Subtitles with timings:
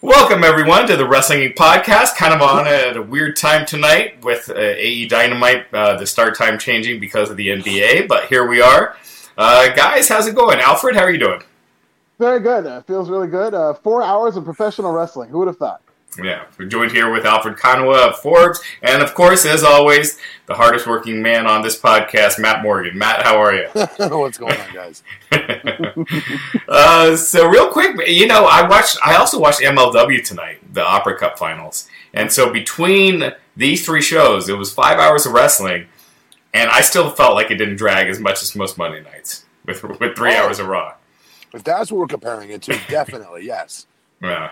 [0.00, 2.14] Welcome everyone to the Wrestling podcast.
[2.14, 6.38] Kind of on at a weird time tonight with uh, AE Dynamite, uh, the start
[6.38, 8.96] time changing because of the NBA, but here we are.
[9.36, 10.60] Uh, guys, how's it going?
[10.60, 11.42] Alfred, how are you doing?
[12.20, 12.64] Very good.
[12.64, 13.54] Uh, feels really good.
[13.54, 15.30] Uh, four hours of professional wrestling.
[15.30, 15.82] Who would have thought?
[16.16, 20.54] Yeah, we're joined here with Alfred Konuwa of Forbes, and of course, as always, the
[20.54, 22.98] hardest working man on this podcast, Matt Morgan.
[22.98, 23.68] Matt, how are you?
[23.98, 25.02] What's going on, guys?
[26.68, 28.96] uh, so, real quick, you know, I watched.
[29.04, 34.48] I also watched MLW tonight, the Opera Cup Finals, and so between these three shows,
[34.48, 35.86] it was five hours of wrestling,
[36.52, 39.84] and I still felt like it didn't drag as much as most Monday nights with
[39.84, 40.44] with three Oh.
[40.46, 40.94] hours of Raw.
[41.52, 43.86] If that's what we're comparing it to, definitely yes.
[44.20, 44.50] Yeah.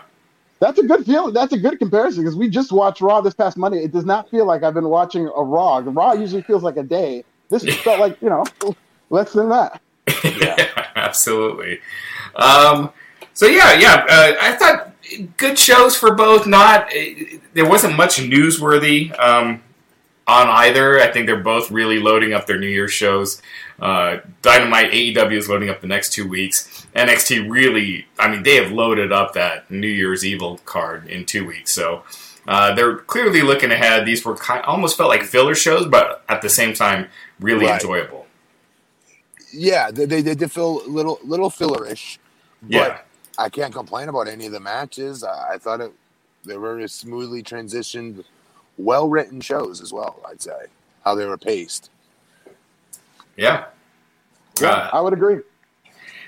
[0.59, 1.35] That's a good feeling.
[1.35, 3.85] That's a good comparison because we just watched Raw this past Monday.
[3.85, 5.81] It does not feel like I've been watching a Raw.
[5.81, 7.25] The Raw usually feels like a day.
[7.51, 8.45] This felt like you know
[9.11, 9.81] less than that.
[10.25, 11.81] Yeah, absolutely.
[12.37, 12.93] Um,
[13.35, 14.07] so yeah, yeah.
[14.09, 14.93] Uh, I thought
[15.37, 16.47] good shows for both.
[16.47, 16.91] Not
[17.53, 19.63] there wasn't much newsworthy um,
[20.27, 21.01] on either.
[21.01, 23.43] I think they're both really loading up their New Year's shows.
[23.79, 26.76] Uh, Dynamite AEW is loading up the next two weeks.
[26.97, 31.47] NXT really, I mean, they have loaded up that New Year's Evil card in two
[31.47, 31.73] weeks.
[31.73, 32.05] So
[32.49, 34.07] uh, they're clearly looking ahead.
[34.07, 37.09] These were kind, almost felt like filler shows, but at the same time,
[37.41, 37.81] really Right.
[37.81, 38.27] enjoyable.
[39.53, 42.19] Yeah, they, they, they did feel a little little fillerish,
[42.63, 42.99] but Yeah.
[43.39, 45.23] I can't complain about any of the matches.
[45.25, 45.93] I, I thought it
[46.45, 48.25] they were smoothly transitioned,
[48.79, 50.21] well written shows as well.
[50.29, 50.67] I'd say
[51.05, 51.91] how they were paced.
[53.37, 53.67] Yeah.
[54.61, 55.39] Yeah, Uh, I would agree.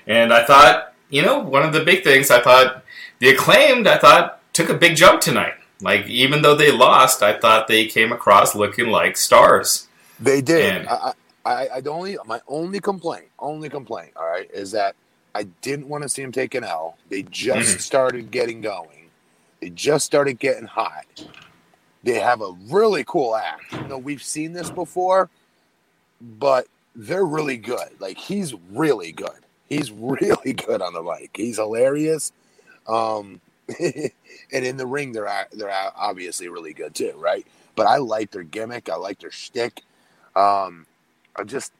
[0.09, 2.83] And I thought, you know, one of the big things I thought
[3.19, 5.53] the acclaimed, I thought took a big jump tonight.
[5.81, 9.87] Like even though they lost, I thought they came across looking like stars.
[10.19, 10.75] They did.
[10.79, 11.13] And- I,
[11.45, 14.95] I, I I'd only my only complaint, only complaint, all right, is that
[15.35, 16.97] I didn't want to see them take an L.
[17.09, 17.81] They just Mhm.
[17.81, 19.09] started getting going.
[19.61, 21.05] They just started getting hot.
[22.03, 23.71] They have a really cool act.
[23.73, 25.29] You know, we've seen this before,
[26.19, 27.89] but they're really good.
[27.99, 29.45] Like he's really good.
[29.69, 31.31] He's really good on the mic.
[31.35, 32.31] He's hilarious.
[32.87, 33.41] Um,
[33.79, 37.45] and in the ring, they're they're obviously really good too, right?
[37.75, 38.89] But I like their gimmick.
[38.89, 39.83] I like their shtick.
[40.35, 40.85] Um,
[41.35, 41.71] I just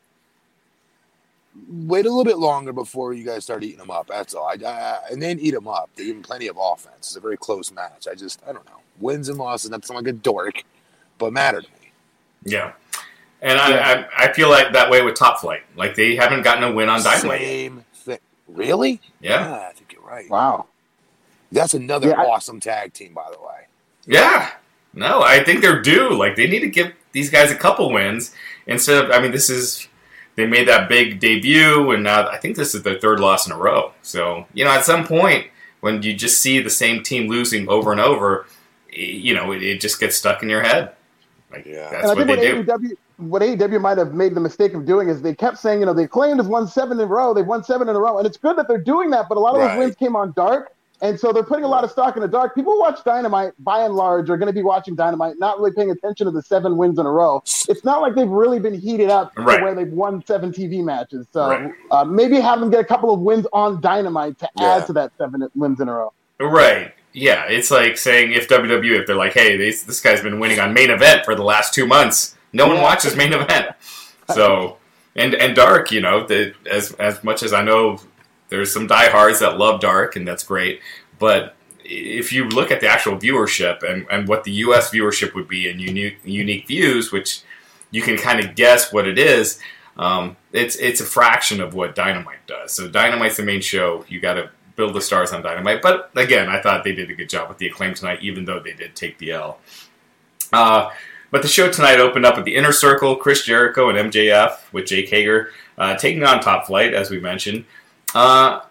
[1.67, 4.07] wait a little bit longer before you guys start eating them up.
[4.07, 4.45] That's all.
[4.47, 5.89] I, I and then eat them up.
[5.95, 6.95] They give them plenty of offense.
[6.99, 8.07] It's a very close match.
[8.09, 8.79] I just I don't know.
[8.99, 9.71] Wins and losses.
[9.71, 10.63] Not sound like a dork,
[11.17, 11.91] but matter to me.
[12.45, 12.73] Yeah.
[13.41, 15.61] And I, I, I feel like that way with Top Flight.
[15.75, 17.41] Like they haven't gotten a win on Dynamite.
[17.41, 17.47] yet.
[17.49, 18.17] Same thing.
[18.47, 19.01] Really?
[19.21, 19.67] Yeah.
[19.69, 20.29] I think you're right.
[20.29, 20.65] Wow.
[21.51, 23.65] That's another Yeah, I- awesome tag team, by the way.
[24.05, 24.51] Yeah.
[24.93, 26.13] No, I think they're due.
[26.17, 28.33] Like they need to give these guys a couple wins
[28.67, 29.11] instead of.
[29.11, 29.87] I mean, this is
[30.35, 33.51] they made that big debut, and now I think this is their third loss in
[33.53, 33.93] a row.
[34.01, 35.47] So you know, at some point
[35.81, 38.47] when you just see the same team losing over and over,
[38.91, 40.93] you know, it, it just gets stuck in your head.
[41.51, 41.89] Like Yeah.
[41.91, 42.87] that's and I what think they what do.
[42.89, 45.85] AEW, what AEW might have made the mistake of doing is they kept saying, you
[45.85, 47.33] know, they claimed have won seven in a row.
[47.33, 49.27] They've won seven in a row, and it's good that they're doing that.
[49.29, 49.69] But a lot of Right.
[49.69, 50.69] those wins came on dark,
[51.01, 52.55] and so they're putting a lot of stock in the dark.
[52.55, 55.71] People who watch Dynamite, by and large, are going to be watching Dynamite, not really
[55.71, 57.43] paying attention to the seven wins in a row.
[57.67, 61.27] It's not like they've really been heated up to where they've won seven TV matches.
[61.31, 61.71] So Right.
[61.91, 64.75] uh, maybe have them get a couple of wins on Dynamite to Yeah.
[64.77, 66.13] add to that seven wins in a row.
[66.39, 66.93] Right.
[67.11, 70.59] Yeah, it's like saying if WWE, if they're like, hey, this, this guy's been winning
[70.59, 73.75] on main event for the last two months, no one watches main event.
[74.33, 74.77] So,
[75.15, 77.99] and and Dark, you know, the, as as much as I know,
[78.49, 80.81] there's some diehards that love Dark, and that's great.
[81.17, 84.91] But if you look at the actual viewership and, and what the U.S.
[84.91, 87.41] viewership would be in unique unique views, which
[87.91, 89.59] you can kind of guess what it is,
[89.97, 92.71] um, it's it's a fraction of what Dynamite does.
[92.71, 94.05] So Dynamite's the main show.
[94.07, 95.81] You got to build the stars on Dynamite.
[95.81, 98.59] But again, I thought they did a good job with the acclaim tonight, even though
[98.59, 99.59] they did take the L.
[100.53, 100.89] Uh,
[101.31, 104.85] but the show tonight opened up with the Inner Circle, Chris Jericho and MJF with
[104.85, 107.65] Jake Hager uh, taking on Top Flight, as we mentioned.
[108.13, 108.61] Uh,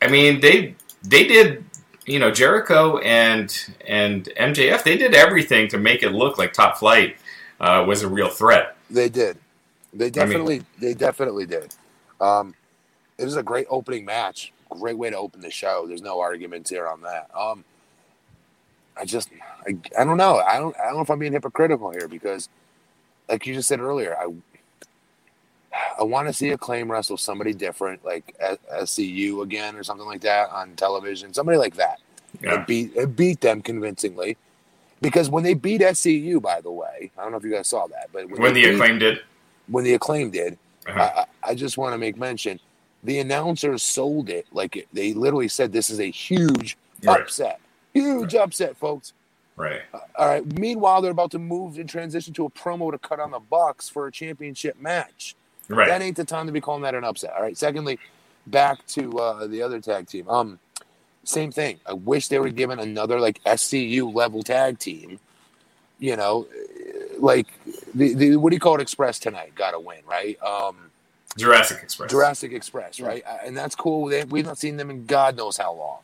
[0.00, 1.64] I mean, they they did,
[2.06, 3.52] you know, Jericho and
[3.86, 4.82] and MJF.
[4.82, 7.16] They did everything to make it look like Top Flight
[7.60, 8.76] uh, was a real threat.
[8.90, 9.38] They did.
[9.92, 11.74] They I mean- definitely they definitely did.
[12.20, 12.54] Um,
[13.18, 14.52] it was a great opening match.
[14.70, 15.86] Great way to open the show.
[15.86, 17.30] There's no arguments here on that.
[17.34, 17.64] Um,
[19.04, 19.30] just
[19.66, 20.38] I, I don't know.
[20.38, 22.48] I don't I don't know if I'm being hypocritical here because,
[23.28, 24.32] like you just said earlier, I
[25.98, 28.36] I want to see Acclaim wrestle somebody different, like
[28.72, 31.34] SCU again or something like that on television.
[31.34, 32.00] Somebody like that.
[32.42, 32.54] Yeah.
[32.54, 34.36] And beat and beat them convincingly.
[35.02, 37.86] Because when they beat SCU, by the way, I don't know if you guys saw
[37.88, 39.20] that, but when, when the beat, Acclaim did,
[39.68, 40.56] when the Acclaim did,
[40.86, 41.24] uh-huh.
[41.44, 42.58] I, I just want to make mention
[43.04, 47.20] the announcers sold it like it, they literally said this is a huge right.
[47.20, 47.60] upset,
[48.00, 48.42] huge right.
[48.42, 49.12] upset, folks.
[49.56, 49.82] Right.
[49.92, 50.58] Uh, all right.
[50.58, 53.88] Meanwhile, they're about to move and transition to a promo to cut on the Bucks
[53.88, 55.34] for a championship match.
[55.68, 55.88] Right.
[55.88, 57.32] That ain't the time to be calling that an upset.
[57.34, 57.56] All right.
[57.56, 57.98] Secondly,
[58.46, 60.28] back to uh, the other tag team.
[60.28, 60.58] Um,
[61.24, 61.80] same thing.
[61.86, 65.18] I wish they were given another like SCU level tag team.
[65.98, 66.46] You know,
[67.18, 67.46] like
[67.94, 68.82] the, the what do you call it?
[68.82, 70.40] Express tonight got to win, right?
[70.42, 70.76] Um,
[71.36, 72.10] Jurassic Express.
[72.10, 73.22] Jurassic Express, right?
[73.26, 73.38] Yeah.
[73.44, 74.06] And that's cool.
[74.06, 75.98] They, we've not seen them in God knows how long.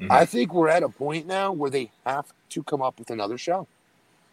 [0.00, 0.12] Mm-hmm.
[0.12, 3.36] I think we're at a point now where they have to come up with another
[3.36, 3.66] show.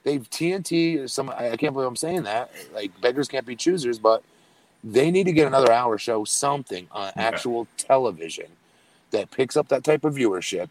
[0.03, 1.31] They've TNT some.
[1.31, 2.51] I can't believe I'm saying that.
[2.73, 4.23] Like beggars can't be choosers, but
[4.83, 7.21] they need to get another hour show, something on okay.
[7.21, 8.45] actual television
[9.09, 10.69] that picks up that type of viewership.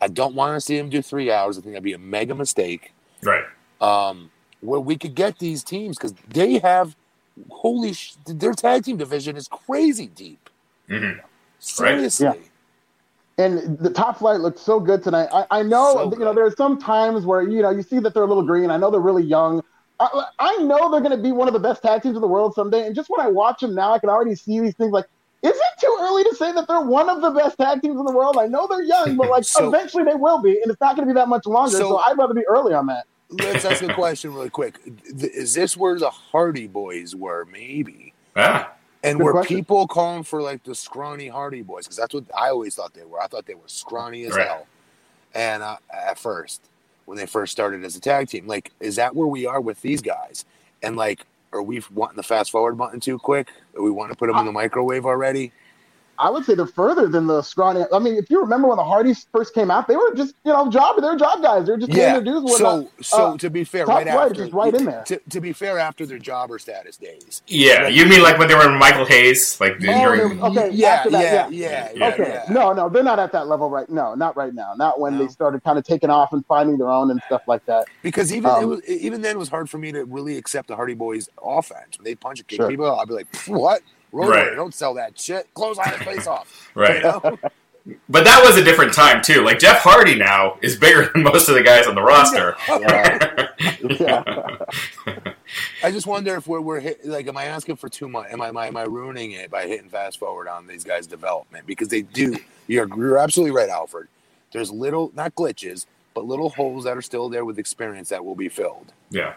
[0.00, 1.58] I don't want to see them do three hours.
[1.58, 2.92] I think that'd be a mega mistake.
[3.22, 3.44] Right.
[3.80, 4.30] Um,
[4.60, 6.94] where we could get these teams because they have
[7.50, 10.48] holy sh- their tag team division is crazy deep.
[10.88, 11.20] Mm-hmm.
[11.58, 12.26] Seriously.
[12.26, 12.40] Right.
[12.40, 12.49] Yeah.
[13.38, 15.28] And the top flight looked so good tonight.
[15.32, 18.12] I, I know, so you know, there's some times where you know you see that
[18.12, 18.70] they're a little green.
[18.70, 19.62] I know they're really young.
[19.98, 22.28] I, I know they're going to be one of the best tag teams in the
[22.28, 22.86] world someday.
[22.86, 25.06] And just when I watch them now, I can already see these things like
[25.42, 28.04] is it too early to say that they're one of the best tag teams in
[28.04, 28.36] the world?
[28.38, 31.08] I know they're young, but like so, eventually they will be, and it's not going
[31.08, 31.70] to be that much longer.
[31.70, 33.06] So, so, I'd rather be early on that.
[33.30, 34.78] Let's ask a question really quick.
[35.16, 37.46] Is this where the Hardy Boys were?
[37.50, 38.12] Maybe.
[38.36, 38.66] Yeah.
[39.02, 39.56] And Good were question.
[39.56, 41.84] people calling for like the scrawny Hardy Boys?
[41.84, 43.20] Because that's what I always thought they were.
[43.20, 44.46] I thought they were scrawny as right.
[44.46, 44.66] hell.
[45.34, 46.68] And uh, at first,
[47.06, 49.80] when they first started as a tag team, like, is that where we are with
[49.80, 50.44] these guys?
[50.82, 53.50] And like, are we wanting the fast forward button too quick?
[53.76, 55.52] Are we want to put them in the microwave already?
[56.20, 57.82] I would say they're further than the scrawny.
[57.92, 60.52] I mean, if you remember when the Hardys first came out, they were just you
[60.52, 61.00] know job.
[61.00, 61.66] They were job guys.
[61.66, 62.12] They're just yeah.
[62.12, 62.58] their dues.
[62.58, 65.02] So, so uh, to be fair, right after, just right in there.
[65.04, 67.40] To, to, be fair, after their jobber status days.
[67.46, 71.04] Yeah, you mean like when they were in Michael Hayes, like oh, during, okay, yeah,
[71.08, 72.52] that, yeah, yeah, yeah, Okay, yeah.
[72.52, 73.88] no, no, they're not at that level right.
[73.88, 74.74] No, not right now.
[74.76, 75.24] Not when no.
[75.24, 77.86] they started kind of taking off and finding their own and stuff like that.
[78.02, 80.76] Because even um, was, even then, it was hard for me to really accept the
[80.76, 81.96] Hardy Boys offense.
[81.96, 82.68] When they punch a kick sure.
[82.68, 83.80] people, I'd be like, what?
[84.12, 84.54] Road right.
[84.54, 85.52] don't sell that shit.
[85.54, 86.56] Close on the face off.
[86.74, 86.96] Right.
[86.96, 87.38] You know?
[88.10, 89.42] But that was a different time too.
[89.42, 92.54] Like Jeff Hardy now is bigger than most of the guys on the roster.
[93.98, 94.56] Yeah.
[95.82, 98.30] I just wonder if we're, we're hit, like, am I asking for too much?
[98.30, 101.06] Am I, am I am I ruining it by hitting fast forward on these guys'
[101.06, 101.66] development?
[101.66, 102.36] Because they do.
[102.68, 104.08] You're you're absolutely right, Alfred.
[104.52, 108.34] There's little not glitches, but little holes that are still there with experience that will
[108.34, 108.92] be filled.
[109.10, 109.34] Yeah.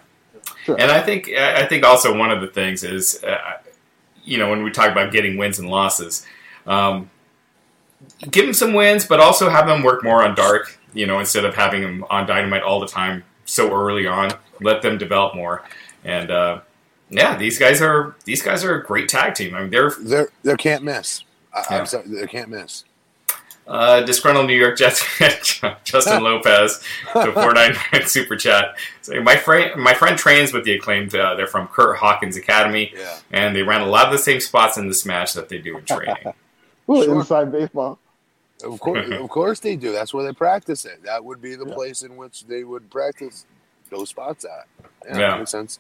[0.66, 0.80] Sure.
[0.80, 3.58] And I think I think also one of the things is uh,
[4.24, 6.26] you know, when we talk about getting wins and losses,
[6.66, 7.10] um,
[8.30, 10.80] give them some wins, but also have them work more on dark.
[10.94, 14.32] You know, instead of having them on dynamite all the time so early on,
[14.62, 15.64] let them develop more.
[16.04, 16.62] And uh,
[17.10, 19.56] yeah, these guys are these guys are a great tag team.
[19.56, 21.24] I mean, they're they're they can't miss.
[21.54, 21.80] I, yeah.
[21.80, 22.84] I'm sorry, they can't miss.
[23.66, 25.06] Uh, disgruntled New York Jets
[25.86, 26.84] Justin Lopez
[27.14, 28.76] to four nine nine super chat.
[29.02, 31.16] So my friend, my friend trains with the acclaimed.
[31.16, 33.20] Uh, they're from Curt Hawkins Academy, yeah.
[33.32, 35.78] and they ran a lot of the same spots in this match that they do
[35.78, 36.34] in training.
[36.90, 37.20] Ooh, sure.
[37.20, 38.00] Inside baseball.
[38.66, 39.94] Of course, of course they do.
[39.94, 41.02] That's where they practice it.
[41.04, 41.74] That would be the yeah.
[41.74, 43.46] place in which they would practice
[43.90, 44.68] those spots at.
[45.06, 45.38] Yeah, yeah.
[45.38, 45.80] makes sense.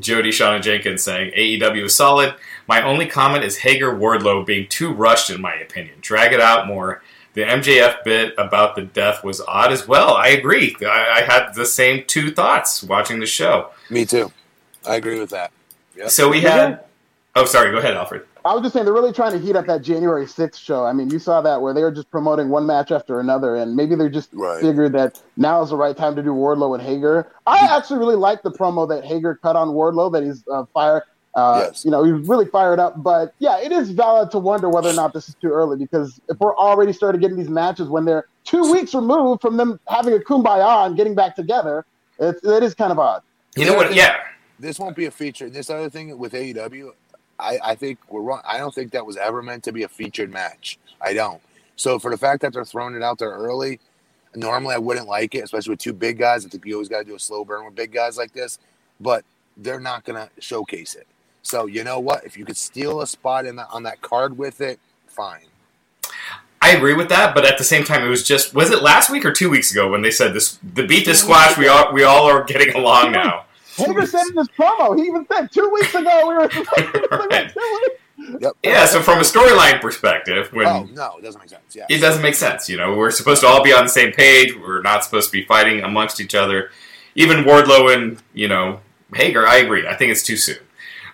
[0.00, 2.34] Jody Shauna Jenkins saying AEW is solid.
[2.66, 5.96] My only comment is Hager Wardlow being too rushed, in my opinion.
[6.00, 7.02] Drag it out more.
[7.34, 10.14] The MJF bit about the death was odd as well.
[10.14, 10.76] I agree.
[10.80, 13.70] I, I had the same two thoughts watching the show.
[13.90, 14.32] Me too.
[14.86, 15.50] I agree with that.
[15.96, 16.10] Yep.
[16.10, 16.84] So we had.
[17.34, 17.72] Oh, sorry.
[17.72, 18.24] Go ahead, Alfred.
[18.44, 20.84] I was just saying they're really trying to heat up that January 6th show.
[20.84, 23.74] I mean, you saw that where they were just promoting one match after another, and
[23.74, 24.60] maybe they just right.
[24.60, 27.32] figured that now is the right time to do Wardlow and Hager.
[27.46, 31.06] I actually really like the promo that Hager cut on Wardlow that he's uh, fire.
[31.34, 31.84] Uh, yes.
[31.84, 33.02] You know, he's really fired up.
[33.02, 36.20] But yeah, it is valid to wonder whether or not this is too early because
[36.28, 40.14] if we're already started getting these matches when they're two weeks removed from them having
[40.14, 41.84] a kumbaya and getting back together,
[42.18, 43.22] it's, it is kind of odd.
[43.56, 43.94] You know what?
[43.94, 44.16] Yeah.
[44.58, 45.50] This won't be a feature.
[45.50, 46.90] This other thing with AEW,
[47.38, 48.40] I, I think we're wrong.
[48.46, 50.78] I don't think that was ever meant to be a featured match.
[51.00, 51.40] I don't.
[51.76, 53.80] So for the fact that they're throwing it out there early,
[54.36, 56.46] normally I wouldn't like it, especially with two big guys.
[56.46, 58.58] I think you always got to do a slow burn with big guys like this.
[59.00, 59.24] But
[59.56, 61.06] they're not going to showcase it.
[61.44, 62.24] So you know what?
[62.24, 65.44] If you could steal a spot in the, on that card with it, fine.
[66.60, 69.10] I agree with that, but at the same time, it was just was it last
[69.10, 71.92] week or two weeks ago when they said this the beat the squash we all
[71.92, 73.44] we all are getting along now.
[73.76, 78.38] Hager said in his promo, he even said two weeks ago we were two weeks.
[78.40, 78.52] Yep.
[78.62, 81.76] Yeah, so from a storyline perspective, when oh no, it doesn't make sense.
[81.76, 82.70] Yeah, it doesn't make sense.
[82.70, 84.56] You know, we're supposed to all be on the same page.
[84.56, 86.70] We're not supposed to be fighting amongst each other.
[87.14, 88.80] Even Wardlow and you know
[89.12, 89.86] Hager, I agree.
[89.86, 90.63] I think it's too soon.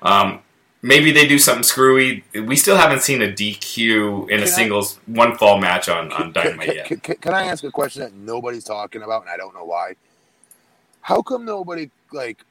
[0.03, 0.41] Um,
[0.83, 2.25] maybe they do something screwy.
[2.35, 6.13] We still haven't seen a DQ in can a singles I, one fall match on,
[6.13, 6.87] on Dynamite can, yet.
[7.03, 9.95] Can, can, I ask a question that nobody's talking about, and I don't know why?
[11.03, 12.45] How come nobody like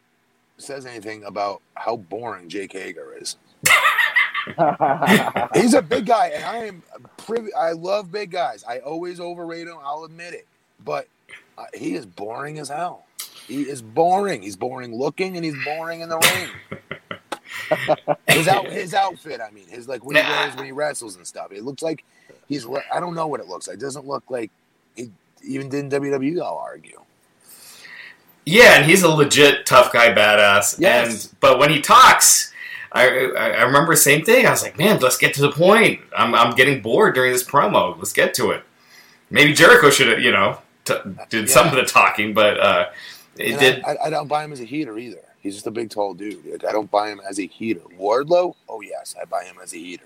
[0.58, 3.38] says anything about how boring Jake Hager is?
[5.54, 6.84] He's a big guy, and I am
[7.18, 7.54] privy.
[7.54, 8.64] I love big guys.
[8.68, 9.78] I always overrate him.
[9.84, 10.48] I'll admit it,
[10.84, 11.08] but
[11.58, 13.06] uh, he is boring as hell.
[13.48, 14.42] He is boring.
[14.42, 16.80] He's boring looking, and he's boring in the ring
[18.28, 19.42] his out his outfit.
[19.42, 21.52] I mean, his like what he wears when he wrestles and stuff.
[21.52, 22.04] It looks like
[22.48, 22.66] he's.
[22.94, 23.78] I don't know what it looks like.
[23.78, 24.52] It doesn't look like
[24.96, 25.10] he
[25.44, 26.42] even did in WWE.
[26.42, 27.02] I'll argue.
[28.46, 30.80] Yeah, and he's a legit tough guy, badass.
[30.80, 31.26] Yes.
[31.26, 32.52] And but when he talks,
[32.92, 34.46] I, I remember the same thing.
[34.46, 36.02] I was like, man, let's get to the point.
[36.18, 37.96] I'm I'm getting bored during this promo.
[37.98, 38.64] Let's get to it.
[39.30, 40.96] Maybe Jericho should have, you know, t-
[41.30, 41.54] did yeah.
[41.54, 42.90] some of the talking, but uh,
[43.38, 43.84] it and did.
[43.84, 45.22] I, I, I don't buy him as a heater either.
[45.42, 46.46] He's just a big, tall dude.
[46.46, 47.82] Like, I don't buy him as a heater.
[47.98, 50.06] Wardlow, oh yes, I buy him as a heater.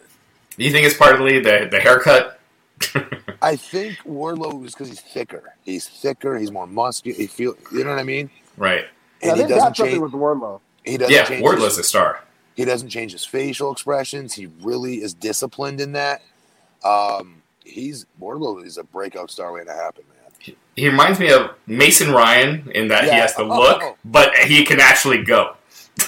[0.58, 2.40] Do you think it's partly the the haircut?
[3.42, 5.56] I think Wardlow is because he's thicker.
[5.64, 6.38] He's thicker.
[6.38, 7.18] He's more muscular.
[7.18, 8.30] He feel, you know what I mean?
[8.58, 8.86] Right.
[9.22, 10.60] And yeah, he doesn't change with Wardlow.
[10.84, 11.14] He doesn't.
[11.14, 12.24] Yeah, change Wardlow's his, a star.
[12.56, 14.34] He doesn't change his facial expressions.
[14.34, 16.22] He really is disciplined in that.
[16.84, 20.04] Um, he's Wardlow is a breakout star waiting to happen,
[20.76, 23.14] he reminds me of Mason Ryan in that yeah.
[23.14, 23.98] he has the look, oh.
[24.04, 25.56] but he can actually go.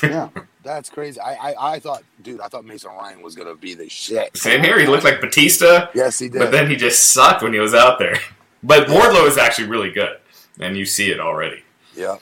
[0.02, 0.30] yeah,
[0.64, 1.20] that's crazy.
[1.20, 4.36] I, I, I thought, dude, I thought Mason Ryan was gonna be the shit.
[4.36, 4.80] Same here.
[4.80, 5.90] He looked like Batista.
[5.94, 6.40] Yes, he did.
[6.40, 8.18] But then he just sucked when he was out there.
[8.64, 10.18] But Wardlow is actually really good,
[10.60, 11.62] and you see it already.
[11.96, 12.18] Yeah.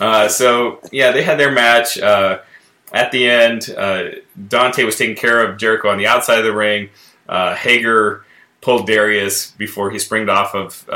[0.00, 1.98] Uh, so yeah, they had their match.
[1.98, 2.38] Uh,
[2.94, 4.04] at the end, uh,
[4.48, 6.88] Dante was taking care of Jericho on the outside of the ring.
[7.28, 8.24] Uh, Hager
[8.62, 10.88] pulled Darius before he springed off of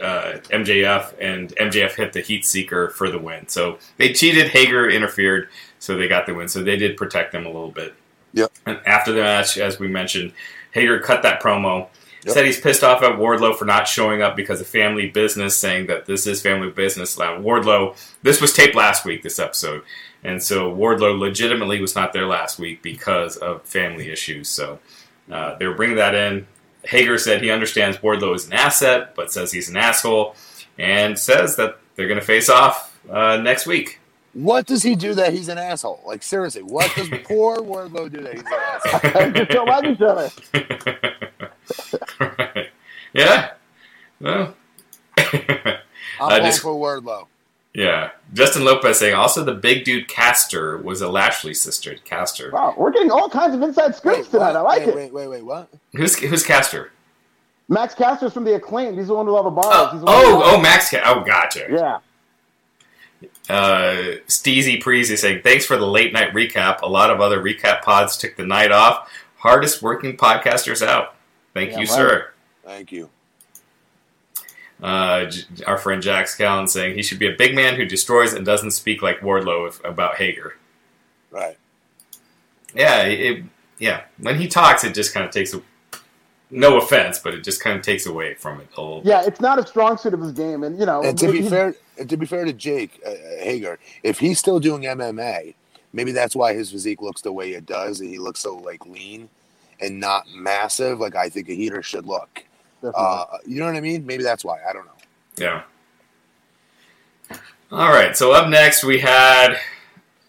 [0.00, 3.48] uh, MJF, and MJF hit the Heat Seeker for the win.
[3.48, 4.48] So they cheated.
[4.48, 6.48] Hager interfered, so they got the win.
[6.48, 7.94] So they did protect them a little bit.
[8.32, 8.52] Yep.
[8.66, 10.32] And after the match, as we mentioned,
[10.72, 11.88] Hager cut that promo.
[12.24, 12.34] Yep.
[12.34, 15.86] Said he's pissed off at Wardlow for not showing up because of family business, saying
[15.86, 17.16] that this is family business.
[17.16, 19.82] Wardlow, this was taped last week, this episode.
[20.22, 24.50] And so Wardlow legitimately was not there last week because of family issues.
[24.50, 24.80] So
[25.30, 26.46] uh, they were bringing that in.
[26.84, 30.34] Hager said he understands Wardlow is an asset, but says he's an asshole,
[30.78, 33.98] and says that they're going to face off uh, next week.
[34.32, 36.02] What does he do that he's an asshole?
[36.06, 39.30] Like seriously, what does poor Wardlow do that he's an asshole?
[39.32, 40.30] Just don't like each other.
[42.20, 42.68] right.
[43.12, 43.50] Yeah.
[44.20, 44.54] Well,
[45.16, 45.80] I'm
[46.20, 47.26] uh, just, for Wardlow.
[47.74, 48.10] Yeah.
[48.32, 51.96] Justin Lopez saying also the big dude Caster was a Lashley sister.
[52.04, 52.50] Caster.
[52.50, 54.56] Wow, we're getting all kinds of inside scoops wait, tonight.
[54.56, 54.94] I like wait, it.
[54.96, 55.68] Wait, wait, wait, what?
[55.92, 56.90] Who's who's Caster?
[57.68, 58.96] Max Caster's from the Acclaim.
[58.96, 59.90] He's the one with all the bars.
[59.92, 60.92] Oh, oh, oh, Max.
[60.92, 61.68] oh, gotcha.
[61.70, 61.98] Yeah.
[63.48, 66.82] Uh, Steezy Preezy saying, thanks for the late night recap.
[66.82, 69.08] A lot of other recap pods took the night off.
[69.36, 71.14] Hardest working podcasters out.
[71.54, 71.88] Thank yeah, you, right.
[71.88, 72.30] sir.
[72.64, 73.08] Thank you.
[74.82, 75.30] Uh,
[75.66, 78.70] our friend Jack Callan saying he should be a big man who destroys and doesn't
[78.70, 80.56] speak like Wardlow if, about Hager.
[81.30, 81.58] Right.
[82.74, 83.44] Yeah, it,
[83.78, 84.02] yeah.
[84.18, 85.62] When he talks, it just kind of takes a,
[86.50, 89.02] no offense, but it just kind of takes away from it a little.
[89.04, 91.02] Yeah, it's not a strong suit of his game, and you know.
[91.02, 91.74] And to be fair,
[92.06, 93.10] to be fair to Jake uh,
[93.40, 95.54] Hager, if he's still doing MMA,
[95.92, 98.86] maybe that's why his physique looks the way it does, and he looks so like
[98.86, 99.28] lean
[99.80, 102.44] and not massive, like I think a heater should look.
[102.82, 104.06] Uh, you know what I mean?
[104.06, 104.58] Maybe that's why.
[104.68, 104.92] I don't know.
[105.36, 105.62] Yeah.
[107.72, 108.16] All right.
[108.16, 109.52] So up next we had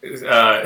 [0.03, 0.62] uh,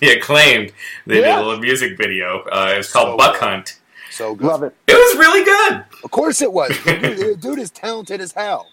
[0.00, 0.72] the acclaimed.
[1.06, 1.36] They yeah.
[1.36, 2.40] did a little music video.
[2.44, 3.42] Uh, it was called so Buck good.
[3.42, 3.78] Hunt.
[4.10, 4.46] So good.
[4.46, 4.74] Love it.
[4.86, 5.84] It was really good.
[6.04, 6.76] Of course it was.
[6.84, 8.66] dude, dude is talented as hell.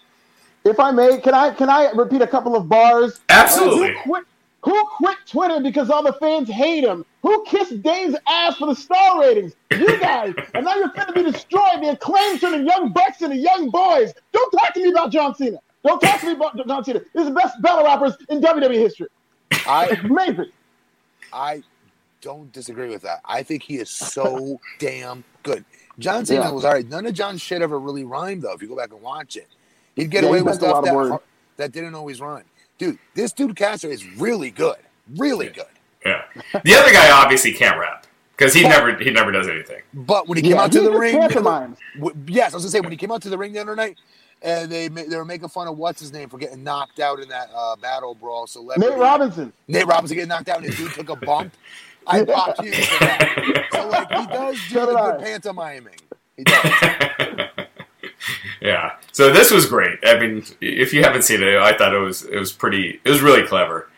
[0.64, 3.20] If I may, can I can I repeat a couple of bars?
[3.28, 3.92] Absolutely.
[3.92, 4.24] Who quit,
[4.64, 7.04] who quit Twitter because all the fans hate him?
[7.20, 9.54] Who kissed Dave's ass for the star ratings?
[9.70, 10.32] You guys.
[10.54, 11.82] and now you're going to be destroyed.
[11.82, 14.14] The acclaim to the young bucks and the young boys.
[14.32, 15.58] Don't talk to me about John Cena.
[15.84, 17.02] Don't talk to me about John Cena.
[17.12, 19.08] He's the best battle rappers in WWE history.
[19.66, 20.50] I, it's amazing.
[21.30, 21.62] I
[22.22, 23.20] don't disagree with that.
[23.22, 25.62] I think he is so damn good.
[25.98, 26.50] John Cena yeah.
[26.50, 26.88] was all right.
[26.88, 29.48] None of John's shit ever really rhymed, though, if you go back and watch it.
[29.94, 31.20] He'd get yeah, away with stuff that,
[31.58, 32.44] that didn't always rhyme.
[32.78, 34.76] Dude, this dude Caster is really good.
[35.16, 35.66] Really good.
[36.04, 36.22] Yeah.
[36.64, 38.06] The other guy obviously can't rap.
[38.36, 39.82] because he never he never does anything.
[39.92, 41.16] But when he came yeah, out to the ring,
[42.26, 43.98] yes, I was gonna say when he came out to the ring the other night,
[44.42, 47.28] and they they were making fun of what's his name for getting knocked out in
[47.28, 48.46] that uh, battle brawl.
[48.46, 49.52] So Nate Robinson.
[49.68, 51.54] Nate Robinson getting knocked out, and his dude took a bump.
[52.06, 53.68] I popped you for that.
[53.72, 55.96] So like he does do the good pantomiming.
[56.36, 57.10] He does.
[58.64, 58.96] yeah.
[59.12, 59.98] So this was great.
[60.04, 63.00] I mean, if you haven't seen it, I thought it was it was pretty.
[63.04, 63.88] It was really clever.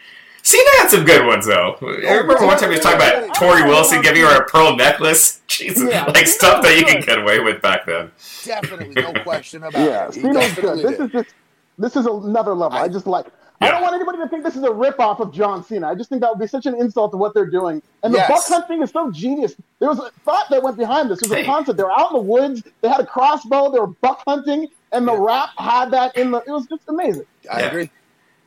[0.43, 1.77] Cena had some good ones though.
[1.81, 4.77] I oh, remember one time he was talking about Torrie Wilson giving her a pearl
[4.77, 5.41] necklace.
[5.49, 8.11] Jesus, yeah, like stuff that you can get away with back then.
[8.45, 10.17] Definitely, no question about yeah, it.
[10.17, 10.85] Yeah, good.
[10.85, 11.35] This is just
[11.79, 12.77] this is another level.
[12.77, 13.27] I, I just like.
[13.61, 13.69] Yeah.
[13.69, 15.89] I don't want anybody to think this is a ripoff of John Cena.
[15.89, 17.83] I just think that would be such an insult to what they're doing.
[18.03, 18.29] And the yes.
[18.29, 19.57] buck hunt thing is so genius.
[19.79, 21.21] There was a thought that went behind this.
[21.21, 21.79] There was a concept.
[21.79, 22.63] They were out in the woods.
[22.83, 23.73] They had a crossbow.
[23.73, 25.25] They were buck hunting, and the yeah.
[25.25, 26.39] rap had that in the.
[26.47, 27.25] It was just amazing.
[27.51, 27.67] I yeah.
[27.67, 27.91] agree.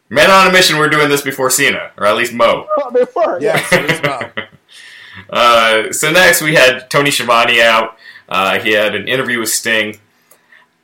[0.09, 0.77] Men on a mission.
[0.77, 2.67] We're doing this before Cena, or at least Mo.
[2.77, 3.39] Oh, they were.
[3.39, 3.71] Yes,
[5.29, 7.97] uh, so next we had Tony Schiavone out.
[8.27, 9.99] Uh, he had an interview with Sting.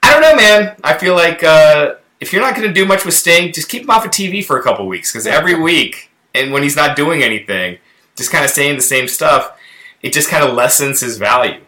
[0.01, 0.75] I don't know, man.
[0.83, 3.83] I feel like uh, if you're not going to do much with Sting, just keep
[3.83, 6.95] him off of TV for a couple weeks because every week, and when he's not
[6.95, 7.77] doing anything,
[8.15, 9.55] just kind of saying the same stuff,
[10.01, 11.61] it just kind of lessens his value.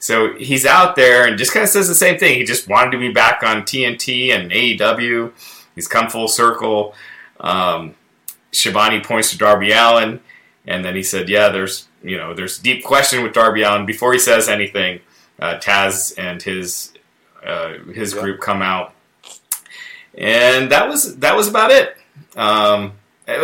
[0.00, 2.36] So he's out there and just kind of says the same thing.
[2.36, 5.30] He just wanted to be back on TNT and AEW.
[5.76, 6.94] He's come full circle.
[7.38, 7.94] Um,
[8.50, 10.18] Schiavone points to Darby Allin,
[10.66, 14.12] and then he said, "Yeah, there's you know there's deep question with Darby Allin." Before
[14.12, 15.00] he says anything,
[15.38, 16.92] uh, Taz and his
[17.46, 18.92] uh, his group come out,
[20.16, 21.96] and that was that was about it.
[22.36, 22.92] Um,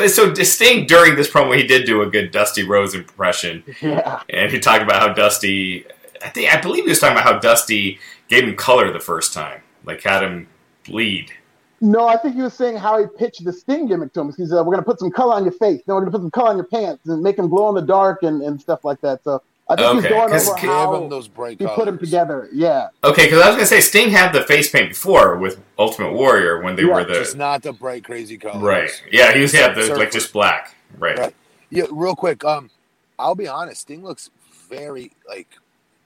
[0.08, 4.22] so distinct during this promo, he did do a good Dusty Rhodes impression, yeah.
[4.30, 5.86] and he talked about how Dusty.
[6.22, 7.98] I think I believe he was talking about how Dusty
[8.28, 10.48] gave him color the first time, like had him
[10.84, 11.32] bleed
[11.80, 14.32] no, I think he was saying how he pitched the Sting gimmick to him.
[14.36, 15.80] He said, "We're going to put some color on your face.
[15.86, 17.76] Then we're going to put some color on your pants and make him glow in
[17.76, 20.00] the dark and, and stuff like that." So I think okay.
[20.00, 21.76] he's going over how those bright he colors.
[21.76, 22.48] put them together.
[22.52, 22.88] Yeah.
[23.04, 26.14] Okay, because I was going to say Sting had the face paint before with Ultimate
[26.14, 26.94] Warrior when they yeah.
[26.94, 28.62] were the just not the bright crazy colors.
[28.62, 28.90] Right.
[29.10, 30.74] Yeah, he was had the like just black.
[30.96, 31.18] Right.
[31.18, 31.34] right.
[31.70, 31.84] Yeah.
[31.90, 32.44] Real quick.
[32.44, 32.70] Um,
[33.18, 33.82] I'll be honest.
[33.82, 34.30] Sting looks
[34.70, 35.48] very like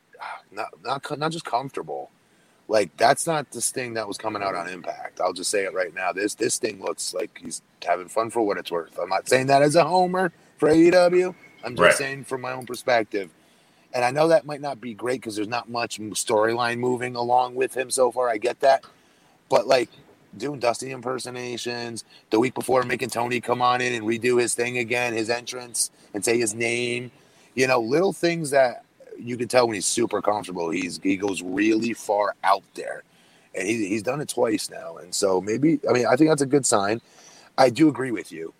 [0.50, 2.10] not not not just comfortable
[2.72, 5.20] like that's not the Sting that was coming out on Impact.
[5.20, 6.12] I'll just say it right now.
[6.12, 8.98] This this Sting looks like he's having fun for what it's worth.
[8.98, 11.34] I'm not saying that as a homer for AEW.
[11.64, 11.94] I'm just right.
[11.94, 13.30] saying from my own perspective.
[13.94, 17.54] And I know that might not be great because there's not much storyline moving along
[17.54, 18.28] with him so far.
[18.28, 18.84] I get that,
[19.48, 19.90] but like
[20.36, 24.78] doing Dusty impersonations the week before, making Tony come on in and redo his thing
[24.78, 27.10] again, his entrance, and say his name.
[27.54, 28.84] You know, little things that
[29.18, 30.70] you can tell when he's super comfortable.
[30.70, 33.02] He's he goes really far out there,
[33.54, 34.96] and he, he's done it twice now.
[34.96, 37.02] And so maybe I mean I think that's a good sign.
[37.58, 38.54] I do agree with you.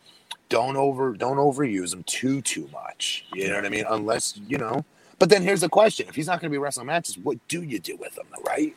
[0.50, 3.24] Don't over don't overuse him too too much.
[3.32, 3.86] You know what I mean?
[3.88, 4.84] Unless you know.
[5.22, 7.62] But then here's the question: If he's not going to be wrestling matches, what do
[7.62, 8.26] you do with him?
[8.44, 8.74] Right?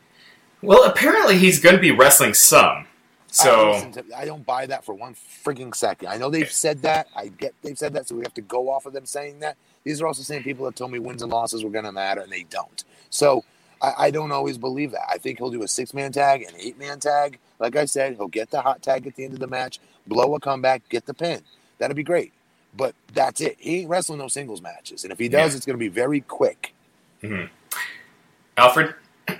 [0.62, 2.86] Well, apparently he's going to be wrestling some.
[3.32, 6.08] So I, to, I, don't buy that for one freaking second.
[6.08, 7.08] I know they've said that.
[7.16, 9.58] I get they've said that, so we have to go off of them saying that.
[9.84, 11.92] These are also the same people that told me wins and losses were going to
[11.92, 12.84] matter, and they don't.
[13.10, 13.44] So
[13.82, 15.10] I, I, don't always believe that.
[15.10, 17.40] I think he'll do a six man tag, an eight man tag.
[17.58, 20.36] Like I said, he'll get the hot tag at the end of the match, blow
[20.36, 21.42] a comeback, get the pin.
[21.80, 22.34] That'd be great.
[22.78, 23.56] But that's it.
[23.60, 25.58] He ain't wrestling no singles matches, and if he does, yeah.
[25.58, 26.74] it's going to be very quick.
[27.24, 27.46] Mm-hmm.
[28.58, 28.96] Alfred.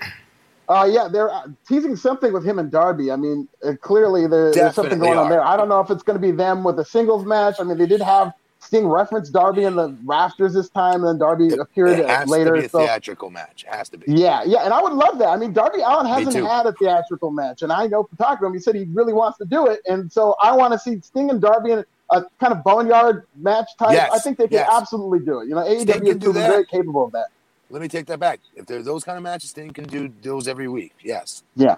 [0.68, 3.12] Uh, yeah, they're uh, teasing something with him and Darby.
[3.12, 5.22] I mean, uh, clearly there, there's something going are.
[5.22, 5.40] on there.
[5.40, 7.60] I don't know if it's going to be them with a singles match.
[7.60, 11.18] I mean, they did have Sting reference Darby in the rafters this time, and then
[11.18, 12.56] Darby it, appeared it has later.
[12.56, 13.64] To be a so, theatrical match.
[13.68, 14.06] It has to be.
[14.08, 15.28] Yeah, yeah, and I would love that.
[15.28, 18.46] I mean, Darby Allin hasn't had a theatrical match, and I know from talking to
[18.46, 21.00] him, he said he really wants to do it, and so I want to see
[21.00, 23.92] Sting and Darby in a kind of boneyard match type.
[23.92, 24.68] Yes, I think they can yes.
[24.70, 25.48] absolutely do it.
[25.48, 27.26] You know, AEW is proven very capable of that.
[27.70, 28.40] Let me take that back.
[28.54, 30.92] If there's those kind of matches, Sting can do those every week.
[31.02, 31.42] Yes.
[31.56, 31.76] Yeah.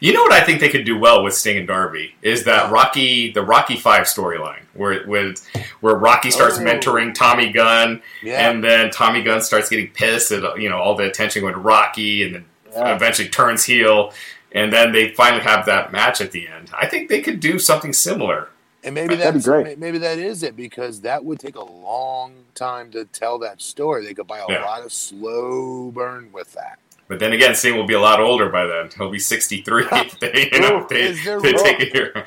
[0.00, 2.70] You know what I think they could do well with Sting and Darby is that
[2.70, 5.46] Rocky, the Rocky Five storyline, where with
[5.80, 6.62] where Rocky starts oh.
[6.62, 8.48] mentoring Tommy Gunn, yeah.
[8.48, 11.60] and then Tommy Gunn starts getting pissed at you know all the attention going to
[11.60, 12.94] Rocky, and then yeah.
[12.94, 14.12] eventually turns heel,
[14.52, 16.70] and then they finally have that match at the end.
[16.72, 18.48] I think they could do something similar.
[18.84, 23.06] And maybe that's maybe that is it because that would take a long time to
[23.06, 24.04] tell that story.
[24.04, 24.64] They could buy a yeah.
[24.64, 26.78] lot of slow burn with that.
[27.08, 28.90] But then again, Sting will be a lot older by then.
[28.96, 32.26] He'll be 63 if they, you know, they, they take it here.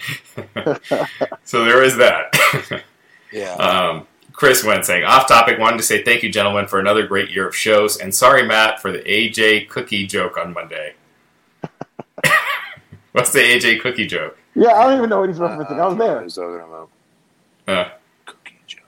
[1.44, 2.84] so there is that.
[3.32, 3.54] yeah.
[3.54, 7.32] Um, Chris went saying, off topic, wanted to say thank you, gentlemen, for another great
[7.32, 7.98] year of shows.
[7.98, 10.94] And sorry, Matt, for the AJ cookie joke on Monday.
[13.14, 14.38] What's the AJ cookie joke?
[14.58, 15.78] Yeah, I don't even know what he's referencing.
[15.78, 16.16] Uh, I was there.
[16.16, 16.90] What talking about.
[17.68, 17.92] Uh,
[18.26, 18.82] cookie joke.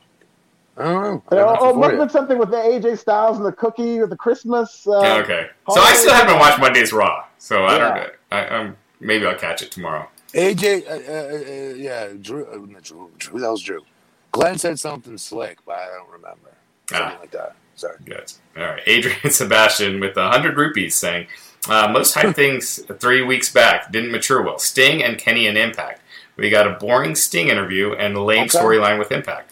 [0.78, 1.24] I don't know.
[1.32, 4.16] Oh, oh must have been something with the AJ Styles and the cookie or the
[4.16, 4.88] Christmas.
[4.88, 8.08] Uh, okay, so I still haven't watched Monday's Raw, so I don't know.
[8.32, 10.08] I, I'm maybe I'll catch it tomorrow.
[10.34, 13.84] AJ, uh, uh, uh, yeah, Drew, uh, Drew, Drew, that was Drew.
[14.32, 16.50] Glenn said something slick, but I don't remember.
[16.90, 17.20] Something ah.
[17.20, 17.56] like that.
[17.76, 17.98] Sorry.
[18.04, 18.34] Good.
[18.58, 18.82] All right.
[18.88, 21.28] Adrian Sebastian with 100 rupees saying,
[21.68, 24.60] uh, most hype things three weeks back didn't mature well.
[24.60, 26.02] Sting and Kenny and Impact.
[26.38, 28.58] We got a boring Sting interview and a lame okay.
[28.58, 29.52] storyline with Impact.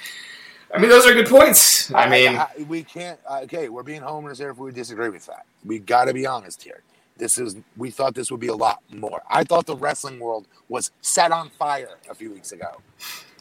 [0.73, 1.93] I mean, those are good points.
[1.93, 3.19] I, I mean, I, we can't.
[3.43, 5.45] Okay, we're being homers here if we disagree with that.
[5.65, 6.83] We got to be honest here.
[7.17, 7.55] This is.
[7.77, 9.21] We thought this would be a lot more.
[9.29, 12.81] I thought the wrestling world was set on fire a few weeks ago.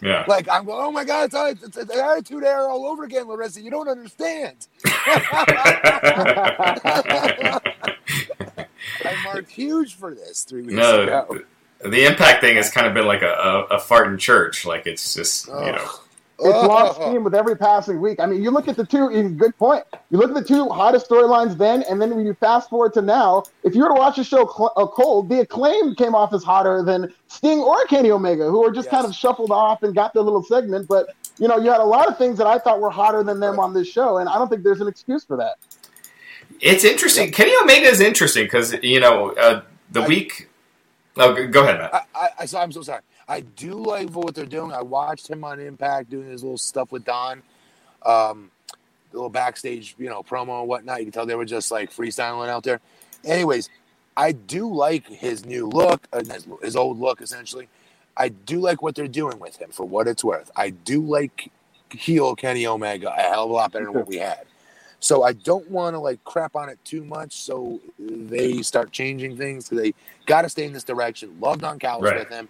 [0.03, 0.25] Yeah.
[0.29, 3.61] Like I'm going, oh my god, it's, it's, it's attitude era all over again, Larissa.
[3.61, 4.69] You don't understand.
[9.05, 11.41] I marked huge for this three weeks no, ago.
[11.85, 14.65] The impact thing has kind of been like a, a, a fart in church.
[14.65, 15.67] Like it's just oh.
[15.67, 15.91] you know
[16.39, 16.67] it's oh.
[16.67, 18.21] lost steam with every passing week.
[18.21, 19.09] I mean, you look at the two.
[19.31, 19.85] Good point.
[20.11, 23.03] You look at the two hottest storylines then, and then when you fast forward to
[23.03, 26.45] now, if you were to watch the show uh, cold, the acclaim came off as
[26.45, 28.95] hotter than Sting or Kenny Omega, who were just yes.
[28.95, 30.89] kind of shuffled off and got their little segment.
[30.89, 33.41] But you know, you had a lot of things that I thought were hotter than
[33.41, 35.57] them on this show, and I don't think there's an excuse for that.
[36.61, 37.33] It's interesting.
[37.33, 40.49] Kenny Omega is interesting because you know uh, the I, week.
[41.17, 41.95] Oh, go ahead, Matt.
[41.95, 43.03] I, I, I, I'm so sorry.
[43.29, 44.73] I do like what they're doing.
[44.73, 47.43] I watched him on Impact doing his little stuff with Don,
[48.05, 48.51] um,
[49.13, 51.01] little backstage, you know, promo and whatnot.
[51.01, 52.81] You can tell they were just like freestyling out there.
[53.25, 53.69] Anyways,
[54.17, 57.69] I do like his new look, uh, his, his old look essentially.
[58.17, 60.51] I do like what they're doing with him for what it's worth.
[60.57, 61.51] I do like
[61.91, 64.47] heel Kenny Omega a hell of a lot better than what we had.
[65.01, 67.35] So I don't want to like crap on it too much.
[67.35, 69.67] So they start changing things.
[69.67, 69.95] So they
[70.27, 71.37] got to stay in this direction.
[71.41, 72.19] Love Don Callis right.
[72.21, 72.49] with him.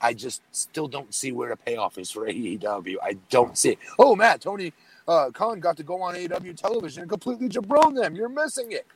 [0.00, 2.96] I just still don't see where the payoff is for AEW.
[3.02, 3.78] I don't see it.
[3.98, 4.72] Oh, Matt, Tony
[5.08, 8.14] uh, Khan got to go on AEW television and completely jabron them.
[8.14, 8.86] You're missing it.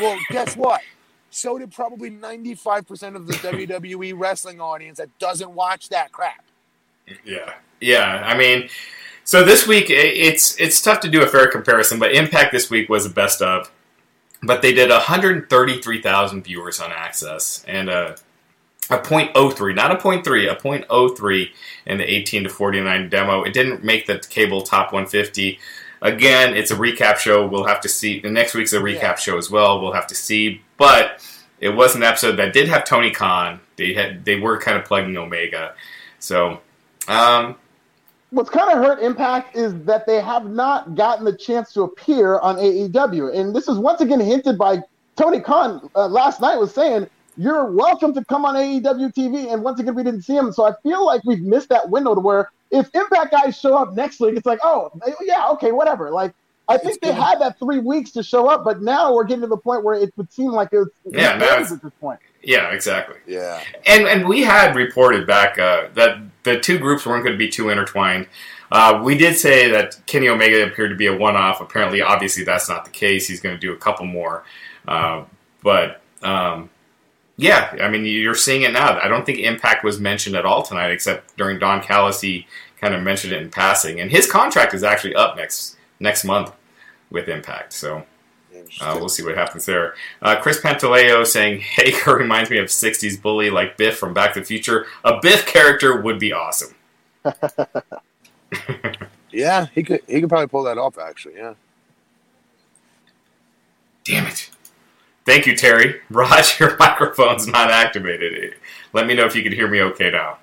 [0.00, 0.80] well, guess what?
[1.30, 6.42] So did probably 95% of the WWE wrestling audience that doesn't watch that crap.
[7.24, 7.54] Yeah.
[7.80, 8.22] Yeah.
[8.24, 8.68] I mean,
[9.28, 12.88] so this week it's it's tough to do a fair comparison, but Impact this week
[12.88, 13.70] was the best of.
[14.42, 18.16] But they did 133,000 viewers on AXS and uh,
[18.88, 21.50] a .03, not a .3, a .03
[21.84, 23.42] in the 18 to 49 demo.
[23.42, 25.58] It didn't make the cable top 150.
[26.00, 27.46] Again, it's a recap show.
[27.46, 28.20] We'll have to see.
[28.20, 29.14] The next week's a recap yeah.
[29.16, 29.82] show as well.
[29.82, 30.62] We'll have to see.
[30.78, 31.22] But
[31.60, 33.60] it was an episode that did have Tony Khan.
[33.76, 35.74] They had they were kind of plugging Omega.
[36.18, 36.62] So,
[37.08, 37.56] um,
[38.30, 42.38] what's kind of hurt Impact is that they have not gotten the chance to appear
[42.40, 44.82] on AEW, and this is once again hinted by
[45.16, 49.52] Tony Khan uh, last night was saying you're welcome to come on AEW TV.
[49.52, 50.52] And once again, we didn't see him.
[50.52, 53.94] So I feel like we've missed that window to where if Impact guys show up
[53.94, 54.90] next week, it's like, oh,
[55.22, 56.10] yeah, okay, whatever.
[56.10, 56.34] Like,
[56.68, 57.22] I think it's they good.
[57.22, 59.94] had that three weeks to show up, but now we're getting to the point where
[59.94, 62.20] it would seem like it's yeah, at this point.
[62.42, 63.16] Yeah, exactly.
[63.26, 66.18] Yeah, and and we had reported back uh, that
[66.54, 68.26] the two groups weren't going to be too intertwined.
[68.70, 71.60] Uh, we did say that Kenny Omega appeared to be a one-off.
[71.60, 73.26] Apparently, obviously, that's not the case.
[73.26, 74.44] He's going to do a couple more,
[74.86, 75.24] uh,
[75.62, 76.68] but um,
[77.36, 78.98] yeah, I mean, you're seeing it now.
[79.00, 82.46] I don't think Impact was mentioned at all tonight, except during Don Callis, he
[82.80, 84.00] kind of mentioned it in passing.
[84.00, 86.52] And his contract is actually up next next month
[87.10, 87.72] with Impact.
[87.72, 88.04] So
[88.80, 89.94] uh, we'll see what happens there.
[90.22, 94.40] Uh, Chris Pantaleo saying Hager reminds me of 60s bully like Biff from Back to
[94.40, 94.86] the Future.
[95.04, 96.74] A Biff character would be awesome.
[99.30, 101.54] yeah, he could he could probably pull that off actually, yeah.
[104.04, 104.50] Damn it.
[105.26, 106.00] Thank you, Terry.
[106.10, 108.54] Raj, your microphone's not activated.
[108.94, 110.38] Let me know if you can hear me okay now.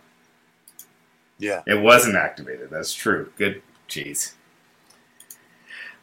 [1.40, 1.64] Yeah.
[1.66, 2.70] It wasn't activated.
[2.70, 3.32] That's true.
[3.36, 3.64] Good.
[3.90, 4.35] Jeez.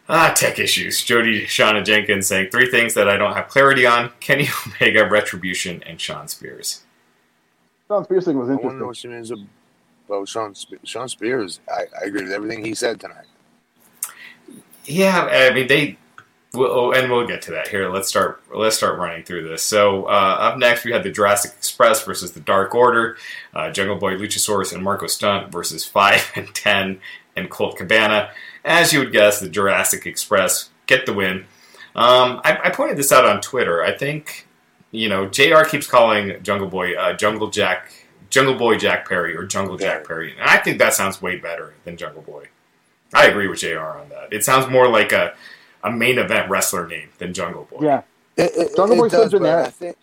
[0.08, 1.04] Ah, tech issues.
[1.04, 5.82] Jody Shauna Jenkins saying three things that I don't have clarity on Kenny Omega, Retribution,
[5.84, 6.82] and Shawn Spears.
[7.88, 8.68] Shawn Spears thing was interesting.
[8.68, 11.60] I wonder what she means about Shawn, Shawn Spears.
[11.70, 13.26] I, I agree with everything he said tonight.
[14.84, 15.96] Yeah, I mean, they
[16.54, 17.88] We'll, oh, and we'll get to that here.
[17.88, 18.42] Let's start.
[18.54, 19.62] Let's start running through this.
[19.62, 23.16] So uh, up next, we have the Jurassic Express versus the Dark Order,
[23.54, 27.00] uh, Jungle Boy Luchasaurus and Marko Stunt versus Five and Ten
[27.36, 28.30] and Colt Cabana.
[28.64, 31.46] As you would guess, the Jurassic Express get the win.
[31.94, 33.82] Um, I, I, pointed this out on Twitter.
[33.82, 34.46] I think
[34.92, 35.64] you know Jr.
[35.68, 37.92] keeps calling Jungle Boy uh, Jungle Jack,
[38.30, 41.74] Jungle Boy Jack Perry, or Jungle Jack Perry, and I think that sounds way better
[41.84, 42.48] than Jungle Boy.
[43.12, 43.80] I agree with Jr.
[43.80, 44.32] on that.
[44.32, 45.34] It sounds more like a
[45.84, 47.80] a main event wrestler name than Jungle Boy.
[47.82, 48.02] Yeah,
[48.36, 49.66] it, it, Jungle Boy does, generic.
[49.66, 49.96] I think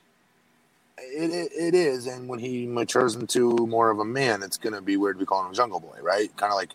[0.97, 4.73] it, it, it is, and when he matures into more of a man, it's going
[4.73, 6.35] to be weird to be calling him Jungle Boy, right?
[6.37, 6.69] Kind of like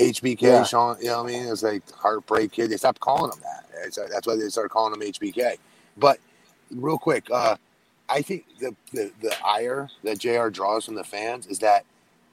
[0.00, 0.64] HBK, Yeah.
[0.64, 1.48] Shawn, you know what I mean?
[1.48, 2.70] It's like Heartbreak Kid.
[2.70, 3.66] They stopped calling him that.
[3.86, 5.56] It's, that's why they started calling him HBK.
[5.98, 6.20] But
[6.72, 7.56] real quick, uh,
[8.08, 11.84] I think the, the, the ire that JR draws from the fans is that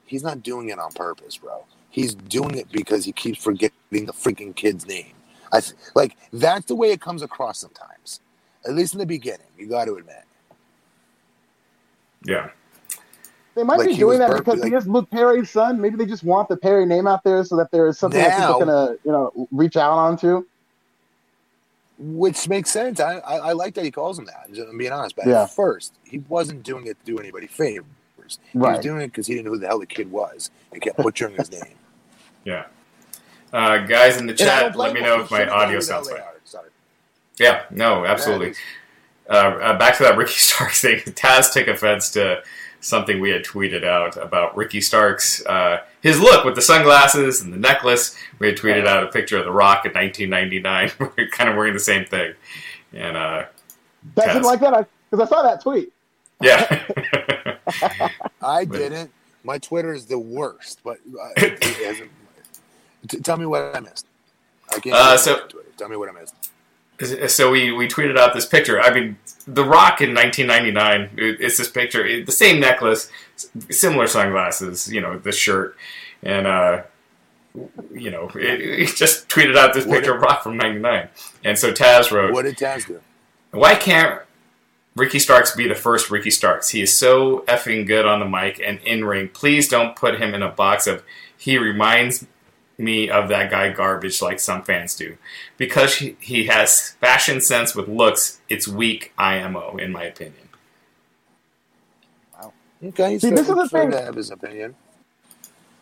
[0.06, 1.64] he's not doing it on purpose, bro.
[1.90, 5.14] He's doing it because he keeps forgetting the freaking kid's name.
[5.52, 8.20] I th- like that's the way it comes across sometimes.
[8.66, 10.24] At least in the beginning, you got to admit.
[12.24, 12.50] Yeah.
[13.58, 15.80] They might Like be doing that burp- because like- he is Luke Perry's son.
[15.80, 18.38] Maybe they just want the Perry name out there so that there is something that
[18.38, 20.44] Now- people can, uh, you know, reach out onto.
[21.98, 23.00] Which makes sense.
[23.00, 24.46] I, I, I like that he calls him that.
[24.70, 25.16] I'm being honest.
[25.16, 25.42] But Yeah.
[25.42, 27.84] at first, he wasn't doing it to do anybody favors.
[28.52, 28.76] He Right.
[28.76, 30.98] was doing it because he didn't know who the hell the kid was and kept
[30.98, 31.62] butchering his name.
[32.44, 32.66] Yeah.
[33.52, 35.06] Uh, guys in the And I don't chat, let me him.
[35.06, 36.26] know if my audio sounds hell fine.
[36.44, 36.68] Sorry.
[37.38, 38.54] Yeah, no, absolutely.
[39.28, 41.00] Uh, uh, back to that Ricky Starks thing.
[41.00, 42.42] Taz took offense to
[42.80, 47.52] something we had tweeted out about Ricky Starks, uh, his look with the sunglasses and
[47.52, 48.16] the necklace.
[48.38, 50.92] We had tweeted out a picture of The Rock in 1999.
[51.16, 52.34] We're kind of wearing the same thing,
[52.92, 53.44] and uh,
[54.14, 55.92] That didn't like that because I saw that tweet.
[56.40, 58.08] yeah,
[58.42, 59.10] I didn't.
[59.44, 62.10] My Twitter is the worst, but uh, it hasn't-
[63.08, 64.06] t- tell me what I missed.
[64.74, 64.94] I can't.
[64.96, 65.68] Uh, do so- it on Twitter.
[65.78, 66.34] tell me what I missed.
[67.28, 68.80] So we, we tweeted out this picture.
[68.80, 71.10] I mean, The Rock in 1999.
[71.40, 73.10] It's this picture, it- the same necklace,
[73.70, 75.76] similar sunglasses, you know, the shirt,
[76.22, 76.82] and uh,
[77.92, 81.08] you know, it, it just tweeted out this What picture of Rock from '99.
[81.44, 83.00] And so Taz wrote, What did Taz do?
[83.50, 84.20] Why can't
[84.94, 86.70] Ricky Starks be the first Ricky Starks?
[86.70, 89.28] He is so effing good on the mic and in ring.
[89.28, 91.02] Please don't put him in a box of
[91.36, 92.26] he reminds
[92.78, 95.18] me of that guy garbage like some fans do.
[95.56, 100.48] Because he, he has fashion sense with looks, it's weak IMO, in my opinion.
[102.40, 102.52] Wow.
[102.84, 103.90] Okay, See, this is the thing.
[103.90, 104.74] to have his opinion.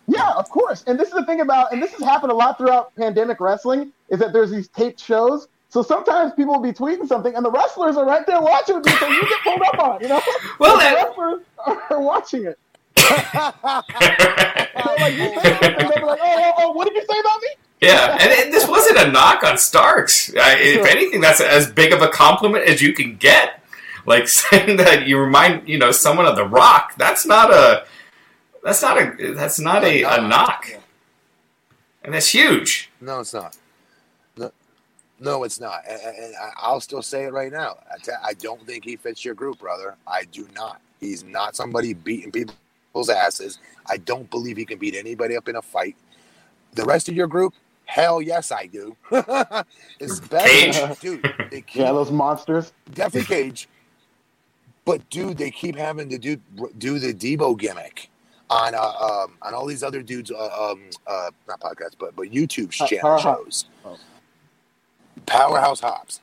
[0.09, 0.85] Yeah, of course.
[0.87, 3.93] And this is the thing about, and this has happened a lot throughout pandemic wrestling,
[4.09, 5.49] is that there's these taped shows.
[5.69, 8.85] So sometimes people will be tweeting something, and the wrestlers are right there watching it
[8.85, 10.23] because you get pulled up on, you know?
[10.61, 11.43] Well, the that- wrestlers
[11.91, 12.59] are watching it.
[13.07, 17.19] So like you say something, they'll be like, oh, oh, oh, what did you say
[17.21, 17.49] about me?
[17.81, 20.35] Yeah, and it, this wasn't a knock on Starks.
[20.35, 23.63] I, if anything, that's as big of a compliment as you can get.
[24.07, 26.95] Like saying that you remind you know someone of the Rock.
[26.97, 27.87] That's not a.
[28.65, 29.33] That's not a.
[29.35, 30.67] That's not a, a knock,
[32.03, 32.91] and that's huge.
[33.01, 33.57] No, it's not.
[34.37, 34.51] No,
[35.21, 35.83] no it's not.
[35.89, 37.79] And, and I- I'll still say it right now.
[38.25, 39.97] I don't think he fits your group, brother.
[40.07, 40.81] I do not.
[41.01, 42.31] He's not somebody beating
[42.97, 43.59] people's asses.
[43.89, 45.97] I don't believe he can beat anybody up in a fight.
[46.73, 47.53] The rest of your group,
[47.85, 48.97] hell yes, I do.
[50.01, 51.01] Especially, Cage?
[51.01, 51.35] dude.
[51.51, 52.73] They keep, Yeah, those monsters.
[52.95, 53.69] definitely Cage.
[54.87, 56.39] But dude, they keep having to do
[56.79, 58.09] do the Deebo gimmick
[58.49, 62.29] on uh, um, on all these other dudes, uh, um, uh, not podcasts, but but
[62.29, 63.23] YouTube channel Powerhouse.
[63.23, 63.65] shows.
[63.85, 63.99] Oh.
[65.27, 66.21] Powerhouse Hobbs.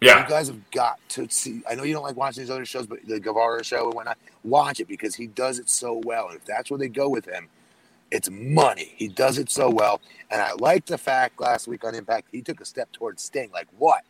[0.00, 1.62] You guys have got to see.
[1.68, 4.18] I know you don't like watching these other shows, but the Guevara show and whatnot.
[4.44, 6.28] Watch it because he does it so well.
[6.28, 7.48] And if that's where they go with him,
[8.10, 8.94] it's money.
[8.96, 10.00] He does it so well.
[10.30, 13.50] And I like the fact last week on Impact he took a step towards Sting.
[13.52, 14.04] Like what?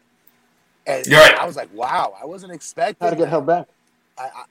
[0.87, 1.35] And right.
[1.35, 3.07] I was like, wow, I wasn't expecting.
[3.07, 3.67] How to get held back.
[4.17, 4.45] I, I,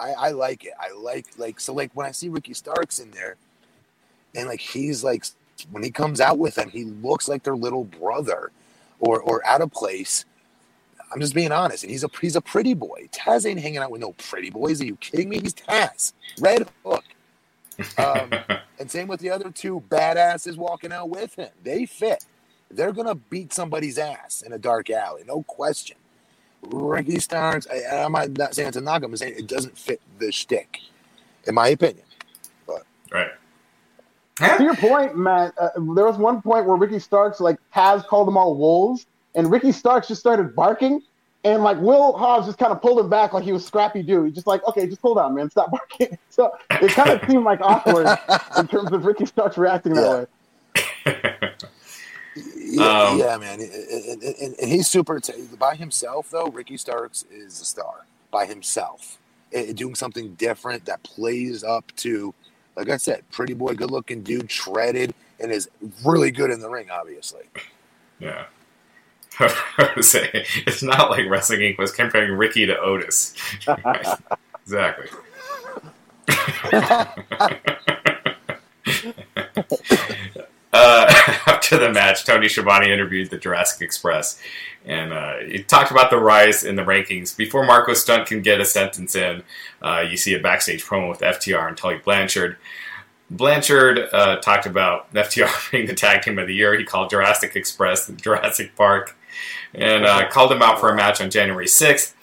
[0.00, 0.72] I, I like it.
[0.78, 3.36] I like like so like when I see Ricky Starks in there,
[4.34, 5.24] and like he's like
[5.70, 8.52] when he comes out with them, he looks like their little brother,
[9.00, 10.24] or or out of place.
[11.12, 13.08] I'm just being honest, and he's a he's a pretty boy.
[13.12, 14.80] Taz ain't hanging out with no pretty boys.
[14.80, 15.40] Are you kidding me?
[15.40, 17.04] He's Taz, Red Hook,
[17.98, 18.30] um,
[18.78, 21.48] and same with the other two badasses walking out with him.
[21.64, 22.24] They fit.
[22.70, 25.96] They're gonna beat somebody's ass in a dark alley, no question.
[26.62, 29.02] Ricky Starks, I, I'm not- not saying it's a knock.
[29.04, 30.78] I'm saying it doesn't fit the shtick,
[31.46, 32.04] in my opinion.
[32.66, 33.30] But right.
[34.58, 38.28] To your point, Matt, uh, there was one point where Ricky Starks, like, Taz called
[38.28, 41.02] them all wolves, and Ricky Starks just started barking,
[41.44, 44.24] and, like, Will Hobbs just kind of pulled him back like he was Scrappy Doo.
[44.24, 46.18] He's just like, okay, just hold on, man, stop barking.
[46.30, 48.06] So it kind of seemed like awkward
[48.58, 50.26] in terms of Ricky Starks reacting that
[51.06, 51.12] Yeah.
[51.12, 51.54] way.
[52.70, 56.46] Yeah, Um, yeah man, and, and, and, and he's super t- by himself though.
[56.46, 59.18] Ricky Starks is a star by himself,
[59.74, 62.32] doing something different that plays up to,
[62.76, 65.68] like I said, pretty boy, good looking dude, shredded, and is
[66.04, 66.88] really good in the ring.
[66.90, 67.44] Obviously,
[68.20, 68.44] Yeah.
[70.00, 71.78] Say it's not like Wrestling Inc.
[71.78, 73.34] was comparing Ricky to Otis.
[74.64, 75.06] Exactly.
[80.74, 81.06] uh,
[81.46, 84.38] after the match, Tony Schiavone interviewed the Jurassic Express,
[84.84, 87.34] and uh, he talked about the rise in the rankings.
[87.34, 89.42] Before Marko Stunt can get a sentence in,
[89.80, 92.58] uh, you see a backstage promo with FTR and Tully Blanchard.
[93.30, 96.78] Blanchard uh, talked about FTR being the tag team of the year.
[96.78, 99.16] He called Jurassic Express the Jurassic Park
[99.74, 102.14] and uh, called him out for a match on January 6th.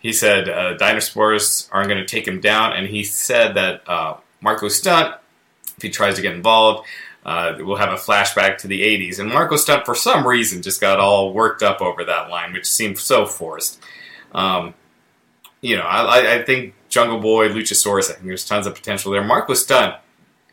[0.00, 4.16] He said uh, Dinosaurs aren't going to take him down, and he said that uh,
[4.40, 5.16] Marko Stunt,
[5.76, 6.86] if he tries to get involved,
[7.24, 9.18] uh, we'll have a flashback to the 80s.
[9.18, 12.66] And Marko Stunt, for some reason, just got all worked up over that line, which
[12.66, 13.82] seemed so forced.
[14.32, 14.74] Um,
[15.60, 19.24] you know, I, I, think Jungle Boy, Luchasaurus, I think there's tons of potential there.
[19.24, 19.96] Marko Stunt,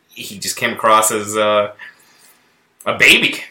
[0.10, 1.74] he just came across as uh,
[2.86, 3.44] a baby,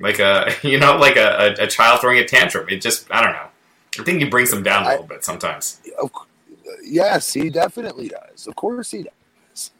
[0.00, 2.68] like a you know, like a, a, child throwing a tantrum.
[2.68, 3.48] It just, I don't know.
[3.98, 5.80] I think he brings them down a little I, bit sometimes.
[6.82, 8.46] Yes, he definitely does.
[8.46, 9.70] Of course, he does.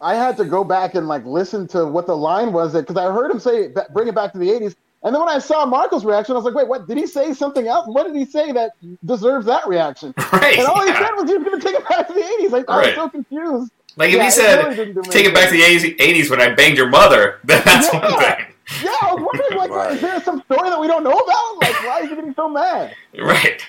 [0.00, 3.12] I had to go back and like listen to what the line was because I
[3.12, 4.74] heard him say bring it back to the 80s.
[5.02, 6.86] And then when I saw Marko's reaction, I was like, wait, what?
[6.86, 7.86] Did he say something else?
[7.88, 8.72] What did he say that
[9.04, 10.14] deserves that reaction?
[10.32, 10.92] Right, and all yeah.
[10.92, 12.50] he said was he was going to take it back to the 80s.
[12.50, 12.84] Like, right.
[12.84, 13.72] I was so confused.
[13.96, 16.76] Like, if yeah, he said, really take it back to the 80s when I banged
[16.76, 18.00] your mother, then that's yeah.
[18.00, 18.46] one thing.
[18.84, 19.92] Yeah, I was wondering, like, right.
[19.92, 21.60] is there some story that we don't know about?
[21.60, 22.94] Like, why is he getting so mad?
[23.18, 23.66] Right.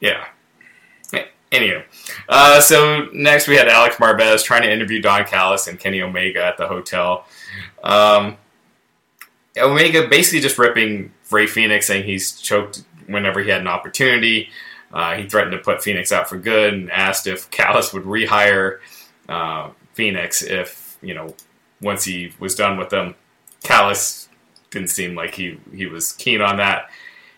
[0.00, 0.26] Yeah.
[1.50, 1.82] Anyway,
[2.28, 6.44] uh, so next we had Alex Marvez trying to interview Don Callis and Kenny Omega
[6.44, 7.24] at the hotel.
[7.82, 8.36] Um,
[9.56, 14.50] Omega basically just ripping Rey Fenix, saying he's choked whenever he had an opportunity.
[14.92, 18.80] Uh, he threatened to put Fenix out for good and asked if Callis would rehire
[19.28, 21.34] uh, Fenix if you know
[21.80, 23.14] once he was done with them.
[23.62, 24.28] Callis
[24.70, 26.90] didn't seem like he he was keen on that,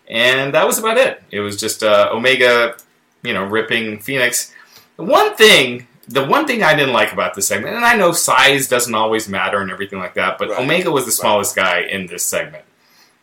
[0.09, 1.22] and that was about it.
[1.31, 2.76] It was just uh, Omega
[3.22, 4.55] you know, ripping Fenix.
[4.96, 8.12] The one thing, the one thing I didn't like about this segment, and I know
[8.12, 10.61] size doesn't always matter and everything like that, but right.
[10.61, 11.87] Omega was the smallest right.
[11.87, 12.64] guy in this segment.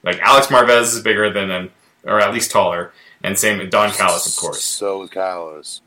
[0.03, 1.71] Like Alex Marvez is bigger than him,
[2.03, 4.63] or at least taller, and same with Don Callis, of course.
[4.63, 5.81] So was Callis.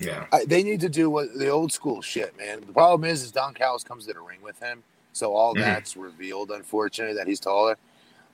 [0.00, 2.60] Yeah, I, they need to do what the old school shit, man.
[2.60, 4.82] The problem is, is Don Callis comes to the ring with him,
[5.12, 5.62] so all mm-hmm.
[5.62, 6.50] that's revealed.
[6.50, 7.76] Unfortunately, that he's taller.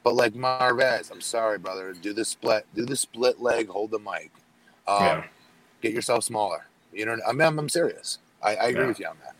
[0.04, 1.92] But like Marvez, I'm sorry, brother.
[1.92, 4.30] Do the split, do the split leg, hold the mic.
[4.86, 5.24] Um, yeah.
[5.80, 6.66] Get yourself smaller.
[6.92, 8.18] You know, I mean, I'm, I'm serious.
[8.42, 8.86] I, I agree yeah.
[8.86, 9.34] with you on that.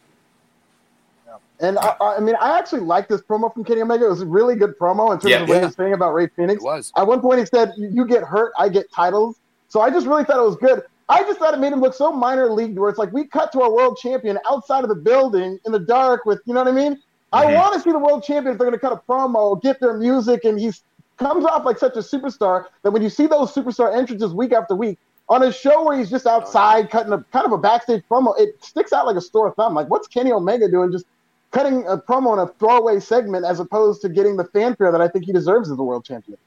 [1.59, 4.05] And I, I, mean, I actually like this promo from Kenny Omega.
[4.05, 5.61] It was a really good promo in terms yeah, of what yeah.
[5.61, 6.61] he was saying about Rey Fenix.
[6.61, 6.93] It was.
[6.97, 10.25] At one point, he said, "You get hurt, I get titles." So I just really
[10.25, 10.83] thought it was good.
[11.09, 13.53] I just thought it made him look so minor league, where it's like we cut
[13.53, 16.69] to our world champion outside of the building in the dark with, you know what
[16.69, 16.95] I mean?
[16.95, 17.37] Mm-hmm.
[17.37, 19.79] I want to see the world champion if they're going to cut a promo, get
[19.81, 20.73] their music, and he
[21.17, 24.75] comes off like such a superstar that when you see those superstar entrances week after
[24.75, 28.39] week, on a show where he's just outside cutting a kind of a backstage promo,
[28.39, 29.75] it sticks out like a sore thumb.
[29.75, 31.05] Like, what's Kenny Omega doing just
[31.51, 35.09] cutting a promo in a throwaway segment as opposed to getting the fanfare that I
[35.09, 36.39] think he deserves as a world champion?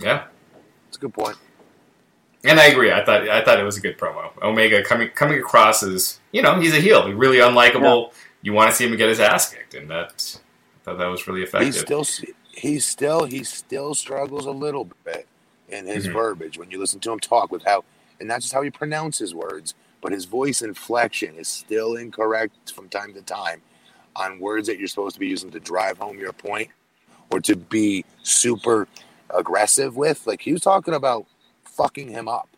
[0.00, 0.26] Yeah,
[0.88, 1.36] it's a good point.
[2.44, 2.90] And I agree.
[2.90, 4.30] I thought I thought it was a good promo.
[4.42, 8.06] Omega coming coming across as you know he's a heel, really unlikable.
[8.06, 8.12] Yeah.
[8.42, 10.38] You want to see him get his ass kicked, and that
[10.76, 11.74] I thought that was really effective.
[11.74, 12.06] He still
[12.52, 15.26] he still he still struggles a little bit
[15.68, 16.14] in his mm-hmm.
[16.14, 17.84] verbiage when you listen to him talk with how
[18.18, 22.88] and not just how he pronounces words, but his voice inflection is still incorrect from
[22.88, 23.60] time to time
[24.16, 26.68] on words that you're supposed to be using to drive home your point
[27.30, 28.88] or to be super
[29.30, 30.26] aggressive with.
[30.26, 31.26] Like he was talking about
[31.80, 32.48] fucking him up.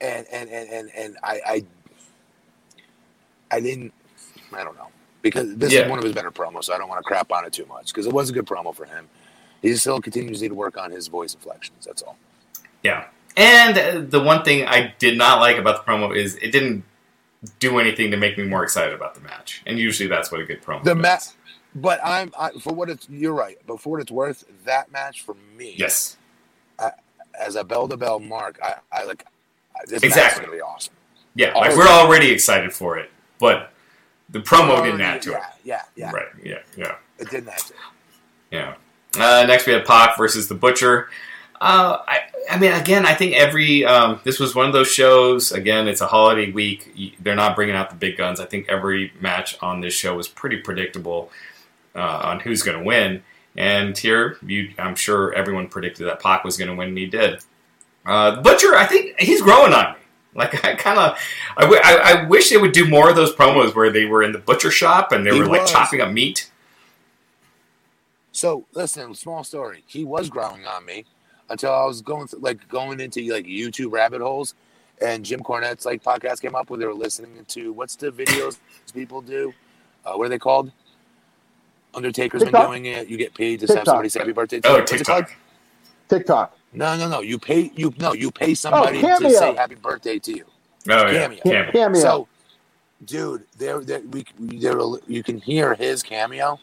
[0.00, 1.64] And and and and, and I, I
[3.50, 3.92] I didn't
[4.52, 4.88] I don't know.
[5.20, 5.80] Because this yeah.
[5.80, 7.66] is one of his better promos, so I don't want to crap on it too
[7.66, 7.88] much.
[7.88, 9.08] Because it was a good promo for him.
[9.60, 12.16] He still continues to need to work on his voice inflections, that's all.
[12.84, 13.06] Yeah.
[13.36, 16.84] And the one thing I did not like about the promo is it didn't
[17.58, 19.62] do anything to make me more excited about the match.
[19.66, 20.84] And usually that's what a good promo.
[20.84, 21.24] The match,
[21.74, 23.08] but I'm I, for what it's.
[23.08, 26.16] You're right, but for what it's worth, that match for me, yes,
[27.38, 29.24] as a bell to bell mark, I, I like
[29.86, 30.44] this exactly.
[30.44, 30.94] is gonna be awesome.
[31.34, 33.72] Yeah, like we're already excited for it, but
[34.28, 35.42] the promo didn't add to yeah, it.
[35.64, 36.96] Yeah, yeah, right, yeah, yeah.
[37.18, 37.78] It didn't add to it.
[38.50, 38.74] Yeah.
[39.16, 41.08] Uh, next, we had Pac versus the Butcher.
[41.60, 42.20] Uh, I,
[42.50, 45.50] I mean, again, I think every um, this was one of those shows.
[45.50, 47.16] Again, it's a holiday week.
[47.20, 48.38] They're not bringing out the big guns.
[48.38, 51.30] I think every match on this show was pretty predictable
[51.94, 53.22] uh, on who's going to win.
[53.58, 57.06] And here, you, I'm sure everyone predicted that Pac was going to win, and he
[57.06, 57.40] did.
[58.06, 59.98] Uh, Butcher, I think he's growing on me.
[60.36, 61.18] Like I kind of,
[61.56, 64.22] I, w- I, I wish they would do more of those promos where they were
[64.22, 66.48] in the butcher shop and they he were like chopping up meat.
[68.30, 69.82] So listen, small story.
[69.86, 71.06] He was growing on me
[71.50, 74.54] until I was going through, like going into like YouTube rabbit holes,
[75.02, 78.58] and Jim Cornette's like podcast came up where they were listening to what's the videos
[78.94, 79.52] people do?
[80.04, 80.70] Uh, what are they called?
[81.98, 82.62] Undertaker's TikTok?
[82.62, 83.08] been doing it.
[83.08, 83.76] You get paid to TikTok.
[83.76, 84.60] have somebody say happy birthday.
[84.60, 84.84] To oh, you.
[84.86, 85.30] TikTok.
[86.08, 86.56] TikTok.
[86.72, 87.20] No, no, no.
[87.20, 88.12] You pay you no.
[88.14, 90.44] You pay somebody oh, to say happy birthday to you.
[90.88, 91.38] Oh cameo.
[91.44, 91.72] yeah, cameo.
[91.72, 92.00] cameo.
[92.00, 92.28] So
[93.04, 96.58] dude, there, there, we, there, you can hear his cameo,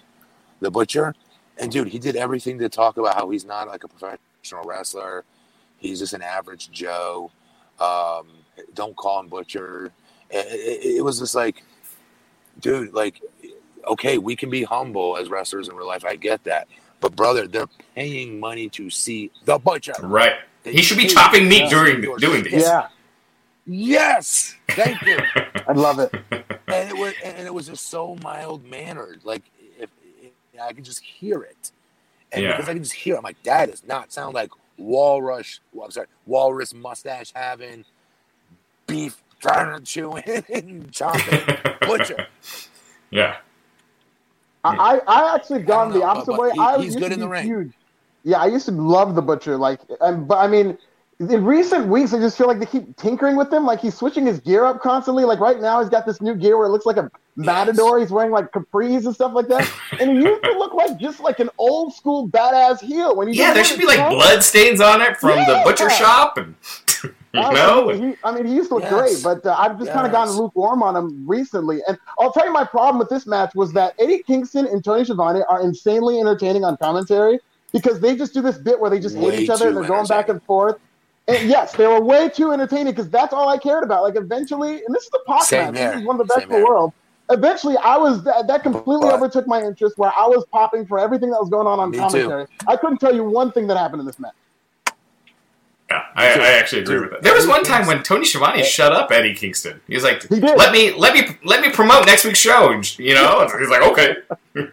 [0.59, 1.15] the butcher,
[1.57, 5.23] and dude, he did everything to talk about how he's not like a professional wrestler.
[5.77, 7.31] He's just an average Joe.
[7.79, 8.27] Um,
[8.73, 9.91] don't call him butcher.
[10.29, 11.63] It, it, it was just like,
[12.59, 13.21] dude, like,
[13.87, 16.05] okay, we can be humble as wrestlers in real life.
[16.05, 16.67] I get that,
[16.99, 19.93] but brother, they're paying money to see the butcher.
[20.01, 20.35] Right.
[20.63, 22.63] They he should be chopping meat during doing this.
[22.63, 22.87] Yeah.
[23.67, 25.17] Yes, thank you.
[25.67, 26.13] I love it.
[26.31, 29.21] And it was and it was just so mild mannered.
[29.23, 29.43] Like
[29.79, 29.89] if,
[30.21, 30.31] if
[30.61, 31.71] I could just hear it,
[32.31, 32.51] and yeah.
[32.51, 35.61] because I can just hear, it, I'm like, that does not sound like walrus.
[35.73, 37.85] Well, I'm sorry, walrus mustache having
[38.87, 42.27] beef trying to chew and chopping butcher.
[43.11, 43.37] Yeah.
[44.69, 46.51] I, I actually gone the opposite but, way.
[46.51, 47.45] He, I he's good in the ring.
[47.45, 47.73] Huge.
[48.23, 49.57] Yeah, I used to love the butcher.
[49.57, 50.77] Like, and, but I mean,
[51.19, 53.65] in recent weeks, I just feel like they keep tinkering with him.
[53.65, 55.23] Like he's switching his gear up constantly.
[55.23, 57.99] Like right now, he's got this new gear where it looks like a matador.
[57.99, 59.69] He's wearing like capris and stuff like that.
[59.99, 63.15] And he used to look like just like an old school badass heel.
[63.15, 65.45] When he yeah, there should be like blood stains on it from yeah.
[65.45, 66.53] the butcher shop, and
[67.35, 67.89] you know.
[67.89, 68.93] He, I mean, he used to look yes.
[68.93, 69.95] great, but uh, I've just yes.
[69.95, 71.81] kind of gotten lukewarm on him recently.
[71.87, 75.03] And I'll tell you, my problem with this match was that Eddie Kingston and Tony
[75.03, 77.39] Schiavone are insanely entertaining on commentary
[77.71, 79.83] because they just do this bit where they just Way hate each other and they're
[79.83, 80.77] going back and forth.
[81.27, 84.03] And yes, they were way too entertaining because that's all I cared about.
[84.03, 85.73] Like eventually, and this is the pop match.
[85.73, 86.93] This is one of the best Same in the world.
[87.31, 89.97] Eventually, I was that, that completely but, overtook my interest.
[89.97, 92.45] Where I was popping for everything that was going on on commentary.
[92.45, 92.51] Too.
[92.67, 94.35] I couldn't tell you one thing that happened in this match.
[95.89, 97.21] Yeah, I, I, actually agree with that.
[97.21, 99.81] There was one time when Tony Schiavone shut up Eddie Kingston.
[99.87, 103.13] He was like, he "Let me, let me, let me promote next week's show." You
[103.13, 104.15] know, he's like, "Okay."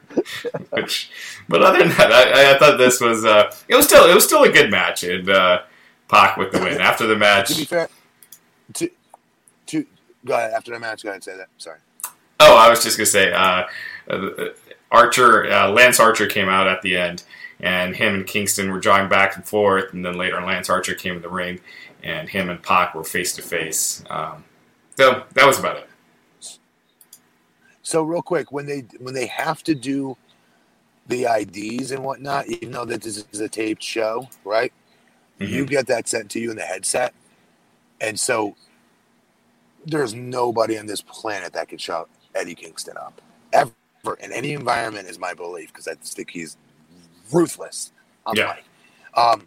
[0.70, 1.10] Which,
[1.50, 4.24] but other than that, I, I thought this was uh, it was still it was
[4.24, 5.62] still a good match, and uh,
[6.08, 7.48] Pac with the win after the match.
[7.48, 7.88] To be fair,
[8.72, 8.90] to
[9.66, 9.86] to
[10.24, 11.02] go ahead after the match.
[11.02, 11.48] Go ahead and say that.
[11.58, 11.78] Sorry.
[12.40, 13.64] Oh, I was just gonna say, uh,
[14.08, 14.28] uh
[14.90, 17.24] Archer, uh, Lance Archer came out at the end
[17.62, 21.16] and him and Kingston were jogging back and forth, and then later Lance Archer came
[21.16, 21.60] in the ring,
[22.02, 24.02] and him and Pac were face to face.
[24.96, 25.88] So that was about it.
[27.82, 30.16] So real quick, when they when they have to do
[31.08, 34.72] the IDs and whatnot, even though that this is a taped show, right?
[35.40, 35.52] Mm-hmm.
[35.52, 37.14] You get that sent to you in the headset,
[38.00, 38.54] and so
[39.84, 43.20] there's nobody on this planet that can shut Eddie Kingston up
[43.52, 43.72] ever
[44.20, 46.56] in any environment, is my belief, because I just think he's
[47.30, 47.92] ruthless
[48.26, 48.56] on yeah.
[49.14, 49.46] Um,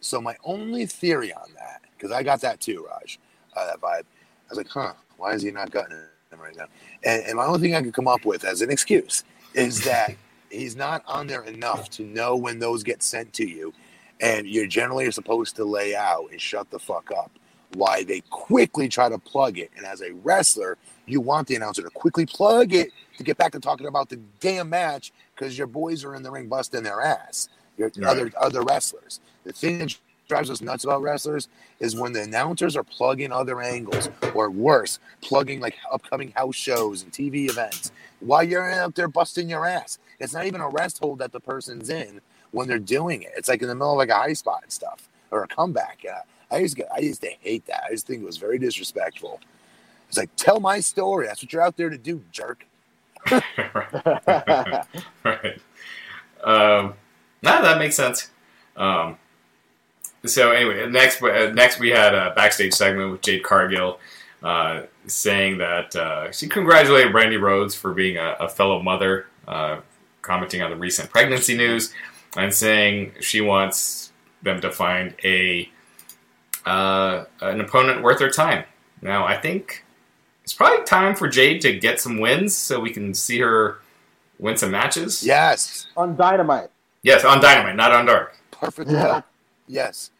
[0.00, 3.18] so my only theory on that, because I got that too, Raj,
[3.56, 4.02] uh, that vibe.
[4.02, 6.66] I was like, huh, why is he not gutting him right now?
[7.04, 10.14] And, and my only thing I could come up with as an excuse is that
[10.50, 13.72] he's not on there enough to know when those get sent to you,
[14.20, 17.30] and you're generally supposed to lay out and shut the fuck up.
[17.74, 21.82] Why they quickly try to plug it, and as a wrestler, you want the announcer
[21.82, 25.66] to quickly plug it to get back to talking about the damn match because your
[25.66, 27.48] boys are in the ring busting their ass.
[27.78, 28.06] Your right.
[28.06, 29.20] other other wrestlers.
[29.44, 29.96] The thing that
[30.28, 31.48] drives us nuts about wrestlers
[31.80, 37.02] is when the announcers are plugging other angles, or worse, plugging like upcoming house shows
[37.02, 39.98] and TV events while you're out there busting your ass.
[40.18, 42.20] It's not even a rest hold that the person's in
[42.50, 43.32] when they're doing it.
[43.34, 46.00] It's like in the middle of like a high spot and stuff or a comeback.
[46.04, 46.20] Yeah,
[46.50, 47.84] I used to get, I used to hate that.
[47.88, 49.40] I just think it was very disrespectful.
[50.08, 51.26] It's like tell my story.
[51.26, 52.66] That's what you're out there to do, jerk.
[55.24, 55.60] right.
[56.42, 56.94] Um,
[57.42, 58.30] no, that makes sense.
[58.76, 59.16] Um,
[60.24, 63.98] so anyway, next uh, next we had a backstage segment with Jade Cargill
[64.42, 69.80] uh, saying that uh, she congratulated Brandi Rhodes for being a, a fellow mother, uh,
[70.22, 71.92] commenting on the recent pregnancy news,
[72.36, 74.12] and saying she wants
[74.42, 75.70] them to find a
[76.66, 78.64] uh, an opponent worth their time.
[79.02, 79.84] Now, I think
[80.50, 83.78] it's probably time for Jade to get some wins so we can see her
[84.40, 85.24] win some matches.
[85.24, 85.86] Yes.
[85.96, 86.70] On Dynamite.
[87.04, 88.36] Yes, on Dynamite, not on Dark.
[88.50, 88.90] Perfect.
[88.90, 89.22] Yeah.
[89.68, 90.10] Yes.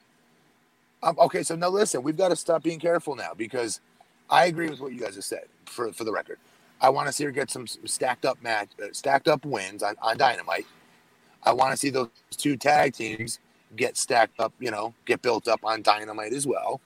[1.02, 3.80] Um, okay, so now listen, we've got to stop being careful now because
[4.30, 5.46] I agree with what you guys have said.
[5.64, 6.38] For for the record,
[6.80, 9.82] I want to see her get some, some stacked up match, uh, stacked up wins
[9.82, 10.66] on, on Dynamite.
[11.42, 13.40] I want to see those two tag teams
[13.74, 16.80] get stacked up, you know, get built up on Dynamite as well.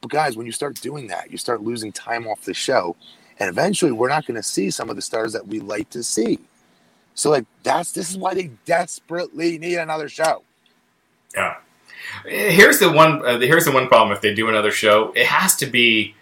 [0.00, 2.96] But guys, when you start doing that, you start losing time off the show.
[3.38, 6.02] And eventually we're not going to see some of the stars that we like to
[6.02, 6.38] see.
[7.14, 10.42] So like that's this is why they desperately need another show.
[11.34, 11.56] Yeah.
[12.24, 15.54] Here's the one uh, here's the one problem if they do another show, it has
[15.56, 16.14] to be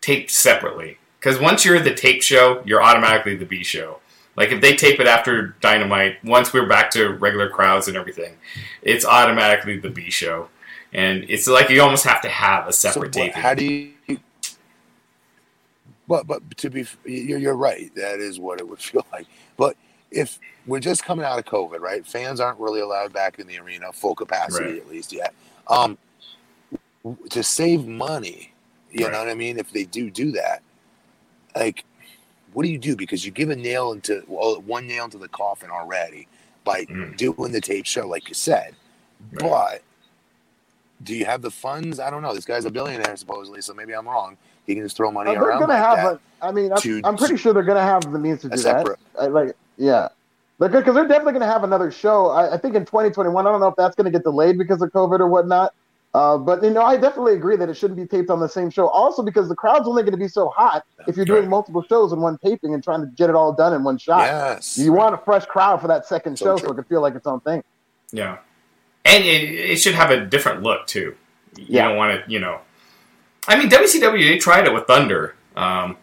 [0.00, 0.98] taped separately.
[1.20, 3.98] Cuz once you're the tape show, you're automatically the B show.
[4.36, 8.36] Like if they tape it after Dynamite, once we're back to regular crowds and everything,
[8.82, 10.48] it's automatically the B show
[10.96, 13.42] and it's like you almost have to have a separate so, taping.
[13.42, 14.18] How do you?
[16.08, 17.94] But but to be you're, you're right.
[17.94, 19.26] That is what it would feel like.
[19.58, 19.76] But
[20.10, 22.04] if we're just coming out of COVID, right?
[22.06, 24.78] Fans aren't really allowed back in the arena, full capacity right.
[24.78, 25.34] at least yet.
[25.68, 25.98] Um,
[27.28, 28.54] to save money,
[28.90, 29.12] you right.
[29.12, 29.58] know what I mean?
[29.58, 30.62] If they do do that,
[31.54, 31.84] like,
[32.54, 32.96] what do you do?
[32.96, 36.26] Because you give a nail into well, one nail into the coffin already
[36.64, 37.14] by mm.
[37.18, 38.74] doing the tape show, like you said.
[39.32, 39.40] Right.
[39.40, 39.82] But
[41.02, 42.00] do you have the funds?
[42.00, 42.34] I don't know.
[42.34, 44.36] This guy's a billionaire supposedly, so maybe I'm wrong.
[44.66, 45.60] He can just throw money uh, around.
[45.60, 46.12] They're gonna like have.
[46.12, 48.98] A, I mean, I'm, I'm pretty sure they're gonna have the means to do separate,
[49.14, 49.22] that.
[49.22, 50.08] I, like, yeah,
[50.58, 52.30] they're good because they're definitely gonna have another show.
[52.30, 53.46] I, I think in 2021.
[53.46, 55.74] I don't know if that's gonna get delayed because of COVID or whatnot.
[56.16, 58.70] Uh, but you know, I definitely agree that it shouldn't be taped on the same
[58.70, 58.88] show.
[58.88, 62.10] Also, because the crowd's only going to be so hot if you're doing multiple shows
[62.10, 64.20] in one taping and trying to get it all done in one shot.
[64.20, 66.68] Yes, you want a fresh crowd for that second so show, true.
[66.68, 67.62] so it can feel like its own thing.
[68.12, 68.38] Yeah,
[69.06, 71.14] and it, it should have a different look too.
[71.56, 71.88] You yeah.
[71.88, 72.60] don't want it, you know.
[73.48, 75.96] I mean, WCW they tried it with Thunder, um,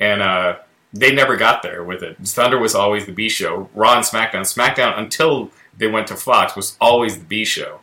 [0.00, 0.58] and uh,
[0.92, 2.16] they never got there with it.
[2.24, 3.68] Thunder was always the B show.
[3.74, 7.80] Raw and SmackDown, SmackDown until they went to Fox was always the B show,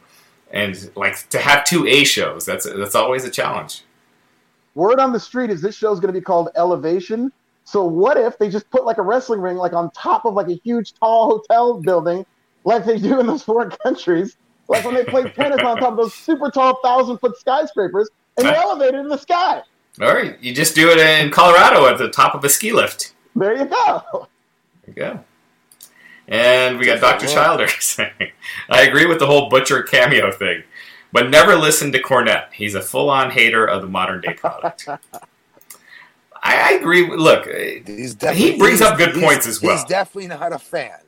[0.52, 3.84] and like to have two A shows, that's that's always a challenge.
[4.74, 7.32] Word on the street is this show is going to be called Elevation.
[7.64, 10.48] So what if they just put like a wrestling ring like on top of like
[10.48, 12.26] a huge tall hotel building,
[12.64, 14.38] like they do in those foreign countries,
[14.68, 18.48] like when they play tennis on top of those super tall thousand foot skyscrapers, and
[18.48, 19.62] you elevate it in the sky.
[20.02, 23.14] All right, you just do it in Colorado at the top of a ski lift.
[23.36, 24.04] There you go.
[24.14, 24.26] There
[24.88, 25.24] you go.
[26.28, 27.28] And we got Dr.
[27.28, 28.32] Childer saying,
[28.70, 30.64] I agree with the whole Butcher cameo thing,
[31.12, 32.52] but never listen to Cornette.
[32.52, 34.88] He's a full on hater of the modern day product.
[36.44, 37.10] I, I, agree.
[37.10, 39.76] Look, he brings up good points as well.
[39.76, 41.00] He's definitely not a fan.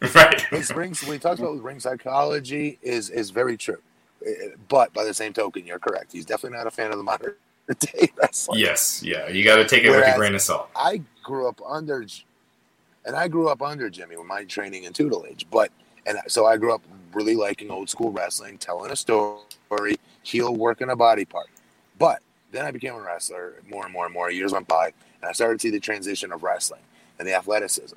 [0.14, 0.40] Right.
[0.42, 3.78] His ring, when he talks about ring psychology, is is very true.
[4.24, 6.12] Eh, eh, but by the same token, you're correct.
[6.12, 7.34] He's definitely not a fan of the modern
[7.80, 8.60] day wrestling.
[8.60, 10.70] Yes, yeah, you got to take it Whereas with a grain of salt.
[10.76, 12.06] I grew up under,
[13.04, 15.46] and I grew up under Jimmy with my training and tutelage.
[15.50, 15.72] But
[16.06, 16.82] and so I grew up
[17.12, 21.48] really liking old school wrestling, telling a story, heel working a body part.
[21.98, 22.20] But
[22.52, 24.30] then I became a wrestler more and more and more.
[24.30, 24.86] Years went by,
[25.20, 26.82] and I started to see the transition of wrestling
[27.18, 27.96] and the athleticism.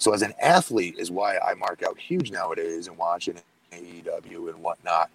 [0.00, 3.36] So as an athlete is why I mark out huge nowadays and watching
[3.70, 5.10] AEW and whatnot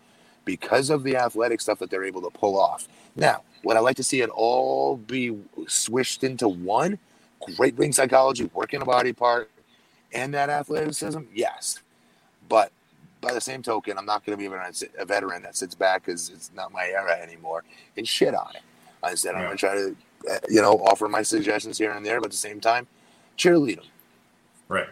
[0.46, 2.88] because of the athletic stuff that they're able to pull off.
[3.16, 5.36] Now, would I like to see it all be
[5.68, 7.00] swished into one?
[7.58, 9.50] Great ring psychology, working a body part,
[10.14, 11.22] and that athleticism?
[11.34, 11.82] Yes.
[12.48, 12.72] But
[13.22, 14.56] by the same token, I'm not going to be
[15.00, 17.64] a veteran that sits back because it's not my era anymore
[17.98, 18.62] and shit on it.
[19.10, 19.40] Instead, yeah.
[19.40, 19.96] I'm going to try to,
[20.32, 22.86] uh, you know, offer my suggestions here and there, but at the same time,
[23.36, 23.86] cheerlead them.
[24.68, 24.88] Right.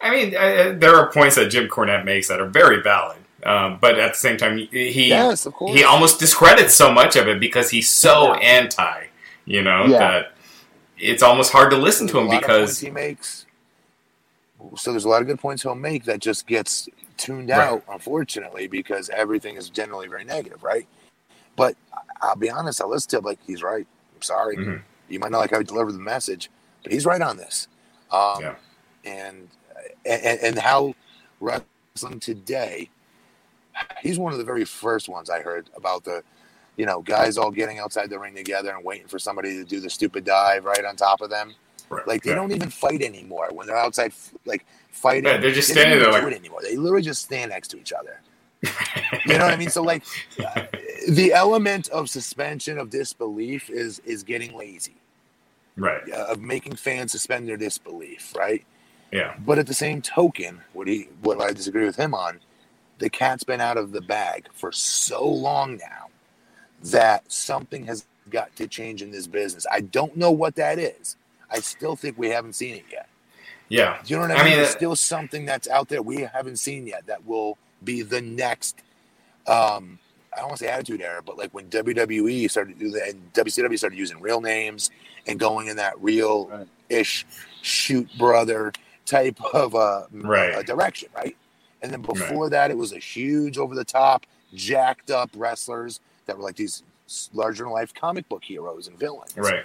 [0.00, 3.16] I mean, uh, there are points that Jim Cornette makes that are very valid.
[3.44, 7.38] Um, but at the same time, he yes, he almost discredits so much of it
[7.38, 8.40] because he's so yeah.
[8.40, 9.04] anti,
[9.44, 9.98] you know, yeah.
[9.98, 10.32] that
[10.96, 13.44] it's almost hard to listen to him because he makes.
[14.76, 17.68] So there's a lot of good points he'll make that just gets tuned right.
[17.68, 20.86] out, unfortunately, because everything is generally very negative, right?
[21.54, 21.76] But
[22.22, 23.86] I'll be honest, I listen to him like he's right.
[24.16, 24.76] I'm sorry, mm-hmm.
[25.10, 26.50] you might not like how he delivered the message,
[26.82, 27.68] but he's right on this.
[28.10, 28.54] Um, yeah.
[29.04, 29.48] And,
[30.04, 30.94] and and how
[31.40, 32.90] wrestling today
[34.00, 36.22] he's one of the very first ones I heard about the,
[36.76, 39.80] you know, guys all getting outside the ring together and waiting for somebody to do
[39.80, 41.54] the stupid dive right on top of them.
[41.90, 42.06] Right.
[42.06, 44.12] Like they don't even fight anymore when they're outside,
[44.46, 45.24] like fighting.
[45.24, 46.60] Yeah, they're just they standing there like anymore.
[46.62, 48.20] They literally just stand next to each other.
[49.26, 49.68] you know what I mean?
[49.68, 50.02] So like,
[50.42, 50.64] uh,
[51.10, 54.96] the element of suspension of disbelief is is getting lazy,
[55.76, 56.02] right?
[56.10, 58.64] Uh, of making fans suspend their disbelief, right?
[59.12, 59.34] Yeah.
[59.38, 62.40] But at the same token, what he what I disagree with him on
[62.98, 66.08] the cat's been out of the bag for so long now
[66.84, 69.66] that something has got to change in this business.
[69.70, 71.16] I don't know what that is.
[71.50, 73.08] I still think we haven't seen it yet.
[73.68, 73.98] Yeah.
[74.04, 74.56] Do you know what I, I mean?
[74.56, 78.20] There's uh, still something that's out there we haven't seen yet that will be the
[78.20, 78.76] next
[79.46, 79.98] um
[80.32, 83.10] I don't want to say attitude era, but like when WWE started to do that
[83.10, 84.90] and WCW started using real names
[85.28, 87.24] and going in that real ish
[87.62, 88.72] shoot brother
[89.06, 90.54] type of uh, right.
[90.54, 91.36] uh, direction, right?
[91.82, 92.50] And then before right.
[92.50, 96.82] that, it was a huge over the top, jacked up wrestlers that were like these
[97.32, 99.36] larger than life comic book heroes and villains.
[99.36, 99.64] Right.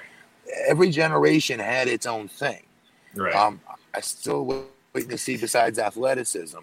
[0.67, 2.63] Every generation had its own thing.
[3.15, 3.33] Right.
[3.33, 3.61] Um,
[3.93, 4.45] I still
[4.93, 6.59] waiting to see besides athleticism,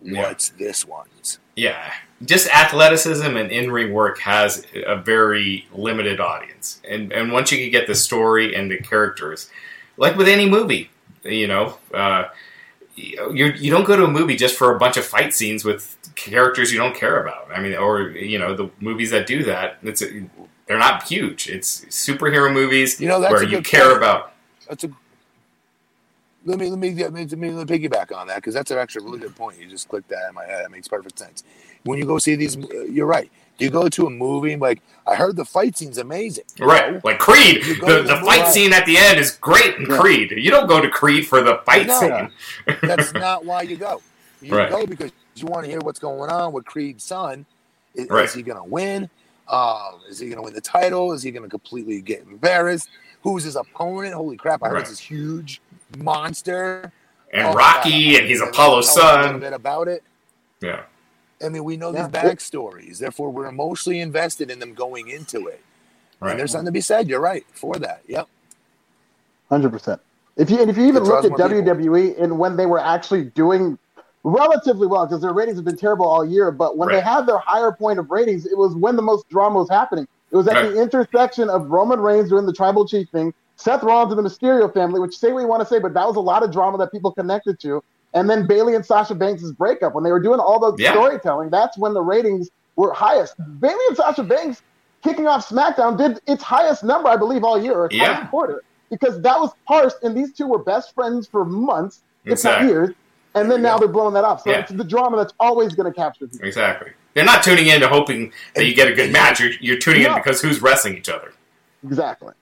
[0.00, 0.66] what's yeah.
[0.66, 1.38] this one's.
[1.56, 1.92] Yeah.
[2.24, 6.80] Just athleticism and in ring work has a very limited audience.
[6.88, 9.50] And and once you can get the story and the characters,
[9.96, 10.90] like with any movie,
[11.28, 12.24] you know, uh,
[12.96, 15.96] you you don't go to a movie just for a bunch of fight scenes with
[16.16, 17.48] characters you don't care about.
[17.52, 20.02] I mean, or you know, the movies that do that, it's
[20.66, 21.48] they're not huge.
[21.48, 23.98] It's superhero movies You know, that's where you care point.
[23.98, 24.34] about.
[24.68, 24.90] That's a.
[26.48, 29.04] Let me let me get let me, let me piggyback on that because that's actually
[29.04, 29.58] a really good point.
[29.60, 30.64] You just clicked that in my head.
[30.64, 31.44] It makes perfect sense.
[31.84, 33.30] When you go see these, uh, you're right.
[33.58, 36.44] You go to a movie like I heard the fight scene's amazing.
[36.58, 37.62] Right, like Creed.
[37.64, 39.98] The, the fight scene at the end is great in Yeah.
[39.98, 40.32] Creed.
[40.36, 42.00] You don't go to Creed for the fight No.
[42.00, 42.32] scene.
[42.82, 44.02] That's not why you go.
[44.40, 44.70] You Right.
[44.70, 47.46] go because you want to hear what's going on with Creed's son.
[47.94, 48.24] Is, Right.
[48.24, 49.10] is he going to win?
[49.48, 51.12] Um, is he going to win the title?
[51.12, 52.88] Is he going to completely get embarrassed?
[53.22, 54.14] Who's his opponent?
[54.14, 54.62] Holy crap!
[54.62, 54.86] I heard Right.
[54.86, 55.60] this huge
[55.96, 56.92] monster.
[57.32, 58.20] And Oh, Rocky, God.
[58.20, 59.40] and he's Tell Apollo's us A little son.
[59.40, 60.02] bit about it.
[60.60, 60.82] Yeah,
[61.44, 62.08] I mean, we know Yeah.
[62.08, 62.98] these backstories.
[62.98, 65.62] Therefore, we're emotionally invested in them going into it.
[66.20, 67.08] And there's something to be said.
[67.08, 68.00] You're right for that.
[68.08, 68.26] Yep.
[69.48, 70.00] Hundred percent.
[70.36, 71.62] If you and if you even It look at more people.
[71.74, 73.78] WWE and when they were actually doing
[74.24, 77.38] relatively well, because their ratings have been terrible all year, but when they had their
[77.38, 80.06] higher point of ratings, it was when the most drama was happening.
[80.30, 80.72] It was at Right.
[80.72, 84.72] the intersection of Roman Reigns doing the tribal chief thing, Seth Rollins and the Mysterio
[84.72, 86.78] family, which say what you want to say, but that was a lot of drama
[86.78, 87.82] that people connected to.
[88.14, 89.94] And then Bayley and Sasha Banks' breakup.
[89.94, 90.92] When they were doing all the Yeah.
[90.92, 93.34] storytelling, that's when the ratings were highest.
[93.60, 94.62] Bayley and Sasha Banks
[95.04, 98.26] kicking off SmackDown did its highest number, I believe, all year, or Yeah.
[98.28, 102.66] quarter, because that was parsed, and these two were best friends for months, if Exactly.
[102.68, 102.90] not years,
[103.34, 103.80] and then now go.
[103.84, 104.40] they're blowing that up.
[104.40, 104.60] So Yeah.
[104.60, 106.46] it's the drama that's always going to capture people.
[106.46, 106.92] Exactly.
[107.14, 109.40] They're not tuning in to hoping that you get a good match.
[109.40, 111.32] You're, you're tuning in because who's wrestling each other.
[111.84, 112.32] Exactly.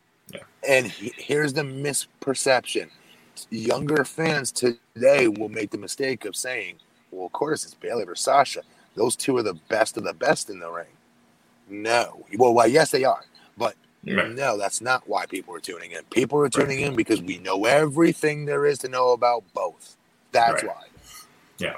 [0.69, 2.91] And he, here's the misperception:
[3.51, 6.77] younger fans today will make the mistake of saying,
[7.11, 8.63] "Well, of course it's Bayley versus Sasha.
[8.97, 10.89] Those two are the best of the best in the ring."
[11.69, 12.67] No, well, why?
[12.67, 13.25] Yes, they are,
[13.59, 14.37] but Right.
[14.37, 16.05] no, that's not why people are tuning in.
[16.11, 19.97] People are tuning in because we know everything there is to know about both.
[20.33, 20.65] That's Right.
[20.65, 20.85] why.
[21.59, 21.77] Yeah,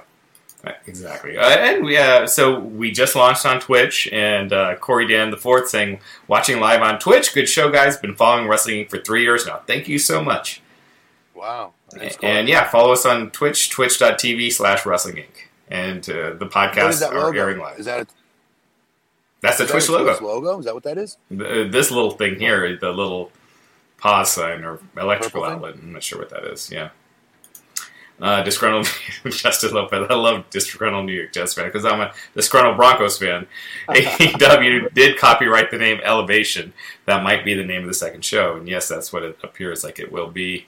[0.86, 1.36] exactly.
[1.38, 5.36] Uh, and we uh, so we just launched on Twitch, and uh, Corey Dan the
[5.36, 7.96] Fourth saying, "Watching live on Twitch, good show, guys.
[7.96, 9.60] Been following wrestling for three years now.
[9.66, 10.60] Thank you so much."
[11.34, 11.72] Wow.
[11.94, 12.02] Cool.
[12.22, 15.46] And yeah, follow us on Twitch, twitch.tv slash Wrestling Inc.
[15.68, 17.38] And uh, the podcast are logo?
[17.38, 17.78] airing live.
[17.78, 18.06] Is that a,
[19.40, 20.10] That's the that Twitch a logo.
[20.12, 20.58] Twitch logo?
[20.58, 21.16] Is that what that is?
[21.30, 23.30] The- this little thing here, the little
[23.98, 25.74] pause sign or electrical outlet.
[25.74, 26.70] I'm not sure what that is.
[26.70, 26.90] Yeah.
[28.20, 28.88] Uh, disgruntled
[29.30, 30.06] Justin Lopez.
[30.10, 33.46] I love disgruntled New York Jets fan because I'm a disgruntled Broncos fan.
[33.88, 36.72] AEW did copyright the name Elevation.
[37.06, 39.84] That might be the name of the second show, and yes, that's what it appears
[39.84, 40.66] like it will be.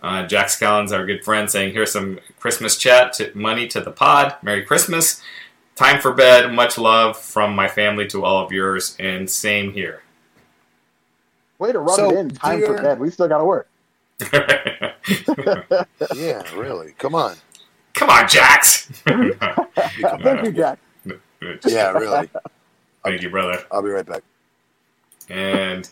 [0.00, 3.90] Uh, Jack Scallons, our good friend, saying, "Here's some Christmas chat to money to the
[3.90, 4.36] pod.
[4.42, 5.20] Merry Christmas.
[5.74, 6.52] Time for bed.
[6.52, 10.02] Much love from my family to all of yours, and same here."
[11.58, 12.30] Way to rub So, it in.
[12.30, 13.00] Time for bed.
[13.00, 13.69] We still got to work.
[16.14, 16.92] Yeah, really.
[16.98, 17.36] Come on.
[17.94, 18.86] Come on, Jax.
[19.06, 20.78] Thank you, Jack.
[21.66, 22.28] Yeah, really.
[23.04, 23.64] Thank you, brother.
[23.70, 24.22] I'll be right back.
[25.28, 25.88] And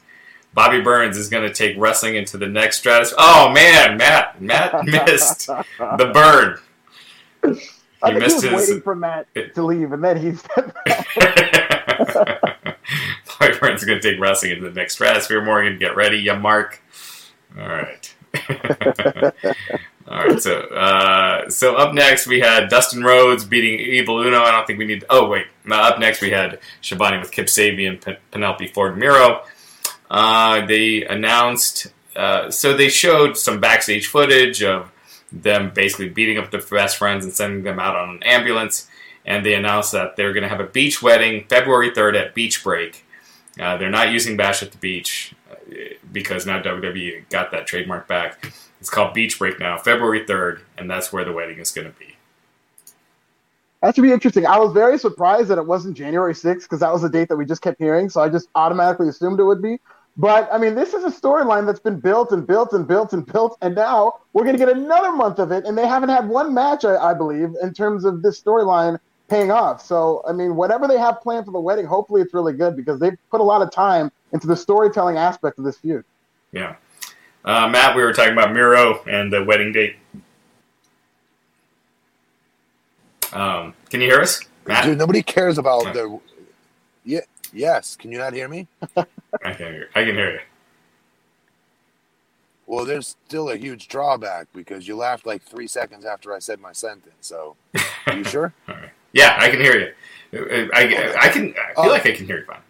[0.55, 3.13] Bobby Burns is going to take wrestling into the next stratus.
[3.17, 6.59] Oh man, Matt, Matt missed the burn.
[8.03, 10.73] I He think he was his- waiting for Matt to leave, and then he said
[13.39, 15.43] Bobby Burns is going to take wrestling into the next stratosphere.
[15.45, 16.81] Morgan, get ready, ya Mark.
[17.59, 18.15] All right.
[20.09, 20.41] All right.
[20.41, 24.41] So, uh, so up next we had Dustin Rhodes beating Evil Uno.
[24.43, 25.05] I don't think we need.
[25.11, 25.47] Oh wait.
[25.65, 29.43] No, up next we had Shabani with Kip Sabian, Pen- Penelope Ford Miro.
[30.11, 31.89] Uh, they announced.
[32.17, 34.91] Uh, so they showed some backstage footage of
[35.31, 38.89] them basically beating up their best friends and sending them out on an ambulance.
[39.27, 42.65] And they announced that they're going to have a beach wedding February 3rd at Beach
[42.65, 43.05] Break.
[43.61, 45.55] Uh, they're not using Bash at the Beach uh,
[46.13, 48.53] because now WWE got that trademark back.
[48.81, 51.99] It's called Beach Break now, February 3rd, and that's where the wedding is going to
[51.99, 52.17] be.
[53.83, 54.47] That should be interesting.
[54.47, 57.37] I was very surprised that it wasn't January 6th because that was the date that
[57.37, 58.09] we just kept hearing.
[58.09, 59.79] So I just automatically assumed it would be.
[60.17, 63.25] But I mean, this is a storyline that's been built and built and built and
[63.25, 63.57] built.
[63.63, 65.65] And now we're going to get another month of it.
[65.65, 68.99] And they haven't had one match, I, I believe, in terms of this storyline
[69.29, 69.81] paying off.
[69.81, 72.99] So, I mean, whatever they have planned for the wedding, hopefully it's really good because
[72.99, 76.05] they've put a lot of time into the storytelling aspect of this feud.
[76.53, 76.77] Yeah.
[77.45, 79.97] Uh, Matt, we were talking about Miro and the wedding date.
[83.33, 84.41] Um, can you hear us?
[84.67, 84.85] Matt?
[84.85, 85.93] Dude, nobody cares about Huh.
[85.93, 86.21] the.
[87.05, 87.21] Yeah.
[87.53, 87.97] Yes.
[87.97, 88.67] Can you not hear me?
[88.97, 89.07] I
[89.55, 89.89] can hear.
[89.95, 90.41] I can hear you.
[92.67, 96.61] Well, there's still a huge drawback because you laughed like three seconds after I said
[96.61, 97.15] my sentence.
[97.21, 97.57] So,
[98.07, 98.53] are you sure?
[98.69, 98.91] All right.
[99.13, 99.93] Yeah, I can hear you.
[100.35, 101.55] I, I, I can.
[101.55, 101.89] I feel Oh.
[101.89, 102.61] like I can hear you fine.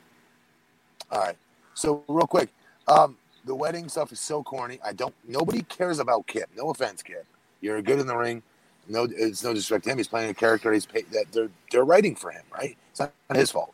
[1.10, 1.36] All right.
[1.78, 2.48] So, real quick,
[2.88, 4.80] um, the wedding stuff is so corny.
[4.84, 5.14] I don't.
[5.26, 6.50] Nobody cares about Kip.
[6.56, 7.24] No offense, Kip.
[7.60, 8.42] You're good in the ring.
[8.88, 9.98] No, it's no disrespect to him.
[9.98, 10.72] He's playing a character.
[10.72, 12.76] He's paid, that they're they're writing for him, right?
[12.90, 13.72] It's not his fault.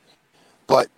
[0.66, 0.88] But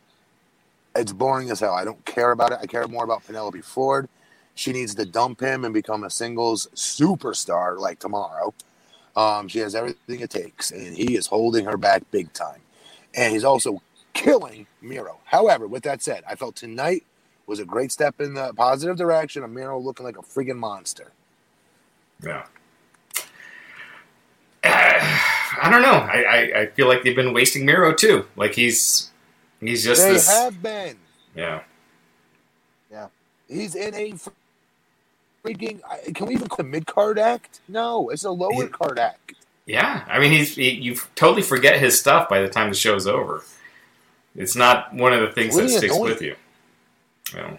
[0.97, 1.75] it's boring as hell.
[1.75, 2.59] I don't care about it.
[2.61, 4.09] I care more about Penelope Ford.
[4.57, 8.53] She needs to dump him and become a singles superstar like tomorrow.
[9.15, 12.63] Um, she has everything it takes, and he is holding her back big time.
[13.15, 13.81] And he's also
[14.17, 15.19] killing Miro.
[15.25, 17.05] However, with that said, I felt tonight
[17.47, 21.13] was a great step in the positive direction of Miro looking like a friggin' monster.
[22.23, 22.47] Yeah.
[24.65, 24.73] Uh,
[25.63, 25.93] I don't know.
[25.93, 28.27] I, I, I, feel like they've been wasting Miro too.
[28.37, 29.11] Like he's
[29.61, 30.97] he's just they this, have been.
[31.35, 31.63] Yeah.
[32.91, 33.09] Yeah.
[33.49, 34.15] He's in a
[35.45, 35.81] freaking.
[36.15, 37.61] Can we even call mid card act?
[37.69, 39.35] No, it's a lower card act.
[39.67, 43.07] Yeah, I mean he's he, you totally forget his stuff by the time the show's
[43.07, 43.43] over.
[44.37, 46.37] It's not one of the things that sticks with you.
[47.33, 47.59] you know.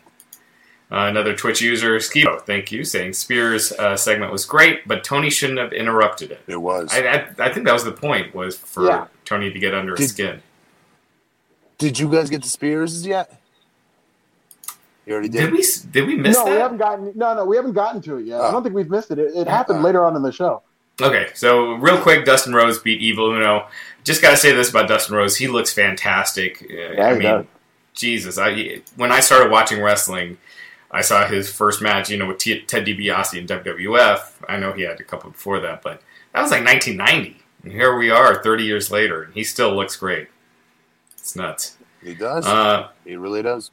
[0.90, 5.30] Uh, another Twitch user, Skibo, thank you, saying Spears' uh, segment was great, but Tony
[5.30, 6.42] shouldn't have interrupted it.
[6.48, 6.90] It was.
[6.94, 9.08] I, I, I think that was the point, was for yeah.
[9.26, 10.42] Tony to get under did, his skin.
[11.78, 13.42] Did you guys get the Spears yet?
[15.06, 15.42] You already did.
[15.42, 15.66] Did we?
[15.92, 16.52] Did we miss no, that?
[16.52, 17.12] we haven't gotten.
[17.16, 18.40] No, no, we haven't gotten to it yet.
[18.40, 18.46] Oh.
[18.46, 19.20] I don't think we've missed it.
[19.20, 19.84] It, it happened oh.
[19.84, 20.62] later on in the show.
[21.00, 23.68] Okay, so real quick, Dustin Rhodes beat Evil Uno.
[24.04, 26.66] Just got to say this about Dustin Rhodes: he looks fantastic.
[26.68, 27.46] Yeah, I mean, does.
[27.94, 30.38] Jesus, I when I started watching wrestling,
[30.90, 34.32] I saw his first match, you know, with T- Ted DiBiase in WWF.
[34.50, 36.02] I know he had a couple before that, but
[36.34, 39.96] that was like 1990, and here we are, 30 years later, and he still looks
[39.96, 40.30] great.
[41.18, 41.78] It's nuts.
[42.02, 42.46] He does.
[42.46, 43.72] Uh, he really does.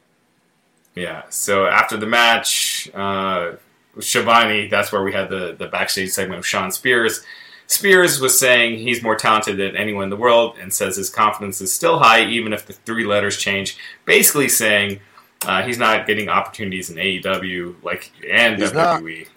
[0.95, 1.23] Yeah.
[1.29, 3.53] So after the match, uh,
[3.99, 7.23] Schiavone, that's where we had the, the backstage segment of Shawn Spears.
[7.67, 11.61] Spears was saying he's more talented than anyone in the world and says his confidence
[11.61, 13.77] is still high even if the three letters change.
[14.05, 14.99] Basically saying
[15.45, 19.19] uh, he's not getting opportunities in AEW like and he's WWE.
[19.19, 19.27] Not.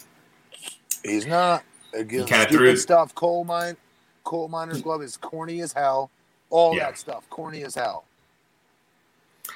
[1.05, 1.65] He's not.
[1.95, 3.15] Again, he stupid threw stuff.
[3.15, 3.77] Coal mine,
[4.25, 6.11] coal miner's glove is corny as hell.
[6.51, 6.87] All yeah.
[6.87, 8.05] that stuff, corny as hell.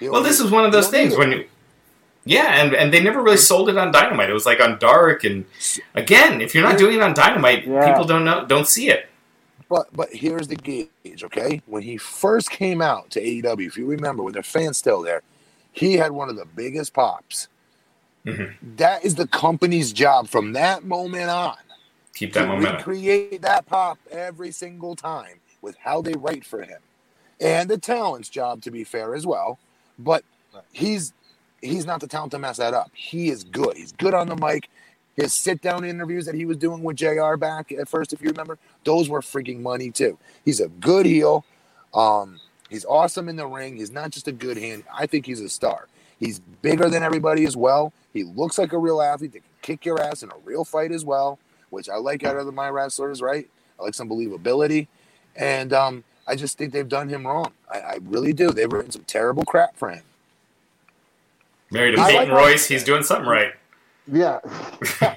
[0.00, 1.48] Well, this is one of those things when you,
[2.24, 4.30] yeah, and, and they never really sold it on Dynamite.
[4.30, 5.44] It was like on Dark, and
[5.94, 7.86] again, if you're not doing it on Dynamite, yeah.
[7.90, 9.08] people don't know, don't see it.
[9.68, 11.62] But but here's the gauge, okay?
[11.66, 15.22] When he first came out to AEW, if you remember, with their fans still there,
[15.72, 17.48] he had one of the biggest pops.
[18.24, 18.76] Mm-hmm.
[18.76, 21.56] That is the company's job from that moment on.
[22.14, 22.82] Keep that momentum.
[22.82, 26.78] Create that pop every single time with how they write for him,
[27.40, 29.58] and the talent's job to be fair as well.
[29.98, 30.22] But
[30.72, 31.12] he's
[31.62, 32.90] he's not the talent to mess that up.
[32.92, 33.76] He is good.
[33.76, 34.68] He's good on the mic.
[35.16, 38.30] His sit down interviews that he was doing with JR back at first, if you
[38.30, 40.18] remember, those were freaking money too.
[40.44, 41.44] He's a good heel.
[41.94, 42.40] Um,
[42.70, 43.76] he's awesome in the ring.
[43.76, 44.84] He's not just a good hand.
[44.92, 45.88] I think he's a star.
[46.18, 47.92] He's bigger than everybody as well.
[48.12, 50.92] He looks like a real athlete that can kick your ass in a real fight
[50.92, 51.38] as well,
[51.70, 53.48] which I like out of my wrestlers, right?
[53.78, 54.88] I like some believability.
[55.36, 57.52] And um, I just think they've done him wrong.
[57.70, 58.50] I, I really do.
[58.50, 60.02] They've written some terrible crap for him.
[61.72, 63.52] Married to Peyton like Royce, he's doing something right.
[64.10, 64.40] Yeah.
[65.00, 65.16] but,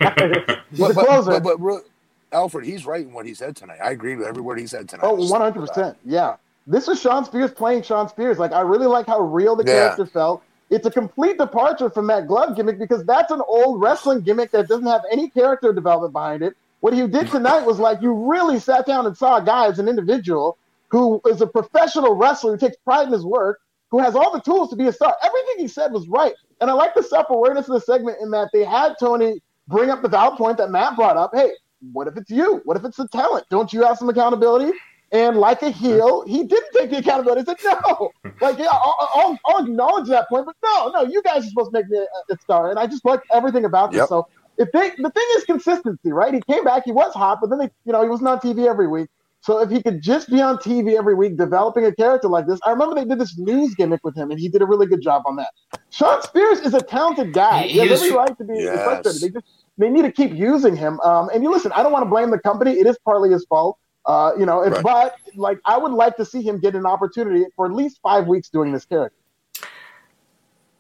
[0.72, 1.84] but, but, but, but,
[2.32, 3.80] Alfred, he's right in what he said tonight.
[3.84, 5.06] I agree with every word he said tonight.
[5.06, 5.96] Oh, 100%.
[6.06, 6.38] Yeah.
[6.68, 8.40] This is Shawn Spears playing Shawn Spears.
[8.40, 9.74] Like, I really like how real the yeah.
[9.74, 10.44] character felt.
[10.70, 14.68] It's a complete departure from that glove gimmick because that's an old wrestling gimmick that
[14.68, 16.56] doesn't have any character development behind it.
[16.80, 19.80] What he did tonight was like you really sat down and saw a guy as
[19.80, 20.58] an individual
[20.90, 24.42] who is a professional wrestler who takes pride in his work, who has all the
[24.42, 25.16] tools to be a star.
[25.24, 26.34] Everything he said was right.
[26.62, 29.90] And I like the self awareness of the segment in that they had Tony bring
[29.90, 31.32] up the valid point that Matt brought up.
[31.34, 31.52] Hey,
[31.92, 32.62] what if it's you?
[32.66, 33.46] What if it's the talent?
[33.50, 34.72] Don't you have some accountability?
[35.12, 37.50] And like a heel, he didn't take the accountability.
[37.50, 38.12] He said, no.
[38.42, 41.72] Like, yeah, I'll, I'll, I'll, acknowledge that point, but no, no, you guys are supposed
[41.72, 42.70] to make me a, a star.
[42.70, 44.10] And I just like everything about this.
[44.10, 44.28] So
[44.58, 46.34] if they, the thing is consistency, right?
[46.34, 48.68] He came back, he was hot, but then they, you know, he wasn't on TV
[48.68, 49.10] every week.
[49.46, 52.60] So if he could just be on TV every week developing a character like this,
[52.66, 55.04] I remember they did this news gimmick with him, and he did a really good
[55.04, 55.52] job on that.
[55.92, 57.68] Shawn Spears is a talented guy.
[57.68, 58.84] He, he has every right to be yes.
[58.84, 59.22] frustrated.
[59.22, 59.46] They just
[59.78, 61.00] they need to keep using him.
[61.02, 62.72] Um, and you listen, I don't want to blame the company.
[62.72, 63.78] It is partly his fault.
[64.08, 64.82] Uh, you know, right.
[64.82, 68.26] but like I would like to see him get an opportunity for at least five
[68.26, 69.16] weeks doing this character.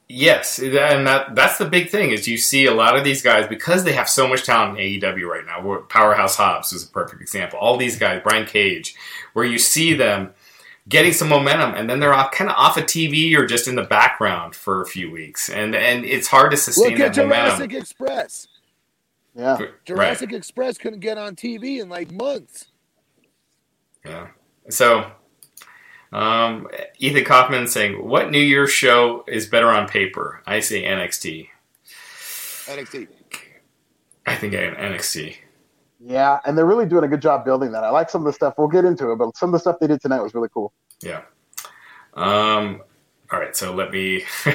[0.08, 3.48] Yes, and that that's the big thing is you see a lot of these guys
[3.48, 5.82] because they have so much talent in AEW right now.
[5.90, 7.58] Powerhouse Hobbs is a perfect example.
[7.58, 8.94] All these guys, Brian Cage,
[9.34, 10.32] where you see them
[10.88, 13.74] getting some momentum and then they're off kind of off of TV or just in
[13.74, 17.24] the background for a few weeks, and and it's hard to sustain Look at that
[17.24, 17.82] Jurassic momentum.
[17.82, 18.48] Express.
[19.34, 20.38] Yeah, Jurassic right.
[20.38, 22.68] Express couldn't get on TV in like months.
[24.06, 24.28] Yeah,
[24.70, 25.12] so
[26.12, 26.68] um,
[27.00, 31.50] Ethan Kaufman saying, "What New Year's show is better on paper?" I say NXT.
[32.66, 33.08] NXT.
[34.26, 35.38] I think NXT.
[36.00, 37.84] Yeah, and they're really doing a good job building that.
[37.84, 38.56] I like some of the stuff.
[38.58, 40.72] We'll get into it, but some of the stuff they did tonight was really cool.
[41.02, 41.22] Yeah.
[42.14, 42.82] Um,
[43.32, 44.24] All right, so let me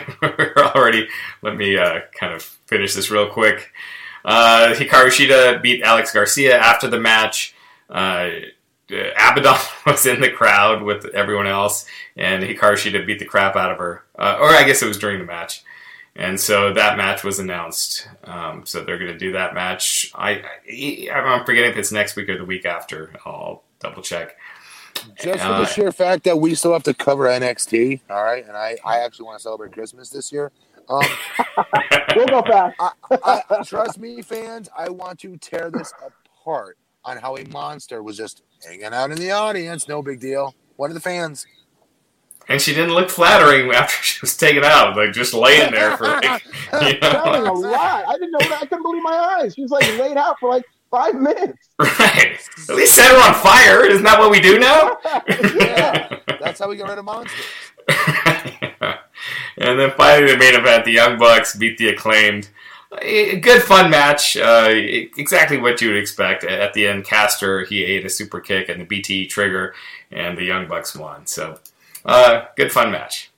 [0.58, 1.08] already
[1.42, 3.72] let me uh, kind of finish this real quick.
[4.24, 7.54] Uh, Hikaru Shida beat Alex Gracia after the match.
[7.88, 8.30] Uh,
[8.90, 11.86] Abaddon was in the crowd with everyone else,
[12.16, 14.04] and Hikaru Shida beat the crap out of her.
[14.18, 15.64] Uh, or I guess it was during the match.
[16.16, 18.08] And so that match was announced.
[18.24, 20.10] Um, so they're going to do that match.
[20.14, 23.14] I, I I'm forgetting if it's next week or the week after.
[23.24, 24.36] I'll double check.
[25.22, 28.46] Just for the uh, sheer fact that we still have to cover NXT, all right,
[28.46, 30.52] and I, I actually want to celebrate Christmas this year.
[30.90, 31.02] Um,
[32.16, 32.74] we'll go back.
[32.78, 32.90] I,
[33.48, 34.68] I, trust me, fans.
[34.76, 39.18] I want to tear this apart on how a monster was just hanging out in
[39.18, 39.88] the audience.
[39.88, 40.54] No big deal.
[40.76, 41.46] One of the fans.
[42.48, 46.06] And she didn't look flattering after she was taken out, like just laying there for
[46.06, 46.42] like.
[46.72, 47.22] You know?
[47.24, 48.04] A lot.
[48.08, 48.58] I didn't know that.
[48.62, 49.54] I couldn't believe my eyes.
[49.54, 51.58] She was like laid out for like five minutes.
[51.80, 52.38] Right.
[52.68, 53.84] At least set her on fire.
[53.84, 54.98] Isn't that what we do now?
[55.56, 56.18] yeah.
[56.40, 57.46] That's how we get rid of monsters.
[59.58, 62.50] and then finally, the main event: the Young Bucks beat the Acclaimed.
[62.98, 64.36] A good fun match.
[64.36, 66.42] Uh, exactly what you would expect.
[66.42, 69.74] At the end, Caster he ate a super kick and the BTE trigger,
[70.10, 71.24] and the Young Bucks won.
[71.26, 71.60] So,
[72.04, 73.30] uh, good fun match.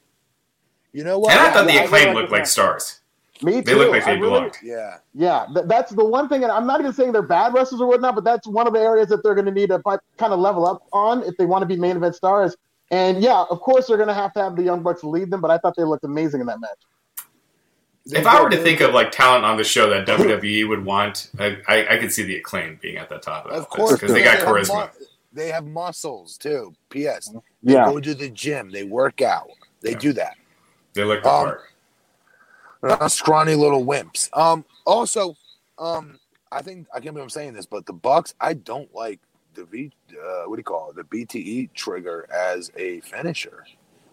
[0.92, 1.32] You know what?
[1.32, 3.00] And I thought the Acclaim looked like stars.
[3.42, 3.62] Me too.
[3.62, 4.52] They look like they really, belong.
[4.62, 4.98] Yeah.
[5.14, 5.46] Yeah.
[5.66, 8.24] that's the one thing, and I'm not even saying they're bad wrestlers or whatnot, but
[8.24, 9.80] that's one of the areas that they're going to need to
[10.16, 12.56] kind of level up on if they want to be main event stars.
[12.90, 15.40] And yeah, of course, they're going to have to have the Young Bucks lead them,
[15.40, 16.78] but I thought they looked amazing in that match.
[18.06, 21.30] If I were to think of like talent on the show that WWE would want,
[21.38, 24.12] I, I, I could see the acclaim being at the top of, of course because
[24.12, 24.90] they got charisma.
[24.98, 26.74] Mu- they have muscles too.
[26.90, 27.32] P.S.
[27.62, 27.84] They yeah.
[27.84, 28.70] go to the gym.
[28.70, 29.48] They work out.
[29.80, 29.98] They yeah.
[29.98, 30.36] do that.
[30.94, 31.62] They look the um, part
[32.82, 34.28] uh, scrawny little wimps.
[34.36, 35.36] Um, also,
[35.78, 36.18] um,
[36.50, 39.20] I think I can't believe I'm saying this, but the Bucks, I don't like
[39.54, 39.92] the V.
[40.10, 40.96] Uh, what do you call it?
[40.96, 43.64] The BTE trigger as a finisher.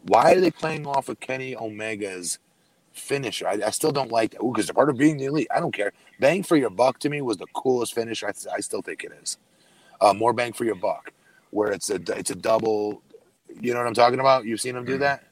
[0.04, 2.40] Why are they playing off of Kenny Omega's
[3.00, 3.48] finisher?
[3.48, 5.48] I, I still don't like that because they're part of being the elite.
[5.56, 5.94] I don't care.
[6.20, 8.28] Bang for your buck to me was the coolest finisher.
[8.28, 9.38] I, I still think it is.
[10.02, 11.12] Uh, more bang for your buck,
[11.52, 13.02] where it's a it's a double.
[13.60, 14.46] You know what I'm talking about?
[14.46, 15.02] You've seen them do mm-hmm.
[15.02, 15.24] that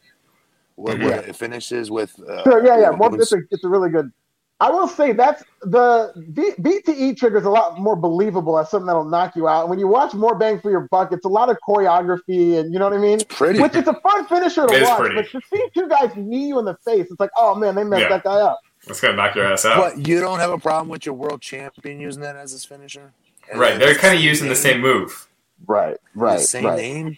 [0.78, 1.06] where, mm-hmm.
[1.06, 2.18] where it finishes with.
[2.22, 2.92] Uh, sure, yeah, yeah.
[2.92, 4.12] More, it's, a, it's a really good.
[4.60, 8.88] I will say that's the B, BTE trigger is a lot more believable as something
[8.88, 9.62] that'll knock you out.
[9.62, 12.74] And when you watch More Bang for Your Buck, it's a lot of choreography and
[12.74, 13.20] you know what I mean.
[13.20, 15.00] It's pretty, which is a fun finisher to watch.
[15.00, 15.16] Pretty.
[15.16, 17.84] But to see two guys knee you in the face, it's like, oh man, they
[17.84, 18.10] messed yeah.
[18.10, 18.60] that guy up.
[18.88, 19.78] That's gonna knock your ass out.
[19.78, 23.14] But you don't have a problem with your world champion using that as his finisher,
[23.52, 23.78] and right?
[23.78, 25.28] They're kind of using the same move.
[25.68, 26.78] Right, right, the same right.
[26.78, 27.18] name.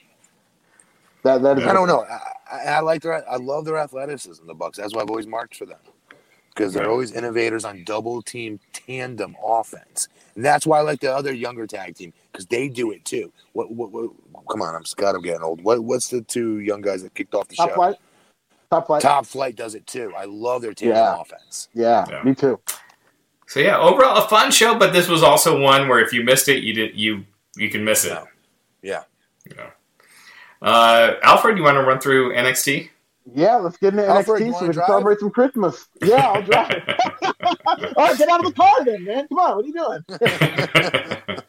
[1.24, 1.68] That that is.
[1.68, 2.06] I don't know.
[2.52, 3.30] I, I like their.
[3.30, 4.46] I love their athleticism.
[4.46, 4.78] The Bucks.
[4.78, 5.80] That's why I've always marked for them
[6.60, 10.10] because they're always innovators on double team tandem offense.
[10.36, 13.32] And that's why I like the other younger tag team because they do it too.
[13.54, 14.12] What, what, what,
[14.50, 15.16] come on, I'm Scott.
[15.16, 15.64] I'm getting old.
[15.64, 17.76] What, what's the two young guys that kicked off the Top show?
[17.76, 17.96] Flight.
[18.70, 19.02] Top flight.
[19.02, 20.12] Top flight does it too.
[20.18, 21.22] I love their tandem yeah.
[21.22, 21.70] offense.
[21.74, 22.60] Yeah, yeah, me too.
[23.48, 26.50] So yeah, overall a fun show, but this was also one where if you missed
[26.50, 28.12] it, you did you you can miss it.
[28.82, 29.04] Yeah.
[29.48, 29.56] yeah.
[29.56, 29.70] yeah.
[30.62, 32.90] Uh, Alfred, you want to run through NXT?
[33.36, 35.88] Yeah, let's get into Alfred, NXT so we can celebrate some Christmas.
[36.02, 36.84] Yeah, I'll drive.
[37.66, 39.28] All right, get out of the car then, man.
[39.28, 39.74] Come on, what are you
[41.28, 41.42] doing?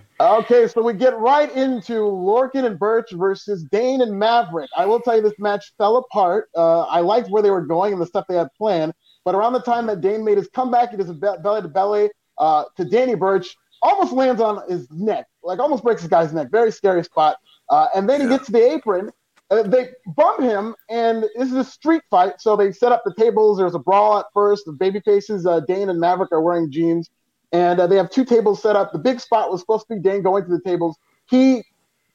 [0.20, 4.70] okay, so we get right into Lorcan and Burch versus Dain and Maverick.
[4.76, 6.48] I will tell you, this match fell apart.
[6.56, 8.92] Uh, I liked where they were going and the stuff they had planned,
[9.24, 12.10] but around the time that Dain made his comeback, he does a belly to belly
[12.38, 16.50] uh, to Danny Burch, almost lands on his neck, like almost breaks his guy's neck.
[16.50, 17.36] Very scary spot.
[17.68, 18.26] Uh, and then yeah.
[18.26, 19.10] he gets to the apron.
[19.52, 22.40] Uh, they bump him, and this is a street fight.
[22.40, 23.58] So they set up the tables.
[23.58, 24.64] There's a brawl at first.
[24.64, 27.10] The baby faces, uh, Dain and Maverick, are wearing jeans.
[27.52, 28.92] And uh, they have two tables set up.
[28.92, 30.96] The big spot was supposed to be Dain going to the tables.
[31.28, 31.62] He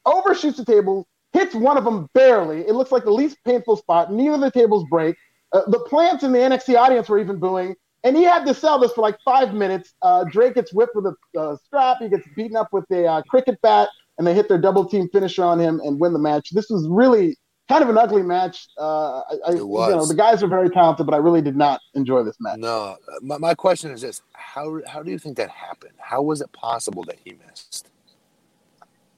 [0.04, 2.62] overshoots the tables, hits one of them barely.
[2.62, 4.12] It looks like the least painful spot.
[4.12, 5.14] Neither of the tables break.
[5.52, 7.76] Uh, the plants in the NXT audience were even booing.
[8.02, 9.94] And he had to sell this for like five minutes.
[10.02, 11.98] Uh, Drake gets whipped with a uh, strap.
[12.00, 15.44] He gets beaten up with a cricket bat and they hit their double team finisher
[15.44, 16.50] on him and win the match.
[16.50, 17.36] This was really
[17.68, 18.66] kind of an ugly match.
[18.76, 19.90] Uh, I, it was.
[19.90, 22.58] You know, the guys are very talented, but I really did not enjoy this match.
[22.58, 25.94] No, my, my question is this: how how do you think that happened?
[25.98, 27.90] How was it possible that he missed?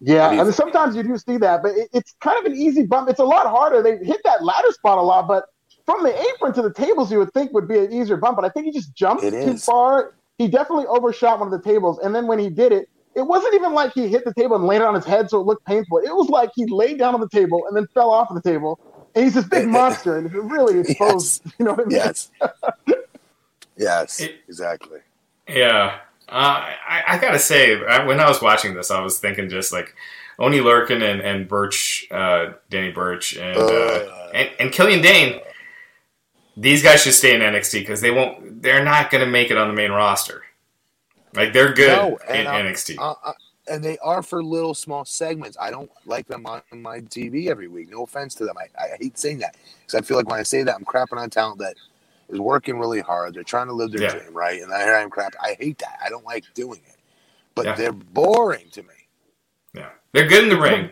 [0.03, 2.86] Yeah, I mean, sometimes you do see that, but it, it's kind of an easy
[2.86, 3.11] bump.
[3.11, 3.82] It's a lot harder.
[3.82, 5.44] They hit that ladder spot a lot, but
[5.84, 8.36] from the apron to the tables, you would think would be an easier bump.
[8.36, 10.14] But I think he just jumped too far.
[10.38, 13.55] He definitely overshot one of the tables, and then when he did it, it wasn't
[13.55, 15.99] even like he hit the table and landed on his head, so it looked painful.
[15.99, 18.49] It was like he laid down on the table and then fell off of the
[18.49, 18.79] table.
[19.15, 21.43] And he's this big monster, and it really exposed.
[21.45, 21.55] Yes.
[21.59, 21.97] You know what I mean?
[21.97, 22.31] Yes.
[23.77, 24.21] yes.
[24.21, 25.01] It, exactly.
[25.49, 25.99] Yeah.
[26.29, 29.97] Uh, I, I, gotta say, when I was watching this, I was thinking just like
[30.39, 35.41] Oney Lorcan and, and Burch, uh, Danny Burch, and, uh, uh, and and Killian Dain.
[36.57, 38.63] These guys should stay in NXT because they won't.
[38.63, 40.39] They're not going to make it on the main roster.
[41.35, 42.99] Like they're good no, in NXT.
[42.99, 43.33] Uh, uh,
[43.68, 45.57] and they are for little small segments.
[45.61, 47.91] I don't like them on my TV every week.
[47.91, 48.57] No offense to them.
[48.59, 51.18] I, I hate saying that because I feel like when I say that, I'm crapping
[51.18, 51.76] on talent that
[52.28, 53.35] is working really hard.
[53.35, 54.18] They're trying to live their yeah.
[54.18, 54.61] dream, right?
[54.61, 55.35] And here I am crap.
[55.41, 55.99] I hate that.
[56.05, 56.97] I don't like doing it.
[57.55, 57.74] But yeah.
[57.76, 58.89] they're boring to me.
[59.74, 59.91] Yeah.
[60.12, 60.91] They're good in the ring.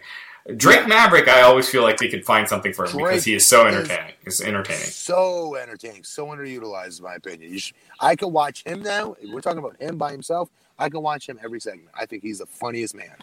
[0.57, 0.87] Drake yeah.
[0.87, 3.47] Maverick, I always feel like they could find something for him Drake because he is
[3.47, 4.15] so entertaining.
[4.25, 4.83] Is entertaining.
[4.83, 6.05] So entertaining.
[6.05, 7.59] So underutilized, in my opinion.
[7.59, 9.15] Should, I could watch him now.
[9.31, 10.49] We're talking about him by himself.
[10.79, 11.91] I can watch him every segment.
[11.95, 13.17] I think he's the funniest man.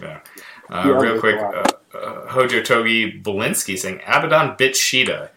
[0.00, 0.20] Yeah.
[0.70, 1.64] Uh, yeah real quick, uh,
[1.96, 5.30] uh, Hojo Togi Belinsky saying Abaddon bit Sheeta.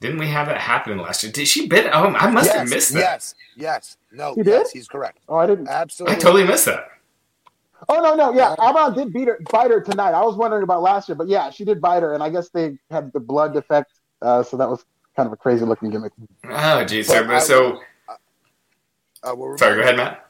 [0.00, 1.32] Didn't we have that happen last year?
[1.32, 1.86] Did she bit?
[1.92, 3.00] Oh, I must yes, have missed that.
[3.00, 3.96] Yes, yes.
[4.12, 5.18] No, he yes, he's correct.
[5.28, 5.68] Oh, I didn't.
[5.68, 6.16] Absolutely.
[6.16, 6.88] I totally missed that.
[7.88, 10.12] Oh no, no, yeah, Abaddon did beat her, bite her tonight.
[10.12, 12.48] I was wondering about last year, but yeah, she did bite her, and I guess
[12.48, 16.12] they had the blood effect, uh, so that was kind of a crazy looking gimmick.
[16.44, 18.14] Oh, geez, so, so uh,
[19.22, 20.22] uh, sorry, go ahead, Matt.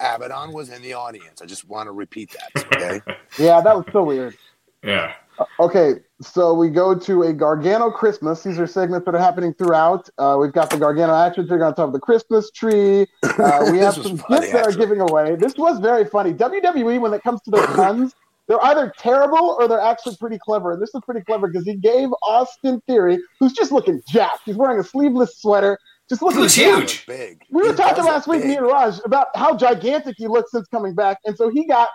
[0.00, 1.40] Abaddon was in the audience.
[1.40, 2.66] I just want to repeat that.
[2.74, 3.00] Okay.
[3.38, 4.36] yeah, that was so weird.
[4.82, 5.14] Yeah.
[5.38, 8.42] Uh, okay, so we go to a Gargano Christmas.
[8.42, 10.08] These are segments that are happening throughout.
[10.18, 13.06] Uh, we've got the Gargano action figure on top of the Christmas tree.
[13.36, 15.34] Uh, we have some funny, gifts that are giving away.
[15.34, 16.32] This was very funny.
[16.32, 18.14] WWE, when it comes to their puns,
[18.46, 20.72] they're either terrible or they're actually pretty clever.
[20.72, 24.42] And this is pretty clever because he gave Austin Theory, who's just looking jacked.
[24.44, 25.78] He's wearing a sleeveless sweater
[26.08, 27.06] just look He's huge.
[27.06, 27.44] Big.
[27.50, 30.94] We were talking last week, me and Raj, about how gigantic he looks since coming
[30.94, 31.88] back, and so he got,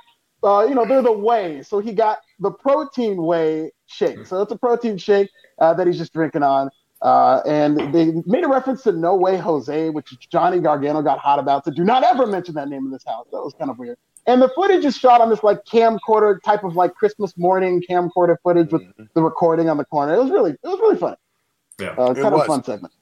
[0.43, 1.61] uh, you know, they're the whey.
[1.63, 4.25] So he got the protein whey shake.
[4.25, 5.29] So it's a protein shake
[5.59, 6.69] uh, that he's just drinking on.
[7.01, 11.39] Uh, and they made a reference to No Way Jose, which Johnny Gargano got hot
[11.39, 11.63] about.
[11.65, 13.27] So do not ever mention that name in this house.
[13.31, 13.97] That was kind of weird.
[14.27, 18.35] And the footage is shot on this like camcorder type of like Christmas morning camcorder
[18.43, 19.05] footage with mm-hmm.
[19.13, 20.13] the recording on the corner.
[20.13, 21.15] It was really, it was really funny.
[21.79, 22.93] Yeah, uh, kind of fun segment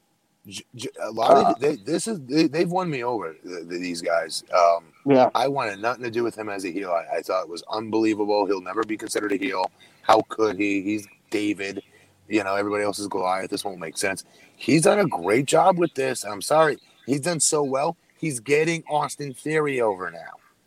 [1.03, 4.43] a lot of uh, they, this is they, have won me over these guys.
[4.53, 6.91] Um, yeah, I wanted nothing to do with him as a heel.
[6.91, 8.45] I, I, thought it was unbelievable.
[8.45, 9.71] He'll never be considered a heel.
[10.01, 10.81] How could he?
[10.81, 11.83] He's David.
[12.29, 13.49] You know, everybody else is Goliath.
[13.49, 14.25] This won't make sense.
[14.55, 16.23] He's done a great job with this.
[16.23, 17.97] I'm sorry, he's done so well.
[18.17, 20.19] He's getting Austin Theory over now.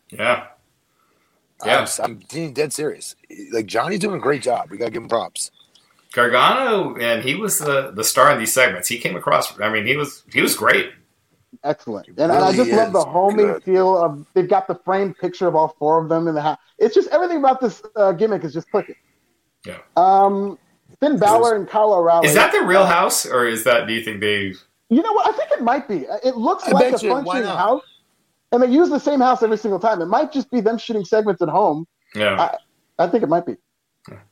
[0.09, 0.47] Yeah.
[1.65, 3.15] Yeah, I'm, I'm dead serious.
[3.51, 4.71] Like Johnny's doing a great job.
[4.71, 5.51] We gotta give him props.
[6.11, 8.87] Gargano, and he was the the star in these segments.
[8.87, 9.59] He came across.
[9.59, 10.91] I mean, he was he was great.
[11.63, 13.63] Excellent, and, really and I just love the homey good.
[13.63, 14.25] feel of.
[14.33, 16.57] They've got the framed picture of all four of them in the house.
[16.79, 18.95] It's just everything about this uh, gimmick is just clicking.
[19.65, 19.77] Yeah.
[19.95, 20.57] Um,
[20.99, 22.27] Finn Balor and Kyle O'Reilly.
[22.27, 23.87] Is that the real house, or is that?
[23.87, 24.53] Do you think they?
[24.89, 25.33] You know what?
[25.33, 26.05] I think it might be.
[26.23, 27.83] It looks I like a functioning house,
[28.51, 30.01] and they use the same house every single time.
[30.01, 31.87] It might just be them shooting segments at home.
[32.15, 32.41] Yeah.
[32.99, 33.55] I, I think it might be.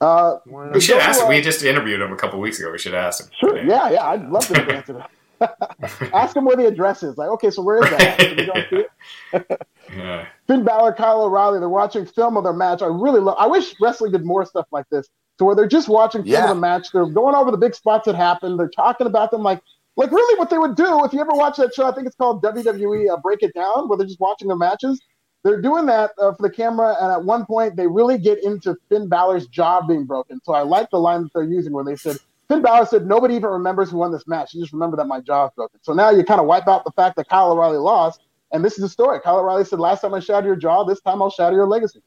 [0.02, 1.30] Uh, we should ask him.
[1.30, 2.72] We just interviewed him a couple weeks ago.
[2.72, 3.32] We should ask him.
[3.40, 3.58] Sure.
[3.64, 4.06] Yeah, yeah.
[4.06, 5.10] I'd love to answer that.
[6.14, 7.18] ask him where the address is.
[7.18, 8.88] Like, okay, so where is that?
[9.96, 10.26] yeah.
[10.48, 12.82] Finn Balor, Kyle O'Reilly, they're watching film of their match.
[12.82, 13.38] I really love.
[13.40, 15.08] I wish wrestling did more stuff like this,
[15.38, 16.44] to where they're just watching film yeah.
[16.44, 16.92] of the match.
[16.92, 18.60] They're going over the big spots that happened.
[18.60, 19.62] They're talking about them like,
[19.96, 21.88] like really what they would do if you ever watch that show.
[21.88, 25.00] I think it's called WWE uh, Break It Down, where they're just watching their matches
[25.44, 28.76] they're doing that uh, for the camera, and at one point they really get into
[28.90, 30.40] Finn Balor's jaw being broken.
[30.44, 32.18] So I like the line that they're using where they said
[32.50, 34.54] Finn Balor said nobody even remembers who won this match.
[34.54, 35.80] You just remember that my jaw is broken.
[35.84, 38.22] So now you kind of wipe out the fact that Kyle O'Reilly lost,
[38.52, 39.20] and this is the story.
[39.22, 42.02] Kyle O'Reilly said, "Last time I shattered your jaw, this time I'll shatter your legacy."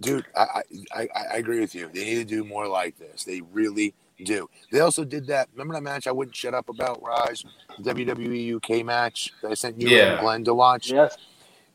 [0.00, 0.62] Dude, I,
[0.94, 1.90] I, I agree with you.
[1.92, 3.24] They need to do more like this.
[3.24, 3.94] They really
[4.24, 4.48] do.
[4.72, 5.48] They also did that.
[5.52, 7.44] Remember that match I wouldn't shut up about, Rise?
[7.78, 10.12] The WWE UK match that I sent you yeah.
[10.12, 10.90] and Glenn to watch?
[10.90, 11.16] Yes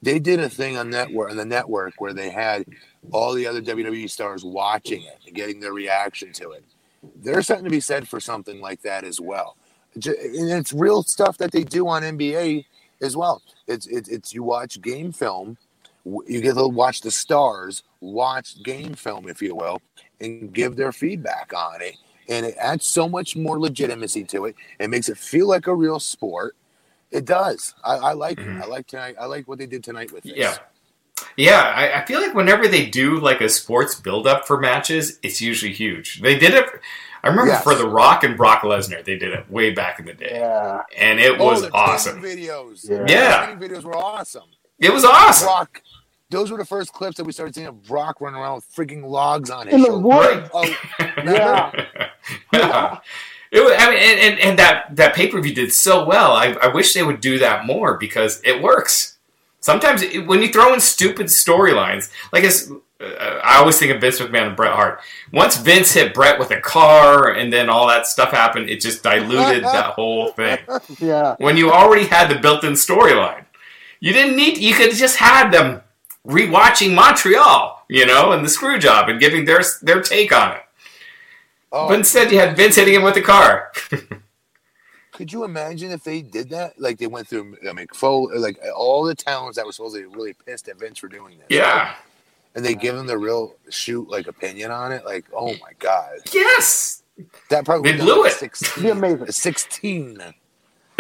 [0.02, 2.66] they did a thing on network on the network where they had
[3.12, 6.64] all the other WWE stars watching it and getting their reaction to it.
[7.16, 9.58] There's something to be said for something like that as well.
[9.94, 12.66] And it's real stuff that they do on NBA
[13.02, 13.42] as well.
[13.68, 15.58] It's it's, it's you watch game film,
[16.28, 19.82] you get to watch the stars watch game film, if you will,
[20.20, 21.96] and give their feedback on it.
[22.30, 24.56] And it adds so much more legitimacy to it.
[24.80, 26.56] It makes it feel like a real sport
[27.16, 27.74] it does.
[27.84, 28.62] I, I like mm-hmm.
[28.62, 29.16] I like tonight.
[29.20, 30.34] I like what they did tonight with this.
[30.36, 30.58] Yeah.
[31.38, 35.18] Yeah, I, I, feel like whenever they do like a sports build up for matches,
[35.24, 36.22] it's usually huge.
[36.22, 36.66] They did it.
[37.24, 37.64] I remember yes.
[37.64, 40.84] for The Rock and Brock Lesnar, they did it way back in the day, yeah.
[40.98, 42.22] and it oh, was awesome.
[42.22, 43.56] Videos, yeah, yeah.
[43.56, 44.44] videos were awesome.
[44.80, 45.48] It was awesome.
[45.48, 45.82] Brock,
[46.30, 49.04] those were the first clips that we started seeing of Brock running around with freaking
[49.04, 50.50] logs on his in the woods.
[50.54, 51.86] Oh, yeah.
[52.54, 53.00] yeah.
[53.56, 56.34] It was, I mean, and, and, and that that pay per view did so well.
[56.34, 59.18] I, I wish they would do that more because it works.
[59.62, 64.02] Sometimes it, when you throw in stupid storylines, like it's, uh, I always think of
[64.02, 65.00] Vince McMahon and Bret Hart.
[65.32, 69.04] Once Vince hit Bret with a car, and then all that stuff happened, it just
[69.04, 70.58] diluted that whole thing.
[71.00, 71.36] Yeah.
[71.38, 73.46] When you already had the built-in storyline,
[74.02, 74.58] you didn't need.
[74.58, 75.82] You could just had them
[76.28, 80.65] rewatching Montreal, you know, and the screw job, and giving their their take on it.
[81.72, 83.72] Oh, But instead, you had Vince hitting him with the car.
[85.12, 86.80] could you imagine if they did that?
[86.80, 90.34] Like they went through uh, Mick Foley, like all the towns that were supposedly really
[90.46, 91.48] pissed at Vince for doing this.
[91.50, 91.96] yeah.
[92.56, 95.06] and they give him the real shoot like opinion on it.
[95.06, 97.04] Like, oh my god, Yes.
[97.50, 98.42] that probably They blew been it.
[98.42, 99.32] a It'd be amazing.
[99.32, 100.22] Sixteen.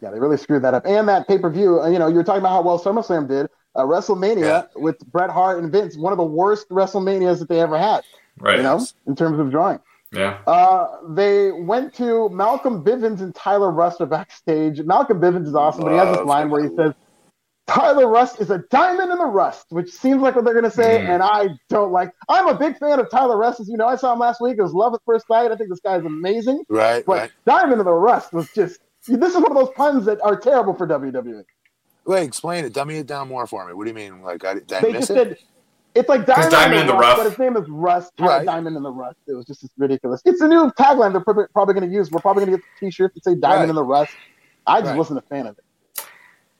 [0.00, 0.86] Yeah, they really screwed that up.
[0.86, 3.48] And that pay per view, you know, you were talking about how well SummerSlam did.
[3.74, 4.62] Uh, WrestleMania Yeah.
[4.76, 8.02] with Bret Hart and Vince, one of the worst WrestleManias that they ever had,
[8.40, 8.56] right.
[8.56, 9.78] you know, in terms of drawing.
[10.12, 10.38] Yeah.
[10.46, 14.80] Uh, they went to Malcolm Bivens and Tyler Rust are backstage.
[14.80, 16.94] Malcolm Bivens is awesome, but he has this line where he says,
[17.68, 20.70] Tyler Rust is a diamond in the rust, which seems like what they're going to
[20.72, 21.08] say, Mm.
[21.08, 22.12] and I don't like.
[22.28, 23.60] I'm a big fan of Tyler Rust.
[23.60, 24.56] As you know, I saw him last week.
[24.58, 25.52] It was love at first sight.
[25.52, 26.64] I think this guy is amazing.
[26.68, 27.30] Right, But right.
[27.46, 28.80] diamond in the rust was just.
[29.18, 31.44] This is one of those puns that are terrible for WWE.
[32.06, 32.72] Wait, explain it.
[32.72, 33.74] Dummy it down more for me.
[33.74, 34.22] What do you mean?
[34.22, 35.14] Like, I, did I They miss just it?
[35.14, 35.38] said
[35.94, 37.02] it's like diamond, Diamond in the, Rough.
[37.02, 38.12] rust, but his name is Rust.
[38.18, 38.46] Right.
[38.46, 39.18] Diamond in the Rust.
[39.26, 40.22] It was just ridiculous.
[40.24, 42.10] It's a new tagline they're prob- probably going to use.
[42.10, 43.68] We're probably going to get the T-shirt that say Diamond Right.
[43.70, 44.12] in the Rust.
[44.66, 44.98] I just Right.
[44.98, 45.64] wasn't a fan of it.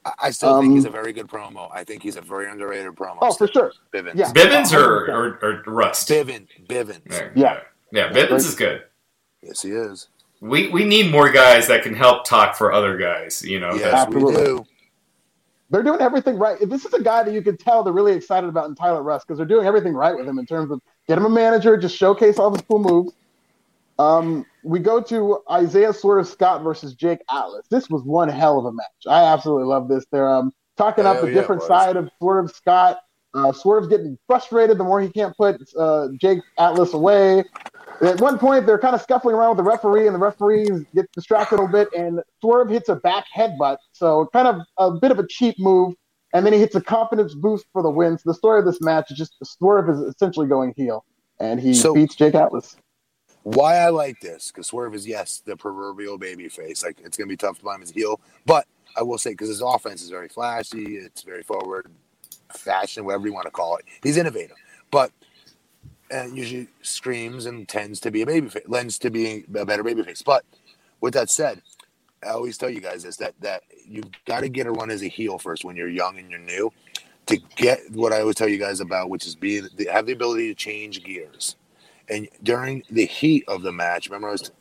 [0.04, 1.70] I, I still think he's a Um, very good promo.
[1.72, 3.18] I think he's a very underrated promo.
[3.22, 3.72] Oh, for sure.
[3.94, 4.14] Bivens.
[4.16, 4.32] Yeah.
[4.32, 6.08] Bivens or, or, or Rust?
[6.08, 6.48] Bivens.
[6.68, 7.04] Bivens.
[7.04, 7.32] There.
[7.36, 7.60] Yeah.
[7.92, 8.82] Yeah, Bivens is good.
[9.42, 10.08] Yes, he is.
[10.40, 13.42] We we need more guys that can help talk for other guys.
[13.42, 13.74] You know.
[13.74, 14.44] Yes, that- we Absolutely.
[14.44, 14.66] do.
[15.70, 16.58] They're doing everything right.
[16.68, 19.24] This is a guy that you can tell they're really excited about in Tyler Rust
[19.26, 21.96] because they're doing everything right with him in terms of get him a manager, just
[21.96, 23.12] showcase all his cool moves.
[24.00, 27.66] Um, we go to Isaiah Swerve Scott versus Jake Atlas.
[27.70, 28.86] This was one hell of a match.
[29.06, 30.04] I absolutely love this.
[30.10, 31.68] They're um, talking up the yeah, different was.
[31.68, 33.00] side of Swerve Scott.
[33.32, 37.44] Uh, Swerve's getting frustrated the more he can't put uh, Jake Atlas away.
[38.02, 41.08] At one point, they're kind of scuffling around with the referee, and the referee gets
[41.12, 43.76] distracted a little bit, and Swerve hits a back headbutt.
[43.92, 45.94] So, kind of a bit of a cheap move,
[46.32, 48.16] and then he hits a confidence boost for the win.
[48.16, 51.04] So, the story of this match is just Swerve is essentially going heel,
[51.38, 52.76] and he So- beats Jake Atlas.
[53.42, 56.84] Why I like this because Swerve is yes the proverbial baby face.
[56.84, 59.62] Like it's gonna be tough to blame his heel, but I will say because his
[59.62, 61.90] offense is very flashy, it's very forward,
[62.52, 63.86] fashion, whatever you want to call it.
[64.02, 64.56] He's innovative,
[64.90, 65.10] but
[66.10, 69.82] and usually screams and tends to be a baby face, lends to being a better
[69.82, 70.22] baby face.
[70.22, 70.44] But
[71.00, 71.62] with that said,
[72.24, 75.02] I always tell you guys this that that you've got to get a run as
[75.02, 76.72] a heel first when you're young and you're new
[77.26, 80.48] to get what I always tell you guys about, which is being have the ability
[80.48, 81.56] to change gears.
[82.10, 84.52] And during the heat of the match, remember, I was,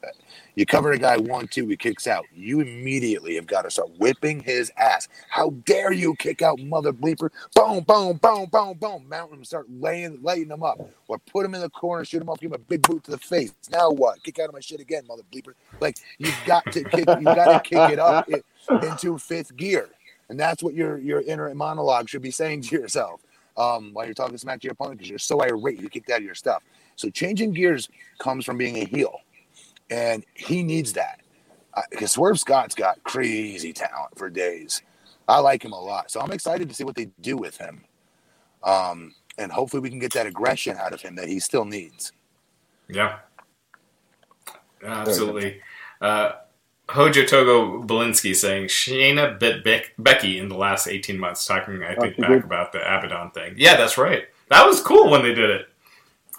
[0.55, 2.25] you cover a guy one, two, he kicks out.
[2.35, 5.09] You immediately have got to start whipping his ass.
[5.29, 7.31] How dare you kick out, mother bleeper?
[7.55, 9.07] Boom, boom, boom, boom, boom.
[9.09, 10.81] Mount him, start laying, lighting him up.
[11.09, 13.11] Or put him in the corner, shoot him off, give him a big boot to
[13.11, 13.53] the face.
[13.71, 14.23] Now what?
[14.23, 15.53] Kick out of my shit again, mother bleeper.
[15.81, 18.41] Like, you've got to kick, you got to kick it up i-
[18.81, 19.89] into fifth gear.
[20.29, 23.21] And that's what your, your inner monologue should be saying to yourself
[23.57, 26.19] um, while you're talking smack to your opponent because you're so irate, you kicked out
[26.19, 26.63] of your stuff.
[26.99, 27.87] So changing gears
[28.17, 29.21] comes from being a heel,
[29.89, 31.21] and he needs that
[31.89, 34.81] because Swerve Scott's got crazy talent for days.
[35.27, 37.85] I like him a lot, so I'm excited to see what they do with him,
[38.63, 42.11] um, and hopefully we can get that aggression out of him that he still needs.
[42.89, 43.19] Yeah.
[44.83, 45.61] Absolutely.
[46.01, 46.31] Uh,
[46.89, 51.95] Hojo Togo Belinsky saying Shayna bit Beck- Becky in the last 18 months, talking, I
[51.95, 53.53] think, back about the Abaddon thing.
[53.57, 54.23] Yeah, that's right.
[54.49, 55.68] That was cool when they did it.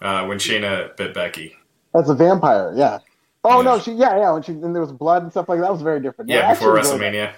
[0.00, 1.56] Uh, when Shayna bit Becky.
[1.94, 2.98] That's a vampire, yeah.
[3.44, 3.62] Oh Yeah.
[3.62, 4.32] no, she yeah yeah.
[4.32, 6.30] When she and there was blood and stuff like that, that was very different.
[6.30, 7.12] Yeah, I before actually enjoyed.
[7.14, 7.32] WrestleMania.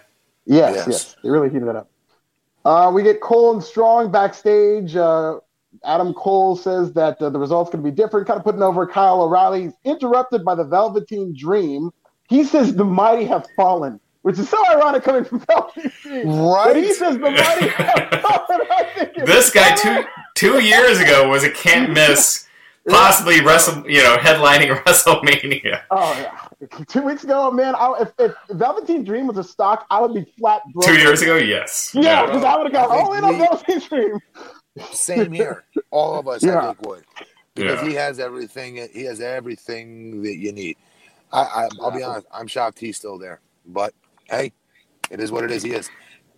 [0.47, 0.87] Yes, Yes.
[0.89, 1.91] yes, They really heated that up.
[2.65, 4.95] Uh, we get Cole and Strong backstage.
[4.97, 5.39] Uh,
[5.85, 8.87] Adam Cole says that uh, the results going to be different, kind of putting over
[8.87, 9.63] Kyle O'Reilly.
[9.65, 11.91] He's interrupted by the Velveteen Dream.
[12.29, 16.27] He says the mighty have fallen, which is so ironic coming from Velveteen Dream.
[16.29, 18.61] But he says the mighty have fallen.
[18.71, 20.03] I think This guy funny.
[20.03, 22.47] two two years ago was a can't miss,
[22.89, 25.83] possibly wrestle, you know, headlining WrestleMania.
[25.91, 26.77] Oh yeah.
[26.89, 30.31] Two weeks ago, man, I, if, if Velveteen Dream was a stock, I would be
[30.39, 30.85] flat broke.
[30.87, 31.93] Two years ago, yes.
[31.95, 34.19] Yeah, because I would have gone all in on Velveteen Dream.
[34.93, 35.65] Same here.
[35.91, 36.59] All of us, Yeah.
[36.59, 37.05] I think, would
[37.55, 37.89] because Yeah.
[37.89, 38.77] he has everything.
[38.93, 40.77] He has everything that you need.
[41.33, 42.27] I, I I'll be honest.
[42.33, 43.95] I'm shocked he's still there, but
[44.25, 44.53] hey,
[45.11, 45.63] it is what it is.
[45.63, 45.91] He is,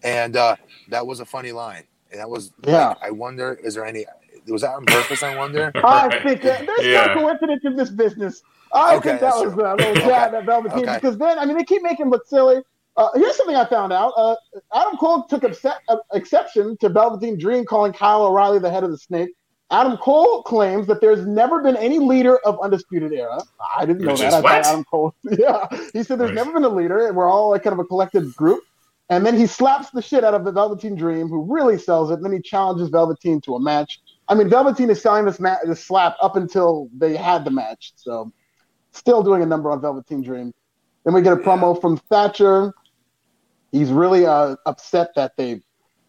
[0.03, 0.57] and uh,
[0.89, 1.85] that was a funny line.
[2.11, 2.89] And that was Yeah.
[2.89, 4.07] like, I wonder, is there any?
[4.49, 5.23] Was that on purpose?
[5.23, 5.73] I wonder.
[5.75, 6.23] I Right.
[6.23, 7.07] think that there's Yeah.
[7.07, 8.43] no coincidence in this business.
[8.73, 9.65] I Okay, think that was true.
[9.65, 10.95] a little jab at Velveteen Okay.
[10.97, 12.63] because then I mean they keep making him look silly.
[12.97, 14.13] Uh, here's something I found out.
[14.17, 14.37] Uh,
[14.75, 18.91] Adam Cole took upset, uh, exception to Velveteen Dream calling Kyle O'Reilly the head of
[18.91, 19.31] the snake.
[19.71, 23.41] Adam Cole claims that there's never been any leader of Undisputed Era.
[23.77, 24.29] I didn't know Which that.
[24.29, 24.51] is I what?
[24.53, 25.15] thought Adam Cole.
[25.39, 26.35] Yeah, he said there's Right.
[26.37, 28.63] never been a leader, and we're all like kind of a collective group.
[29.11, 32.15] And then he slaps the shit out of the Velveteen Dream, who really sells it.
[32.15, 34.01] And then he challenges Velveteen to a match.
[34.29, 37.93] I mean, Velveteen is selling this ma- this slap up until they had the match.
[37.97, 38.33] So,
[38.93, 40.53] still doing a number on Velveteen Dream.
[41.05, 42.73] Then we get a promo from Thatcher.
[43.73, 45.61] He's really uh, upset that they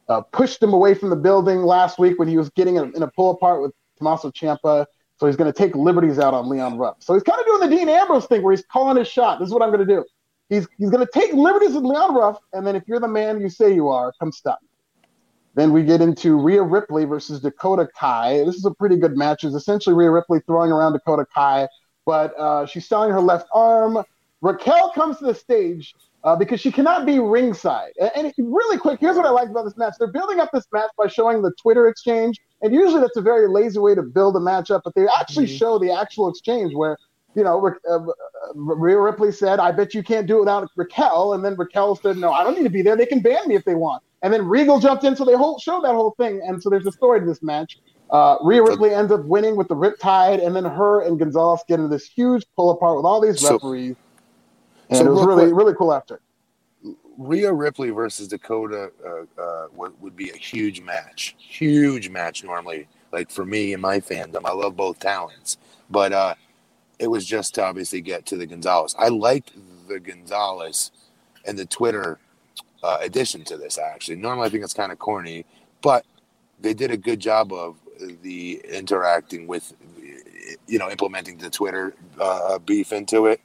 [0.07, 3.07] uh, pushed him away from the building last week when he was getting in a
[3.07, 4.85] pull apart with Tommaso Ciampa.
[5.17, 6.97] So he's going to take liberties out on Leon Ruff.
[6.99, 9.39] So he's kind of doing the Dean Ambrose thing where he's calling his shot.
[9.39, 10.03] This is what I'm going to do.
[10.49, 13.41] He's, he's going to take liberties with Leon Ruff, and then if you're the man
[13.41, 14.67] you say you are, come stop me.
[15.55, 18.43] Then we get into Rhea Ripley versus Dakota Kai.
[18.43, 19.43] This is a pretty good match.
[19.43, 21.69] It's essentially Rhea Ripley throwing around Dakota Kai,
[22.05, 24.03] but uh, she's selling her left arm.
[24.41, 25.95] Raquel comes to the stage
[26.25, 27.91] uh, because she cannot be ringside.
[27.99, 29.93] And, and really quick, here's what I like about this match.
[29.97, 33.47] They're building up this match by showing the Twitter exchange, and usually that's a very
[33.47, 35.57] lazy way to build a match up, but they actually Mhm.
[35.57, 36.97] show the actual exchange where,
[37.33, 37.99] you know, uh,
[38.55, 41.33] Rhea Ripley said, I bet you can't do it without Raquel.
[41.33, 42.95] And then Raquel said, No, I don't need to be there.
[42.97, 44.03] They can ban me if they want.
[44.25, 46.41] And then Regal jumped in, so they whole, showed that whole thing.
[46.43, 47.77] And so there's a story to this match.
[48.09, 51.75] Uh, Rhea Ripley ends up winning with the Riptide, and then her and Gonzalez get
[51.75, 53.95] into this huge pull apart with all these So- referees.
[54.89, 56.21] And so it was really, quick- really cool after.
[57.19, 61.35] Rhea Ripley versus Dakota uh, uh, would, would be a huge match.
[61.37, 62.87] Huge match normally.
[63.11, 65.57] Like for me and my fandom, I love both talents,
[65.91, 66.33] but uh,
[66.97, 68.95] it was just to obviously get to the Gonzalez.
[68.97, 69.51] I liked
[69.87, 70.89] the Gonzalez
[71.45, 72.17] and the Twitter
[72.85, 73.77] uh, addition to this.
[73.77, 75.45] Actually, normally I think it's kind of corny,
[75.81, 76.05] but
[76.61, 77.77] they did a good job of
[78.21, 79.73] the interacting with,
[80.67, 83.41] you know, implementing the Twitter uh, beef into it.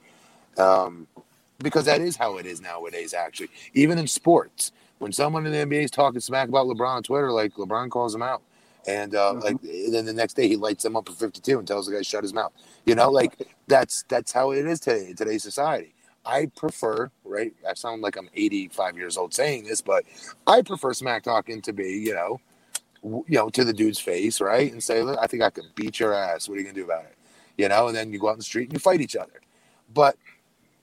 [0.58, 1.06] Um,
[1.58, 3.14] because that is how it is nowadays.
[3.14, 7.02] Actually, even in sports, when someone in the NBA is talking smack about LeBron on
[7.02, 8.42] Twitter, like LeBron calls him out,
[8.86, 9.44] and uh, Mhm.
[9.44, 11.92] like and then the next day he lights him up for fifty-two and tells the
[11.92, 12.52] guy to shut his mouth.
[12.86, 13.32] You know, like
[13.68, 15.94] that's that's how it is today in today's society.
[16.26, 17.54] I prefer, right?
[17.68, 20.04] I sound like I'm 85 years old saying this, but
[20.46, 22.40] I prefer smack talking to be, you know,
[23.04, 26.00] you know, to the dude's face, right, and say, "Look, I think I can beat
[26.00, 26.48] your ass.
[26.48, 27.16] What are you gonna do about it?
[27.58, 29.40] You know, and then you go out in the street and you fight each other.
[29.92, 30.16] But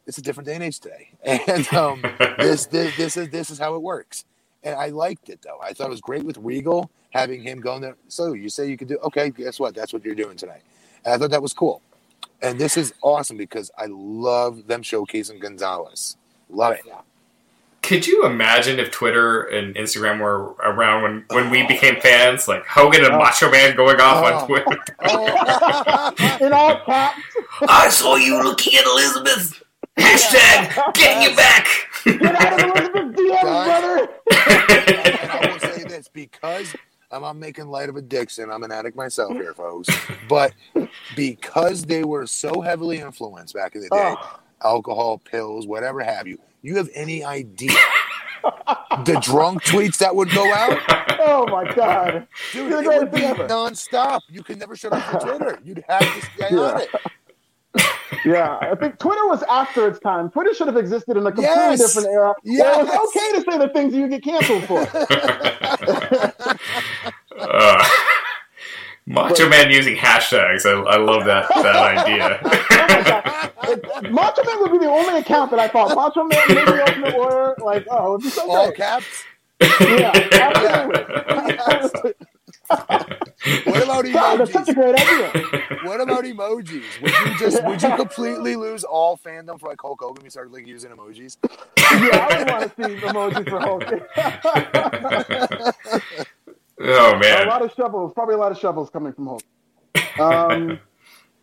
[0.08, 3.60] it's a different day and age today, and um, this, this this is this is
[3.60, 4.26] how it works.
[4.64, 5.60] And I liked it though.
[5.62, 7.98] I thought it was great with Regal having him going there.
[8.10, 9.30] So you say you could do okay?
[9.32, 9.76] Guess what?
[9.76, 10.64] That's what you're doing tonight.
[11.06, 11.82] And I thought that was cool.
[12.42, 16.18] And this is awesome because I love them showcasing Gonzalez.
[16.50, 16.82] Love it.
[17.82, 22.48] Could you imagine if Twitter and Instagram were around when, when we became fans?
[22.48, 23.18] Like Hogan and Oh.
[23.20, 24.34] Macho Man going off Oh.
[24.36, 24.78] on Twitter.
[25.06, 26.14] Oh.
[26.46, 27.20] In all caps,
[27.62, 29.64] I saw you looking at Elizabeth.
[29.98, 31.68] Hashtag getting you back.
[32.04, 33.82] get out of Elizabeth DMs, Guys.
[33.82, 34.10] brother.
[34.32, 36.76] I will say this because
[37.12, 38.50] I'm, I'm making light of addiction.
[38.52, 39.90] I'm an addict myself here, folks.
[40.28, 40.54] But
[41.16, 44.40] because they were so heavily influenced back in the day, Oh.
[44.64, 47.72] alcohol, pills, whatever have you, you have any idea
[49.06, 50.80] the drunk tweets that would go out?
[51.20, 52.28] Oh my god.
[52.54, 53.48] Dude, You're it would be ever.
[53.48, 54.22] nonstop.
[54.30, 55.60] You could never shut off your Twitter.
[55.64, 56.90] You'd have to stay on it.
[58.26, 60.30] Yeah, I think Twitter was after its time.
[60.30, 61.94] Twitter should have existed in a completely Yes.
[61.94, 62.34] different era.
[62.44, 64.88] Where it was okay to say the things you get canceled for.
[67.40, 67.88] Uh,
[69.06, 70.66] Macho Man using hashtags.
[70.66, 72.40] I, I love that that idea.
[73.70, 77.16] It- Macho Man would be the only account that I thought Macho Man, maybe Ultimate
[77.16, 78.78] Warrior, like, oh, it'd be so All great.
[78.78, 79.24] caps.
[79.60, 82.14] Yeah, absolutely.
[82.70, 84.76] What about God, that's such a emojis?
[84.76, 85.80] great idea.
[85.84, 87.02] What about emojis?
[87.02, 90.24] Would you just would you completely lose all fandom for like Hulk Hogan?
[90.24, 91.38] We started like using emojis.
[91.78, 93.84] Yeah, I would want to see emojis for Hulk.
[96.80, 99.44] oh man, a lot of shovels, probably a lot of shovels coming from Hulk.
[100.20, 100.80] Um,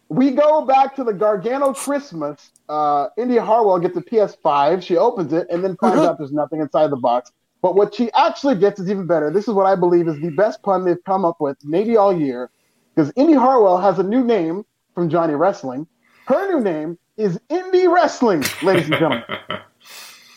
[0.08, 2.50] we go back to the Gargano Christmas.
[2.68, 4.82] Uh, Indi Hartwell gets a PS5.
[4.82, 7.32] She opens it and then finds out there's nothing inside the box.
[7.64, 9.30] But what she actually gets is even better.
[9.30, 12.14] This is what I believe is the best pun they've come up with maybe all
[12.14, 12.50] year.
[12.94, 15.86] Because Indi Hartwell has a new name from Johnny Wrestling.
[16.26, 19.24] Her new name is Indy Wrestling, ladies and gentlemen.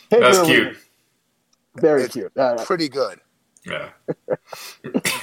[0.10, 0.68] Take That's cute.
[0.68, 0.78] it.
[1.82, 2.32] Very It's cute.
[2.38, 3.20] Uh, Pretty good.
[3.66, 3.90] Yeah.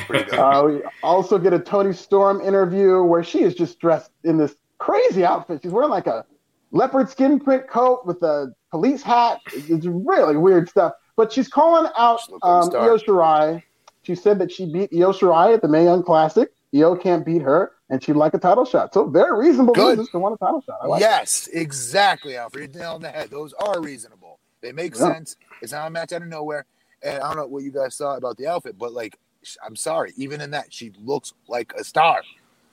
[0.07, 0.39] Pretty good.
[0.39, 4.57] Uh, we also get a Toni Storm interview where she is just dressed in this
[4.77, 5.61] crazy outfit.
[5.63, 6.27] She's wearing like a
[6.71, 9.41] leopard skin print coat with a police hat.
[9.55, 10.93] It's really weird stuff.
[11.17, 12.85] But she's calling out She looked like a um.
[12.85, 13.63] Io Shirai.
[14.03, 16.51] She said that she beat Io Shirai at the Mae Young Classic.
[16.75, 18.93] Io can't beat her, and she'd like a title shot.
[18.93, 19.91] So very reasonable Good.
[19.91, 20.79] reasons to want a title shot.
[20.83, 21.05] I like it.
[21.05, 22.75] yes, exactly, Alfred.
[22.75, 23.31] You nailed it on the head.
[23.31, 24.41] Those are reasonable.
[24.61, 25.13] They make yeah.
[25.13, 25.37] sense.
[25.63, 26.67] It's not a match out of nowhere.
[27.03, 29.19] And I don't know what you guys saw about the outfit, but like,
[29.65, 32.23] I'm sorry, even in that, she looks like a star.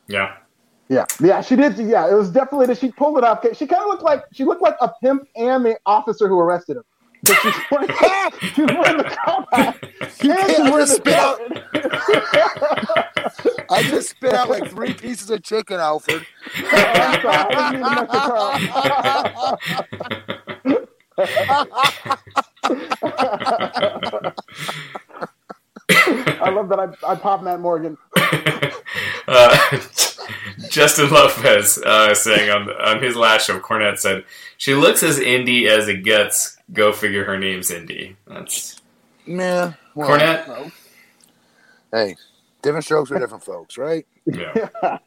[0.08, 0.38] Yeah.
[0.88, 1.78] Yeah, yeah, she did.
[1.78, 3.46] Yeah, it was definitely that she pulled it off.
[3.56, 6.76] She kind of looked like she looked like a pimp and the officer who arrested
[6.76, 6.84] him.
[7.26, 7.36] She's
[7.72, 7.90] wearing,
[8.40, 9.78] she's wearing the cop hat.
[10.22, 11.40] You and she's wearing the out.
[13.70, 16.26] I just spit out like three pieces of chicken, Alfred.
[16.64, 16.78] Oh,
[26.44, 27.98] I love that I, I pop Matt Morgan.
[29.28, 29.58] Uh,
[30.70, 34.26] Justin Lopez uh, saying on on his last show, Cornette said
[34.58, 36.58] she looks as indie as it gets.
[36.74, 37.26] Go figure.
[37.26, 38.16] Her name's Indy.
[38.28, 38.82] That's
[39.26, 39.74] yeah.
[39.96, 40.72] Well, Cornette.
[41.92, 42.16] Hey,
[42.62, 44.06] different strokes for different folks, right?
[44.26, 44.70] Yeah.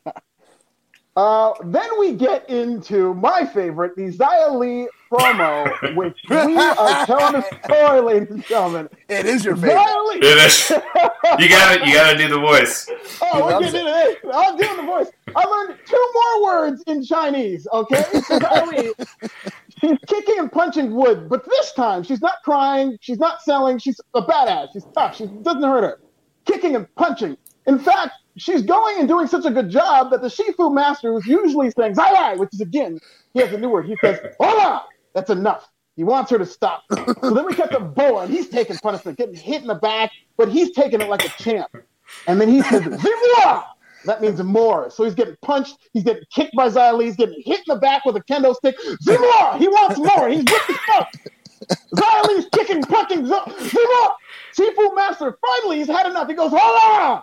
[1.16, 7.36] Uh, then we get into my favorite, the Xia Li promo, which we are telling
[7.36, 8.89] a story, ladies and gentlemen.
[9.09, 9.77] It is your favorite.
[9.77, 10.16] Xia Li.
[10.16, 10.70] It is.
[11.39, 11.86] You got it.
[11.86, 12.91] you gotta do the voice.
[13.23, 14.35] Oh, we're getting into this.
[14.35, 15.07] I'm doing the voice.
[15.36, 17.69] I learned two more words in Chinese.
[17.73, 19.31] Okay, Xia Li.
[19.85, 22.97] She's kicking and punching wood, but this time she's not crying.
[23.02, 23.78] She's not selling.
[23.78, 24.69] She's a badass.
[24.73, 25.15] She's tough.
[25.15, 26.01] She doesn't hurt her.
[26.47, 27.36] Kicking and punching.
[27.66, 31.27] In fact, she's going and doing such a good job that the Shifu master, who's
[31.27, 32.98] usually saying Zai, zai which is again,
[33.35, 33.85] he has a new word.
[33.85, 34.86] He says, Hola!
[35.15, 35.69] That's enough.
[35.97, 36.85] He wants her to stop.
[36.90, 40.11] so then we cut the Boa, and he's taking punishment, getting hit in the back,
[40.39, 41.70] but he's taking it like a champ.
[42.27, 43.65] And then he says, Zimwa!
[44.05, 44.90] That means more.
[44.90, 45.78] So he's getting punched.
[45.93, 47.06] He's getting kicked by Li.
[47.06, 48.76] He's getting hit in the back with a kendo stick.
[49.06, 49.59] Zimwa!
[49.59, 50.28] He wants more.
[50.28, 51.09] He's with the fuck.
[52.28, 53.24] Li's kicking, punching.
[53.24, 54.14] Zimwa!
[54.59, 56.28] Shifu Master, finally, he's had enough.
[56.28, 57.22] He goes, Hola!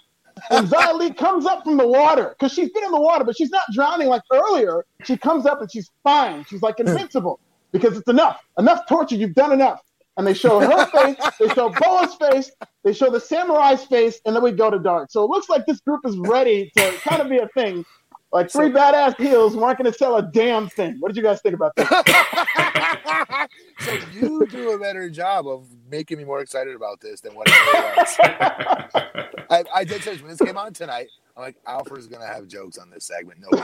[0.50, 3.52] and Li comes up from the water because she's been in the water, but she's
[3.52, 4.86] not drowning like earlier.
[5.04, 6.46] She comes up and she's fine.
[6.46, 7.40] She's like invincible
[7.72, 8.42] because it's enough.
[8.58, 9.16] Enough torture.
[9.16, 9.82] You've done enough.
[10.22, 12.52] And they show her face, they show Boa's face,
[12.84, 15.10] they show the samurai's face, and then we go to dark.
[15.10, 17.84] So it looks like this group is ready to kind of be a thing.
[18.32, 20.98] Like three so, badass heels weren't going to sell a damn thing.
[21.00, 23.48] What did you guys think about that?
[23.80, 27.48] so you do a better job of making me more excited about this than what
[27.50, 28.16] I was.
[29.50, 32.48] I, I, did say when this came on tonight, I'm like, Alfred's going to have
[32.48, 33.40] jokes on this segment.
[33.42, 33.58] No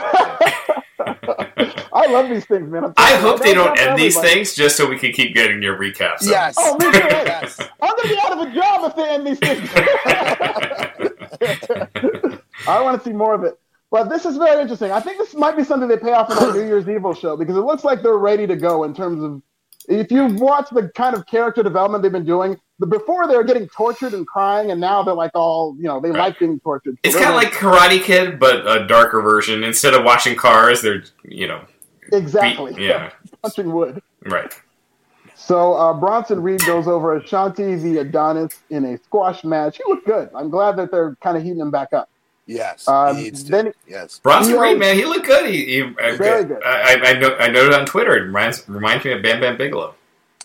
[1.00, 2.92] I love these things, man.
[2.96, 6.22] I hope they don't end these things just so we can keep getting your recaps.
[6.22, 6.56] Yes.
[6.58, 6.98] Oh, me too.
[6.98, 7.60] yes.
[7.80, 9.70] I'm going to be out of a job if they end these things.
[12.68, 13.58] I want to see more of it.
[13.90, 14.90] But this is very interesting.
[14.92, 17.36] I think this might be something they pay off in that New Year's Evil show
[17.36, 19.40] because it looks like they're ready to go in terms of
[19.88, 22.60] if you've watched the kind of character development they've been doing.
[22.78, 26.00] The, before they were getting tortured and crying, and now they're like all you know
[26.00, 26.18] they right.
[26.18, 26.94] like being tortured.
[26.94, 29.64] So it's kind of like Karate Kid, but a darker version.
[29.64, 31.64] Instead of washing cars, they're you know
[32.12, 34.02] exactly beat, yeah punching wood.
[34.24, 34.52] Right.
[35.34, 39.78] So uh, Bronson Reed goes over Ashante the Adonis in a squash match.
[39.78, 40.30] He looked good.
[40.34, 42.10] I'm glad that they're kind of heating him back up.
[42.48, 44.20] Yes, um, then yes.
[44.20, 45.50] Bronson you Reed, man, he looked good.
[45.50, 45.80] He, he
[46.16, 46.62] very good.
[46.64, 47.36] I, I, know.
[47.36, 48.16] I noted on Twitter.
[48.16, 49.94] It reminds reminds me of Bam Bam Bigelow.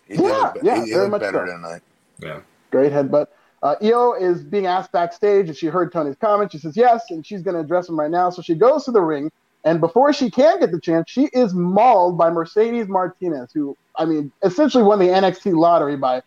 [0.08, 1.54] He yeah, did, yeah, he very much better so.
[1.54, 1.82] tonight.
[2.20, 2.42] Yeah,
[2.72, 3.28] great headbutt.
[3.62, 6.52] Uh, Io is being asked backstage if she heard Toni's comment.
[6.52, 8.30] She says yes, and she's going to address him right now.
[8.30, 9.32] So she goes to the ring,
[9.64, 14.06] and before she can get the chance, she is mauled by Mercedes Martinez, who I
[14.06, 16.22] mean, essentially won the NXT lottery by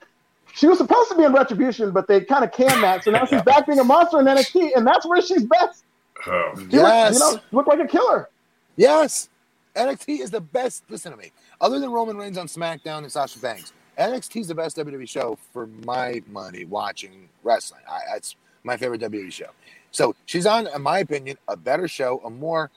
[0.55, 3.05] she was supposed to be in Retribution, but they kind of canned that.
[3.05, 5.85] So now she's back being a monster in NXT, and that's where she's best.
[6.27, 6.53] Oh.
[6.71, 7.15] yes.
[7.15, 8.31] you know, look like a killer.
[8.77, 9.29] Yes.
[9.75, 10.85] NXT is the best.
[10.89, 11.33] Listen to me.
[11.61, 15.39] Other than Roman Reigns on SmackDown and Sasha Banks, NXT is the best WWE show
[15.53, 17.83] for my money watching wrestling.
[17.91, 19.51] I, that's my favorite WWE show.
[19.91, 22.71] So she's on, in my opinion, a better show, a more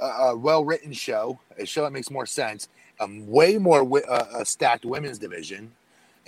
[0.00, 2.68] uh, well written show, a show that makes more sense,
[3.00, 5.70] a way more wi- uh, a stacked women's division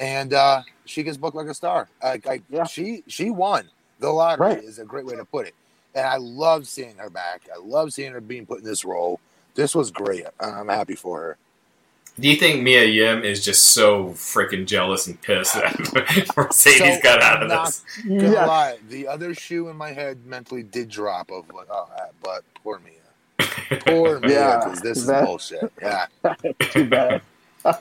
[0.01, 1.89] and uh, she gets booked like a star.
[2.03, 2.65] Like, like yeah.
[2.65, 3.69] she she won
[4.01, 4.65] the lottery right.
[4.65, 5.55] is a great way to put it.
[5.95, 7.43] And I love seeing her back.
[7.55, 9.21] I love seeing her being put in this role.
[9.55, 10.25] This was great.
[10.41, 11.37] I'm happy for her.
[12.21, 15.79] Do you think Mia Yim is just so freaking jealous and pissed that
[16.37, 17.83] Mercedes so, got out of this?
[18.07, 18.47] Gonna yeah.
[18.47, 21.89] lie, the other shoe in my head mentally did drop of like, oh,
[22.23, 23.49] but poor Mia,
[23.87, 25.73] poor Mia, because this that, is bullshit.
[25.81, 26.07] Yeah,
[26.61, 27.23] too bad.
[27.65, 27.73] uh,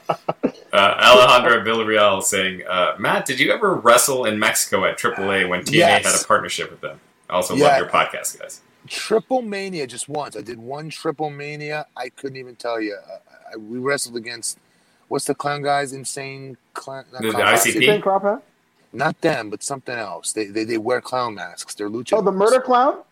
[0.74, 5.74] Alejandra Villarreal saying, uh, Matt, did you ever wrestle in Mexico at AAA when TNA
[5.74, 6.06] yes.
[6.06, 7.00] had a partnership with them?
[7.30, 7.66] I also yeah.
[7.66, 8.62] love your podcast, guys.
[8.88, 10.38] Triple Mania just once.
[10.38, 11.86] I did one Triple Mania.
[11.98, 12.98] I couldn't even tell you.
[13.54, 14.58] I, we wrestled against
[15.08, 15.94] what's the clown guys?
[15.94, 17.06] Insane clown.
[17.12, 17.76] The, clown the ICP.
[17.76, 18.02] Insane
[18.94, 20.32] Not them, but something else.
[20.34, 21.76] They, they they wear clown masks.
[21.76, 22.18] They're lucha.
[22.18, 23.04] Oh, the murder clown.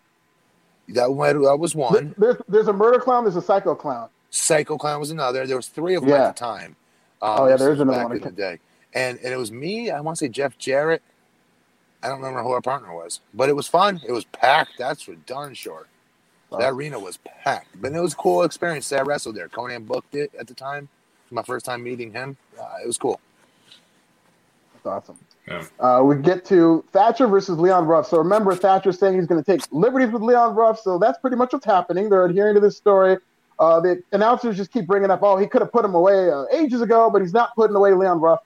[0.88, 1.42] That one.
[1.42, 2.14] that was one.
[2.18, 3.24] There's there's a murder clown.
[3.24, 4.08] There's a psycho clown.
[4.30, 5.46] Psycho Clown was another.
[5.46, 6.28] There was three of them yeah.
[6.28, 6.76] at the time.
[7.22, 8.16] Um, Oh, yeah, there's there was is another back one.
[8.18, 8.58] in the day,
[8.94, 9.90] and and it was me.
[9.90, 11.02] I want to say Jeff Jarrett.
[12.02, 14.00] I don't remember who our partner was, but it was fun.
[14.06, 14.72] It was packed.
[14.78, 15.86] That's for darn sure.
[16.50, 16.58] Wow.
[16.58, 18.90] That arena was packed, but it was a cool experience.
[18.92, 19.48] I wrestled there.
[19.48, 20.88] Konnan booked it at the time.
[21.30, 22.38] My first time meeting him.
[22.58, 23.20] Uh, it was cool.
[24.72, 25.18] That's awesome.
[25.46, 25.64] Yeah.
[25.78, 28.06] Uh, we get to Thatcher versus Leon Ruff.
[28.08, 30.80] So remember, Thatcher saying he's going to take liberties with Leon Ruff.
[30.80, 32.08] So that's pretty much what's happening.
[32.08, 33.18] They're adhering to this story.
[33.58, 36.44] Uh, the announcers just keep bringing up, oh, he could have put him away uh,
[36.52, 38.40] ages ago, but he's not putting away Leon Ruff.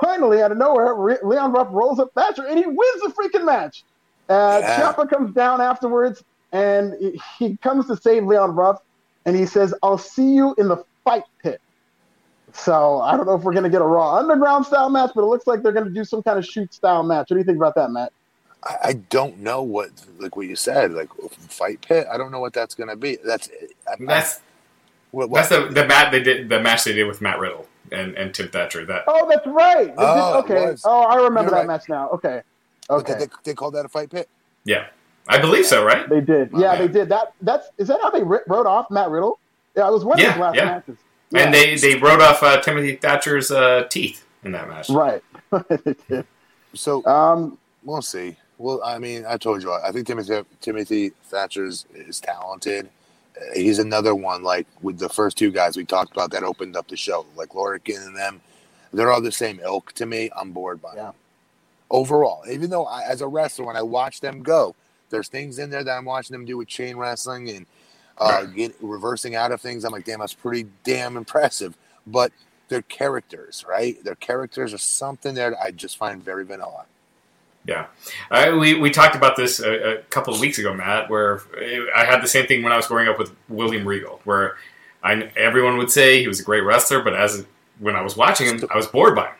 [0.00, 3.44] Finally, out of nowhere, Re- Leon Ruff rolls up Thatcher and he wins the freaking
[3.44, 3.82] match.
[4.28, 4.92] Uh, Yeah.
[4.92, 6.22] Ciampa comes down afterwards
[6.52, 8.80] and he, he comes to save Leon Ruff
[9.26, 11.60] and he says, I'll see you in the fight pit.
[12.52, 15.22] So I don't know if we're going to get a Raw Underground style match, but
[15.22, 17.30] it looks like they're going to do some kind of shoot style match.
[17.30, 18.12] What do you think about that, Matt?
[18.64, 21.08] I, I don't know what like what you said, like
[21.48, 22.06] fight pit.
[22.12, 23.16] I don't know what that's gonna be.
[23.24, 23.48] That's
[23.88, 24.40] I, That's
[25.10, 27.66] what, what- that's the the match they did the match they did with Matt Riddle
[27.90, 28.84] and, and Tim Thatcher.
[28.86, 29.86] That Oh, that's right.
[29.86, 30.76] They did- Oh, okay.
[30.84, 31.66] Oh, I remember You're that right.
[31.66, 32.08] match now.
[32.10, 32.42] Okay.
[32.86, 33.18] what Okay.
[33.18, 34.28] did they, they call that a fight pit?
[34.64, 34.86] yeah,
[35.28, 36.08] I believe so, right?
[36.08, 36.50] They did.
[36.52, 36.86] Yeah, Okay.
[36.86, 37.08] they did.
[37.08, 37.32] That.
[37.40, 39.38] That's is that how they wrote off Matt Riddle?
[39.76, 40.64] Yeah, it was one of Yeah, his last yeah.
[40.64, 40.98] matches.
[41.34, 44.90] And they they wrote off uh, Timothy Thatcher's uh, teeth in that match.
[44.90, 45.22] right.
[46.74, 48.36] So um, we'll see.
[48.58, 52.88] Well, I mean, I told you, I think Timothy Timothy Thatcher's is talented.
[53.36, 56.76] Uh, He's another one like with the first two guys we talked about that opened
[56.76, 58.40] up the show, like Lorcan and them.
[58.92, 60.30] They're all the same ilk to me.
[60.34, 61.02] I'm bored by Yeah.
[61.04, 61.14] them.
[61.90, 64.74] Overall, even though I, as a wrestler, when I watch them go,
[65.12, 67.66] there's things in there that I'm watching them do with chain wrestling and
[68.18, 69.84] uh, get reversing out of things.
[69.84, 71.76] I'm like, damn, that's pretty damn impressive.
[72.06, 72.32] But
[72.68, 74.02] they're characters, right?
[74.02, 76.86] Their characters are something there that I just find very vanilla.
[77.64, 77.86] Yeah,
[78.30, 81.08] I, we we talked about this a, a couple of weeks ago, Matt.
[81.08, 81.42] Where
[81.94, 84.56] I had the same thing when I was growing up with William Regal, where
[85.04, 87.46] I everyone would say he was a great wrestler, but as
[87.78, 89.34] when I was watching him, I was bored by him.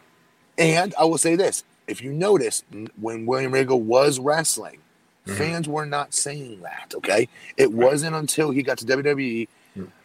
[0.56, 2.62] And I will say this: if you notice,
[3.00, 4.81] when William Regal was wrestling,
[5.26, 5.36] Mhm.
[5.36, 6.92] fans were not saying that.
[6.96, 9.48] Okay, it wasn't until he got to WWE,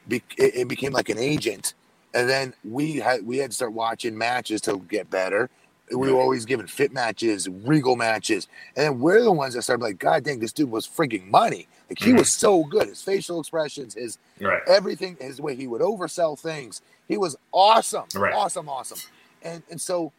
[0.07, 1.73] be, it, it became like an agent,
[2.13, 5.49] and then we had we had to start watching matches to get better.
[5.89, 9.81] We were always given fit matches, Regal matches, and then we're the ones that started
[9.83, 11.67] like, God dang, this dude was freaking money.
[11.89, 12.89] Like he was so good.
[12.89, 14.61] His facial expressions, his Right.
[14.67, 18.33] everything his way he would oversell things he was awesome Right.
[18.33, 18.99] awesome awesome
[19.41, 20.11] and and so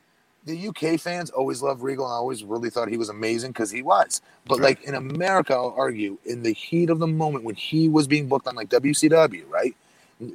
[0.45, 3.71] the uk fans always loved regal and i always really thought he was amazing because
[3.71, 4.79] he was but Right.
[4.79, 8.29] like in america i'll argue in the heat of the moment when he was being
[8.29, 9.75] booked on like wcw right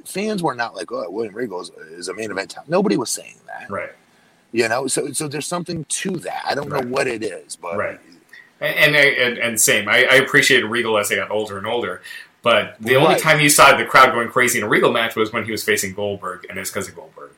[0.04, 2.70] fans were not like oh william regal is, is a main event talent.
[2.70, 3.90] nobody was saying that Right.
[4.52, 6.84] you know so so there's something to that i don't Right.
[6.84, 8.00] know what it is but Right.
[8.60, 9.88] And and, and, same.
[9.88, 12.00] I, I appreciated Regal as they got older and older.
[12.40, 15.32] But the only time you saw the crowd going crazy in a Regal match was
[15.32, 17.32] when he was facing Goldberg, and it's because of Goldberg.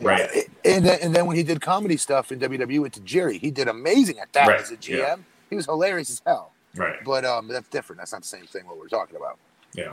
[0.00, 0.48] Right.
[0.64, 3.68] And then, and then when he did comedy stuff in WWE with Jerry, he did
[3.68, 4.98] amazing at that Right, as a GM.
[4.98, 5.16] yeah.
[5.50, 6.52] He was hilarious as hell.
[6.76, 7.02] Right.
[7.04, 7.98] But um, that's different.
[7.98, 8.66] That's not the same thing.
[8.66, 9.38] What we're talking about.
[9.74, 9.92] Yeah.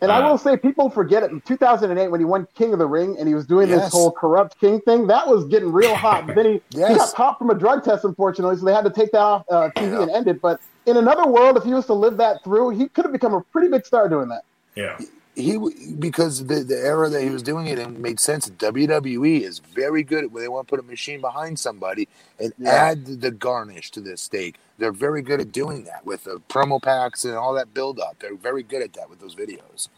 [0.00, 1.30] and I Uh, will say, people forget it.
[1.30, 3.84] In 2008, when he won King of the Ring and he was doing Yes.
[3.84, 6.26] this whole corrupt king thing, that was getting real hot.
[6.26, 7.12] But then he, he got Yes.
[7.12, 9.92] caught from a drug test, unfortunately, so they had to take that off uh, TV
[9.92, 10.02] Yeah.
[10.02, 10.40] and end it.
[10.40, 13.34] But in another world, if he was to live that through, he could have become
[13.34, 14.42] a pretty big star doing that.
[14.74, 14.98] Yeah.
[15.34, 15.56] He
[15.98, 18.50] because the the era that he was doing it and made sense.
[18.50, 22.06] WWE is very good at when they want to put a machine behind somebody
[22.38, 22.70] and Yeah.
[22.70, 24.56] add the garnish to the steak.
[24.76, 28.16] They're very good at doing that with the promo packs and all that build up.
[28.20, 29.88] They're very good at that with those videos.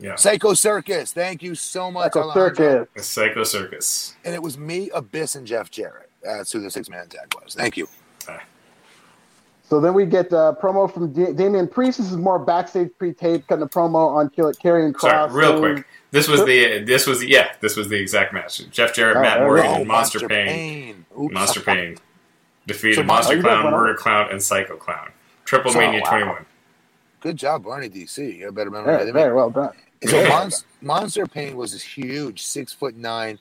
[0.00, 0.16] Yeah.
[0.16, 2.16] Psycho Circus, thank you so much.
[2.16, 2.54] Like a Alejandro.
[2.86, 3.06] circus.
[3.06, 4.16] Psycho Circus.
[4.24, 6.10] And it was me, Abyss, and Jeff Jarrett.
[6.24, 7.54] That's who the six man tag was.
[7.54, 7.86] Thank you.
[9.72, 11.96] So then we get uh, promo from D- Damian Priest.
[11.96, 15.32] This is more backstage pre-tape, cutting a promo on Kill Karrion Sorry, Kross.
[15.32, 15.86] real quick.
[16.10, 18.68] This was the this was the, yeah this was the exact match.
[18.70, 19.74] Jeff Jarrett, Oh, Matt there Morgan, go.
[19.76, 21.06] and Monster, Pain.
[21.18, 21.32] Oops.
[21.32, 21.96] Monster Pain
[22.66, 23.94] defeated So Monster you guys Clown, Murder.
[23.94, 25.08] Clown, and Psycho Clown.
[25.46, 26.10] Triple So- Mania wow.
[26.10, 26.46] 21.
[27.20, 28.18] Good job, Barney DC.
[28.36, 29.22] You got better memory Very, than me.
[29.22, 29.72] very well done.
[30.06, 30.28] So Yeah.
[30.28, 33.38] Monster, Monster Pain was this huge, six foot nine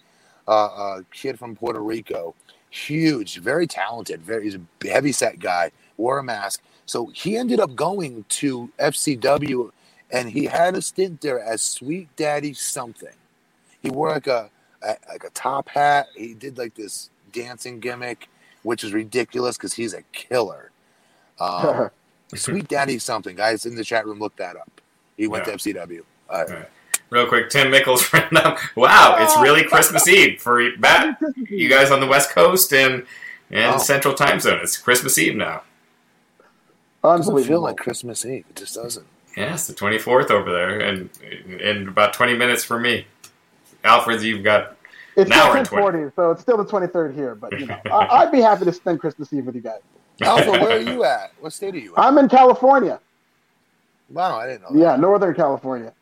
[0.48, 2.36] uh, uh, kid from Puerto Rico.
[2.70, 5.72] Huge, very talented, very he's a heavy set guy.
[6.02, 9.72] Wore a mask, so he ended up going to FCW,
[10.10, 13.14] and he had a stint there as Sweet Daddy something.
[13.84, 14.50] He wore like a,
[14.82, 16.08] a like a top hat.
[16.16, 18.30] He did like this dancing gimmick,
[18.64, 20.72] which is ridiculous because he's a killer.
[21.40, 21.92] Um,
[22.36, 24.82] Sweet Daddy something, guys in the chat room, look that up.
[25.18, 25.58] He went Yeah.
[25.58, 26.02] to FCW.
[26.30, 26.70] Uh, Right.
[27.12, 28.58] Real quick, Tim Mickles ran up.
[28.76, 31.20] Wow, it's really Christmas Eve for Matt.
[31.50, 33.06] You guys on the West Coast and
[33.52, 33.78] and Oh.
[33.78, 34.60] Central Time Zone.
[34.64, 35.62] It's Christmas Eve now.
[37.02, 37.62] Doesn't feel Unbelievable.
[37.62, 38.46] like Christmas Eve.
[38.50, 39.06] It just doesn't.
[39.36, 41.10] Yeah, it's the 24th over there, and
[41.62, 43.06] in about 20 minutes for me.
[43.84, 44.76] Alfred, you've got
[45.16, 47.36] It's now still 1040, so it's still the 23rd here.
[47.36, 49.80] But you know, I, would be happy to spend Christmas Eve with you guys.
[50.22, 51.32] Alfred, where are you at?
[51.40, 52.00] What state are you in?
[52.00, 53.00] I'm in California.
[54.10, 54.70] Wow, I didn't know.
[54.74, 54.80] That.
[54.80, 55.94] Yeah, Northern California.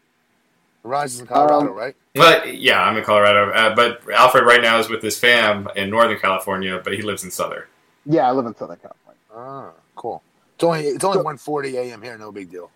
[0.83, 1.95] Rise is in Colorado, um, right?
[2.15, 5.89] But yeah, I'm in Colorado, uh, but Alfred right now is with his fam in
[5.89, 7.63] Northern California, but he lives in Southern.
[8.05, 9.19] Yeah, I live in Southern California.
[9.33, 10.23] Ah, cool.
[10.59, 12.01] It's only it's only so, 1:40 a.m.
[12.01, 12.17] here.
[12.17, 12.69] No big deal.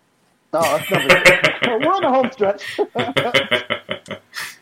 [0.54, 2.80] Oh, that's no big We're on the home stretch.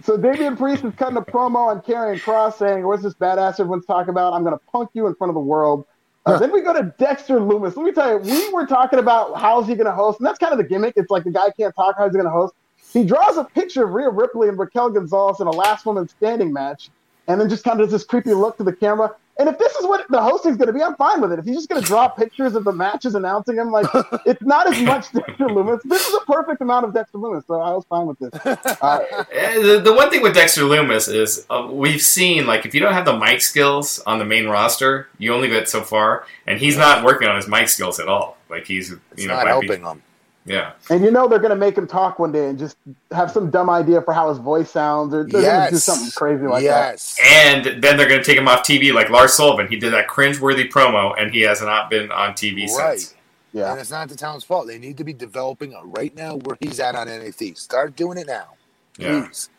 [0.02, 3.86] so Damian Priest is cutting a promo on Karrion Kross saying, "What's this badass everyone's
[3.86, 4.32] talking about?
[4.32, 5.86] I'm going to punk you in front of the world."
[6.26, 7.76] Uh, then we go to Dexter Lumis.
[7.76, 10.40] Let me tell you, we were talking about how's he going to host, and that's
[10.40, 10.94] kind of the gimmick.
[10.96, 12.54] It's like the guy can't talk, how's he going to host?
[12.92, 16.52] He draws a picture of Rhea Ripley and Raquel Gonzalez in a last woman standing
[16.52, 16.90] match,
[17.28, 19.14] and then just kind of does this creepy look to the camera.
[19.38, 21.38] And if this is what the hosting's going to be, I'm fine with it.
[21.38, 23.86] If he's just going to draw pictures of the matches announcing them, like
[24.26, 25.80] it's not as much Dexter Lumis.
[25.84, 28.32] This is a perfect amount of Dexter Lumis, so I was fine with this.
[28.82, 28.98] Uh,
[29.30, 32.92] the, the, one thing with Dexter Lumis is uh, we've seen like if you don't
[32.92, 36.76] have the mic skills on the main roster, you only get so far, and he's
[36.76, 38.36] not working on his mic skills at all.
[38.48, 40.02] Like he's it's you know not helping be, him.
[40.44, 40.72] Yeah.
[40.90, 42.76] And you know they're going to make him talk one day and just
[43.12, 45.52] have some dumb idea for how his voice sounds, or they're yes.
[45.52, 47.16] going to do something crazy like yes.
[47.16, 47.46] that.
[47.46, 49.68] And then they're going to take him off TV, like Lars Sullivan.
[49.68, 52.98] He did that cringe-worthy promo, and he has not been on TV right.
[52.98, 53.14] since.
[53.52, 53.70] Yeah.
[53.70, 54.66] And it's not the town's fault.
[54.66, 57.56] They need to be developing right now where he's at on NXT.
[57.58, 58.54] Start doing it now,
[58.94, 59.50] please.
[59.50, 59.58] Yeah.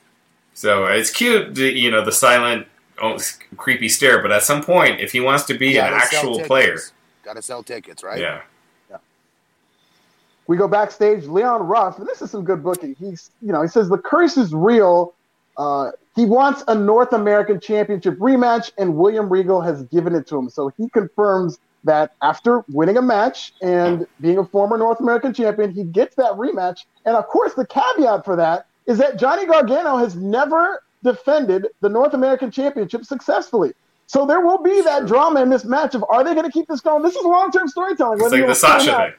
[0.55, 2.67] So it's cute, you know, the silent,
[3.01, 3.19] oh,
[3.55, 4.21] creepy stare.
[4.21, 6.79] But at some point, if he wants to be an actual player,
[7.23, 8.19] got to sell tickets, right?
[8.19, 8.41] Yeah.
[10.47, 11.25] We go backstage.
[11.25, 12.95] Leon Ruff, and this is some good booking.
[12.99, 15.13] He's, you know, he says the curse is real.
[15.57, 20.37] Uh, he wants a North American Championship rematch, and William Regal has given it to
[20.37, 20.49] him.
[20.49, 25.71] So he confirms that after winning a match and being a former North American champion,
[25.71, 26.85] he gets that rematch.
[27.05, 31.89] And of course, the caveat for that is that Johnny Gargano has never defended the
[31.89, 33.73] North American Championship successfully.
[34.07, 36.67] So there will be that drama in this match of are they going to keep
[36.67, 37.01] this going?
[37.03, 38.19] This is long term storytelling.
[38.21, 39.13] It's like the Sasha thing.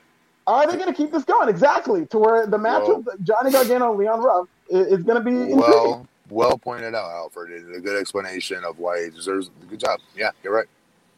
[0.46, 1.48] Are they going to keep this going?
[1.48, 5.18] Exactly to where the match well, with Johnny Gargano and Leon Ruff is, is going
[5.18, 5.58] to be intriguing.
[5.58, 7.50] well, well pointed out, Alfred.
[7.50, 9.50] It's a good explanation of why he deserves.
[9.62, 10.00] A good job.
[10.16, 10.66] Yeah, you're right.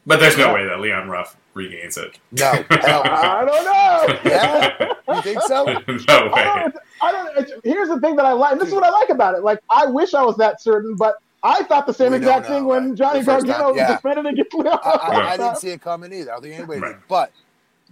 [0.05, 2.17] But there's no way that Leon Ruff regains it.
[2.31, 2.63] No, hell,
[3.05, 4.31] I don't know.
[4.31, 5.65] Yeah, you think so?
[5.65, 6.31] no way.
[6.33, 8.57] I don't, I don't, here's the thing that I like.
[8.57, 9.43] This is what I like about it.
[9.43, 12.65] Like, I wish I was that certain, but I thought the same we exact thing
[12.65, 13.95] when Johnny Gargano yeah.
[13.95, 14.79] defended against Leon.
[14.81, 16.31] I, I, I, didn't see it coming either.
[16.31, 16.93] I don't think anybody right.
[16.93, 17.07] did.
[17.09, 17.31] But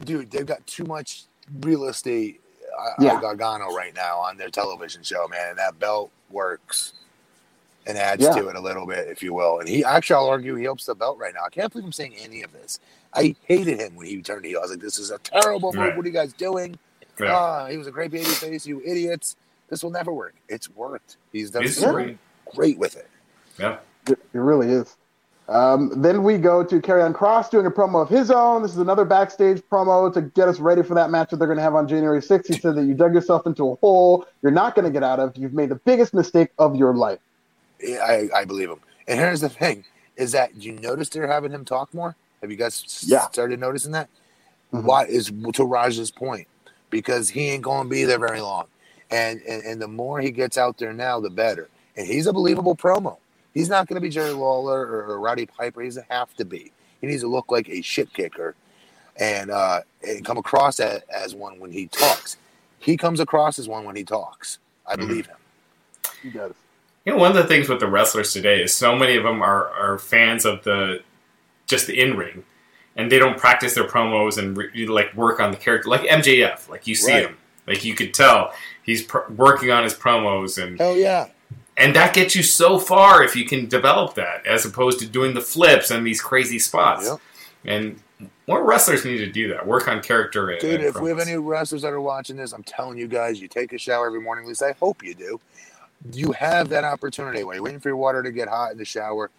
[0.03, 1.23] dude, they've got too much
[1.61, 2.41] real estate
[2.77, 3.21] uh, yeah.
[3.21, 5.51] Gargano right now on their television show, man.
[5.51, 6.93] And that belt works
[7.87, 8.31] and adds yeah.
[8.31, 9.59] to it a little bit, if you will.
[9.59, 11.41] And he actually, I'll argue, he helps the belt right now.
[11.45, 12.79] I can't believe I'm saying any of this.
[13.13, 14.59] I hated him when he turned heel.
[14.59, 15.81] I was like, this is a terrible move.
[15.81, 15.95] Right.
[15.95, 16.77] What are you guys doing?
[17.19, 17.35] Yeah.
[17.35, 19.37] Uh, he was a great baby face, you idiots.
[19.69, 20.35] This will never work.
[20.49, 21.17] It's worked.
[21.31, 22.17] He's done great.
[22.53, 23.09] great with it.
[23.57, 23.77] Yeah.
[24.07, 24.97] It, it really is.
[25.47, 28.63] Um, then we go to Karrion Kross doing a promo of his own.
[28.63, 31.57] This is another backstage promo to get us ready for that match that they're going
[31.57, 32.47] to have on January 6th.
[32.47, 35.19] He said that you dug yourself into a hole you're not going to get out
[35.19, 35.37] of.
[35.37, 37.19] You've made the biggest mistake of your life.
[37.81, 38.79] Yeah, I, I believe him.
[39.07, 39.83] And here's the thing:
[40.15, 42.15] is that you notice they're having him talk more?
[42.41, 43.27] Have you guys yeah.
[43.29, 44.09] started noticing that?
[44.73, 44.85] Mm-hmm.
[44.85, 46.47] Why is to Raj's point?
[46.89, 48.67] Because he ain't going to be there very long,
[49.11, 51.69] and, and and the more he gets out there now, the better.
[51.97, 53.17] And he's a believable promo.
[53.55, 55.81] He's not going to be Jerry Lawler or, or Roddy Piper.
[55.81, 56.71] He doesn't have to be.
[57.01, 58.53] He needs to look like a shit kicker
[59.17, 62.37] and, uh, and come across as, as one when he talks.
[62.79, 64.59] He comes across as one when he talks.
[64.85, 65.07] I mm-hmm.
[65.07, 65.37] believe him.
[66.21, 66.53] He does.
[67.05, 69.41] You know, one of the things with the wrestlers today is so many of them
[69.41, 71.01] are, are fans of the
[71.67, 72.43] just the in ring,
[72.95, 75.87] and they don't practice their promos and re- like work on the character.
[75.87, 77.27] Like MJF, like you see right.
[77.27, 77.37] him,
[77.67, 81.27] like you could tell he's pr- working on his promos and hell yeah,
[81.77, 85.33] and that gets you so far if you can develop that, as opposed to doing
[85.33, 87.05] the flips and these crazy spots.
[87.05, 87.19] Yep.
[87.65, 87.99] And
[88.47, 89.65] more wrestlers need to do that.
[89.65, 90.49] Work on character.
[90.49, 93.07] And, Dude, and if we have any wrestlers that are watching this, I'm telling you
[93.07, 94.45] guys, you take a shower every morning.
[94.45, 95.39] At least I hope you do.
[96.13, 98.85] You have that opportunity while you're waiting for your water to get hot in the
[98.85, 99.31] shower.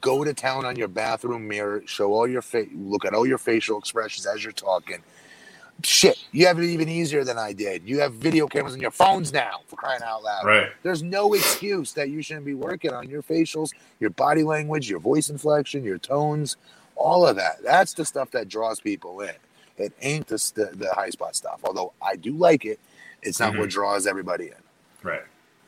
[0.00, 1.82] Go to town on your bathroom mirror.
[1.86, 2.68] Show all your face.
[2.74, 5.02] Look at all your facial expressions as you're talking
[5.82, 7.82] shit, you have it even easier than I did.
[7.84, 10.44] You have video cameras on your phones now, for crying out loud.
[10.44, 10.68] Right.
[10.82, 13.70] There's no excuse that you shouldn't be working on your facials,
[14.00, 16.56] your body language, your voice inflection, your tones,
[16.96, 17.62] all of that.
[17.62, 19.34] That's the stuff that draws people in.
[19.76, 21.60] It ain't the, the, the high spot stuff.
[21.64, 22.78] Although I do like it,
[23.22, 23.60] it's not mm-hmm.
[23.60, 24.54] what draws everybody in.
[25.02, 25.22] Right.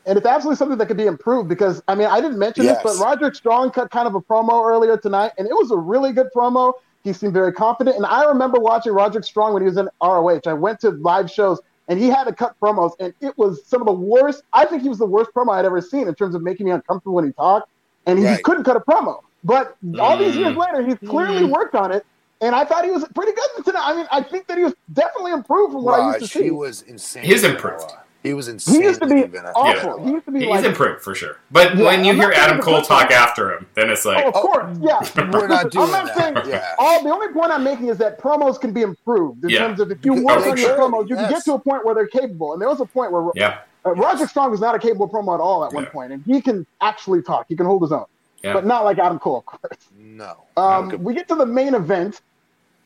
[0.05, 2.83] And it's absolutely something that could be improved because I mean I didn't mention yes.
[2.83, 5.77] this, but Roderick Strong cut kind of a promo earlier tonight, and it was a
[5.77, 6.73] really good promo.
[7.05, 7.95] He seemed very confident.
[7.97, 10.41] And I remember watching Roderick Strong when he was in ROH.
[10.47, 13.79] I went to live shows and he had to cut promos, and it was some
[13.79, 14.41] of the worst.
[14.53, 16.71] I think he was the worst promo I'd ever seen in terms of making me
[16.71, 17.69] uncomfortable when he talked.
[18.07, 18.43] and he Right.
[18.43, 19.17] couldn't cut a promo.
[19.43, 20.57] But all these years Mm.
[20.57, 21.49] later, he's clearly Mm.
[21.49, 22.03] worked on it,
[22.39, 23.81] and I thought he was pretty good tonight.
[23.83, 26.43] I mean, I think that he was definitely improved from what I used to see.
[26.43, 27.23] he was insane.
[27.23, 27.91] He's improved.
[28.25, 28.81] He was insane.
[28.81, 29.23] He used to be
[29.55, 30.03] awful.
[30.03, 31.37] He used to be He's like, improved for sure.
[31.51, 33.13] But Yeah, when you I'm hear Adam Cole talk one.
[33.13, 34.99] after him, then it's like, oh, of course, yeah.
[35.31, 36.17] We're not doing I'm not that.
[36.17, 36.75] saying Yeah.
[36.79, 37.03] all.
[37.03, 39.59] The only point I'm making is that promos can be improved in Yeah.
[39.59, 41.59] terms of if you Because- work Oh, on your promos, you can get to a
[41.59, 42.53] point where they're capable.
[42.53, 45.35] And there was a point where yeah, uh, Roger Strong was not a capable promo
[45.35, 47.45] at all at one point, and he can actually talk.
[47.47, 48.05] He can hold his own,
[48.43, 48.53] yeah.
[48.53, 49.77] but not like Adam Cole, of course.
[49.99, 50.37] No.
[50.57, 50.95] Um, No.
[50.97, 52.21] we get to the main event,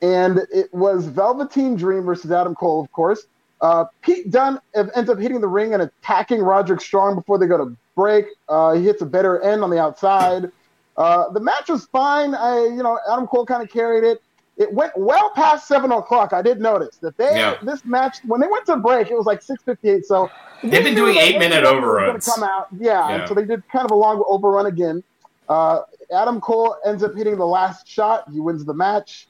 [0.01, 3.25] and it was Velveteen Dream versus Adam Cole, of course.
[3.61, 7.57] Uh, Pete Dunne ends up hitting the ring and attacking Roderick Strong before they go
[7.57, 8.25] to break.
[8.47, 10.51] Uh, he hits a Bitter End on the outside.
[10.97, 12.35] Uh, the match was fine.
[12.35, 14.21] I, you know, Adam Cole kind of carried it.
[14.57, 16.33] It went well past seven o'clock.
[16.33, 17.55] I did notice that they Yeah.
[17.61, 20.05] this match when they went to break, it was like six fifty eight.
[20.05, 20.29] So
[20.61, 22.25] They've been doing AEW was overruns.
[22.25, 23.25] Come out, yeah, Yeah.
[23.25, 25.01] So they did kind of a long overrun again.
[25.47, 25.83] Uh,
[26.13, 28.25] Adam Cole ends up hitting the last shot.
[28.33, 29.28] He wins the match.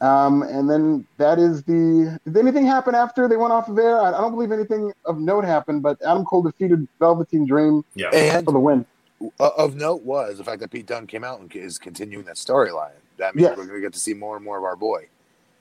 [0.00, 2.18] Um, and then that is the.
[2.24, 4.00] Did anything happen after they went off of air?
[4.00, 8.10] I, I don't believe anything of note happened, but Adam Cole defeated Velveteen Dream yeah.
[8.12, 8.84] And for the win.
[9.40, 12.90] of note was the fact that Pete Dunne came out and is continuing that storyline.
[13.16, 13.56] That means Yes.
[13.56, 15.08] we're going to get to see more and more of our boy.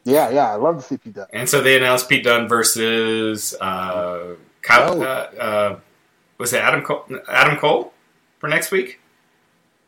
[0.04, 1.28] Yeah, yeah, I love to see Pete Dunne.
[1.32, 5.02] And so they announced Pete Dunne versus uh, Kyle.
[5.02, 5.04] Oh.
[5.04, 5.80] Uh, uh,
[6.38, 7.06] was it Adam Cole?
[7.30, 7.94] Adam Cole
[8.40, 9.00] for next week?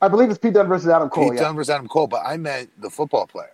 [0.01, 1.25] I believe it's Pete Dunne versus Adam Cole.
[1.29, 1.43] Pete yeah.
[1.43, 3.51] Dunne versus Adam Cole, but I meant the football player.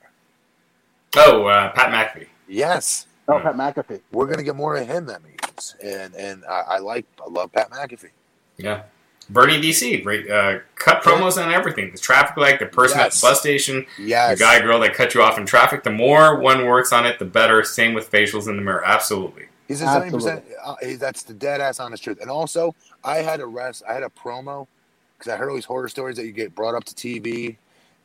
[1.15, 2.27] Oh, uh, Pat McAfee.
[2.47, 4.01] Yes, Oh, Pat McAfee.
[4.11, 5.05] we're going to get more of him.
[5.05, 8.09] That means, and and I, I like, I love Pat McAfee.
[8.57, 8.83] Yeah.
[9.29, 10.29] Bernie DC, right?
[10.29, 11.91] Uh, cut promos on everything.
[11.93, 15.13] The traffic light, the person at the bus station, Yes, the guy girl that cut
[15.13, 15.83] you off in traffic.
[15.83, 17.63] The more one works on it, the better.
[17.63, 18.83] Same with facials in the mirror.
[18.85, 19.45] Absolutely.
[19.69, 20.43] He's a 70%.
[20.61, 22.19] Uh, that's the dead ass honest truth.
[22.19, 22.75] And also,
[23.05, 23.81] I had a rest.
[23.89, 24.67] I had a promo
[25.17, 27.55] because I heard all these horror stories that you get brought up to TV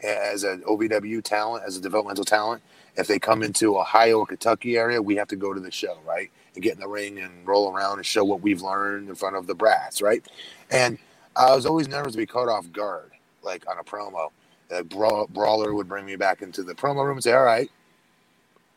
[0.01, 2.63] as an OVW talent, as a developmental talent.
[2.99, 5.99] If they come into Ohio or Kentucky area, we have to go to the show,
[6.07, 9.17] right, and get in the ring and roll around and show what we've learned in
[9.17, 10.27] front of the brass, right.
[10.71, 10.99] And
[11.37, 13.13] I was always nervous to be caught off guard,
[13.45, 14.31] like on a promo.
[14.73, 17.71] A braw- brawler would bring me back into the promo room and say, "All right,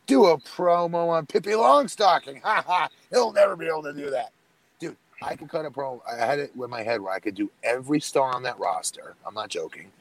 [0.08, 2.42] do a promo on Pippi Longstocking.
[2.44, 2.90] Ha ha!
[3.12, 4.32] He'll never be able to do that,
[4.80, 4.98] dude.
[5.22, 6.02] I could cut a promo.
[6.12, 9.16] I had it with my head where I could do every star on that roster.
[9.26, 9.92] I'm not joking.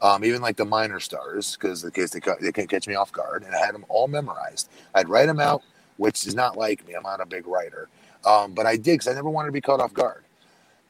[0.00, 2.94] Um, even like the minor stars, because in case they cut, they can't catch me
[2.94, 4.70] off guard, and I had them all memorized.
[4.94, 5.62] I'd write them out,
[5.96, 6.94] which is not like me.
[6.94, 7.88] I'm not a big writer,
[8.24, 10.22] um, but I did because I never wanted to be caught off guard.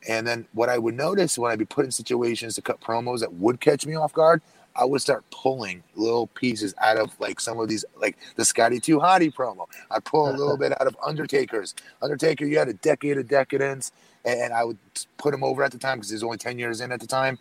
[0.07, 3.21] And then what I would notice when I'd be put in situations to cut promos
[3.21, 4.43] that would catch me off guard,
[4.77, 8.79] I would start pulling little pieces out of like some of these, like the Scotty
[8.79, 9.67] Too Hottie promo.
[9.91, 11.75] I'd pull a little bit out of Undertaker's.
[12.01, 13.91] Undertaker, you had a decade of decadence,
[14.25, 14.79] and, and I would
[15.17, 17.07] put him over at the time because he was only 10 years in at the
[17.07, 17.39] time,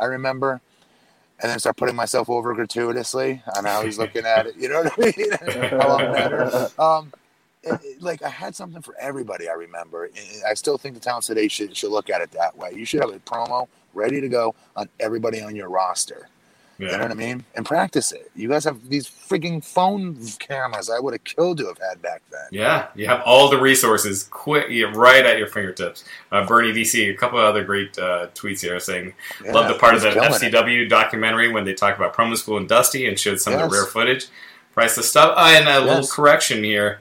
[0.00, 0.60] I remember.
[1.42, 4.56] And then start putting myself over gratuitously on how he's looking at it.
[4.58, 5.70] You know what I mean?
[5.80, 6.68] how I'm better.
[6.78, 7.12] Um,
[7.62, 9.50] it- it- like I had something for everybody.
[9.50, 10.06] I remember.
[10.06, 10.14] And
[10.48, 12.72] I still think the talent today should should look at it that way.
[12.74, 16.29] You should have a promo ready to go on everybody on your roster.
[16.86, 17.44] You know what I mean?
[17.54, 18.30] And practice it.
[18.34, 20.88] You guys have these freaking phone cameras.
[20.88, 22.46] I would have killed to have had back then.
[22.50, 26.04] Yeah, you have all the resources quick, right at your fingertips.
[26.32, 29.12] Uh, Bernie DC, a couple of other great uh, tweets here saying,
[29.44, 30.52] Yeah, love the part of the killing it.
[30.52, 33.68] FCW documentary when they talk about promo school and Dusty and showed some of the
[33.68, 34.28] rare footage,
[34.72, 35.34] Price priceless stuff.
[35.36, 37.00] Uh, and a little correction here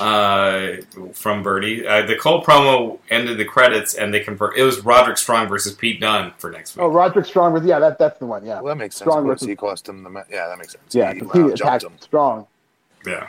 [0.00, 0.76] uh,
[1.12, 1.86] from Bernie.
[1.86, 4.56] Uh, the Cole promo ended the credits and they convert.
[4.56, 6.82] It was Roderick Strong versus Pete Dunne for next week.
[6.84, 8.44] Oh, Roderick Strong was yeah, that that's the one.
[8.44, 9.10] Yeah, Well, that makes sense.
[9.10, 10.10] Strong versus- He cost him the.
[10.10, 10.94] ma- Yeah, that makes sense.
[10.94, 11.92] yeah, he, 'cause he uh, attacked him.
[12.00, 12.46] Strong.
[13.06, 13.28] Yeah.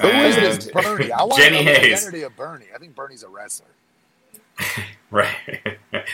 [0.00, 1.12] Who is this Bernie?
[1.12, 2.00] I want Jenny to know the Hayes.
[2.02, 2.66] identity of Bernie.
[2.74, 3.66] I think Bernie's a wrestler.
[5.10, 5.36] Right.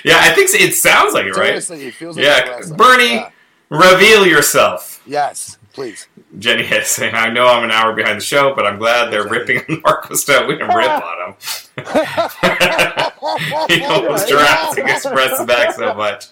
[0.05, 1.47] yeah, I think it sounds like it, right?
[1.63, 2.77] Seriously, he feels like Yeah, a wrestler.
[2.77, 3.31] Bernie- Yeah.
[3.71, 5.01] Reveal yourself.
[5.07, 6.09] Yes, please.
[6.39, 9.29] Jenny is saying, I know I'm an hour behind the show, but I'm glad they're
[9.29, 10.49] ripping on Marko Stunt.
[10.49, 11.35] We can rip on him.
[13.69, 16.27] he almost Jurassic Express back so much.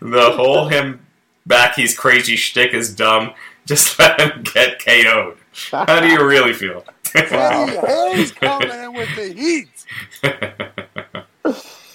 [0.00, 1.06] The whole him
[1.46, 3.34] back, he's crazy shtick is dumb.
[3.66, 5.36] Just let him get KO'd.
[5.70, 6.84] How do you really feel?
[7.14, 7.66] Wow.
[7.66, 9.68] Jenny Hayes coming in with the heat.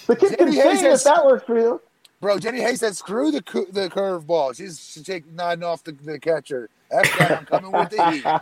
[0.07, 1.81] The kid can Jenny Hayes sing if that works for you.
[2.23, 4.55] Bro, Jenny Hayes said, screw the cu- the curveball.
[4.55, 6.69] She's she's taking nine off the, the catcher.
[6.89, 8.23] F that, I'm coming with the heat.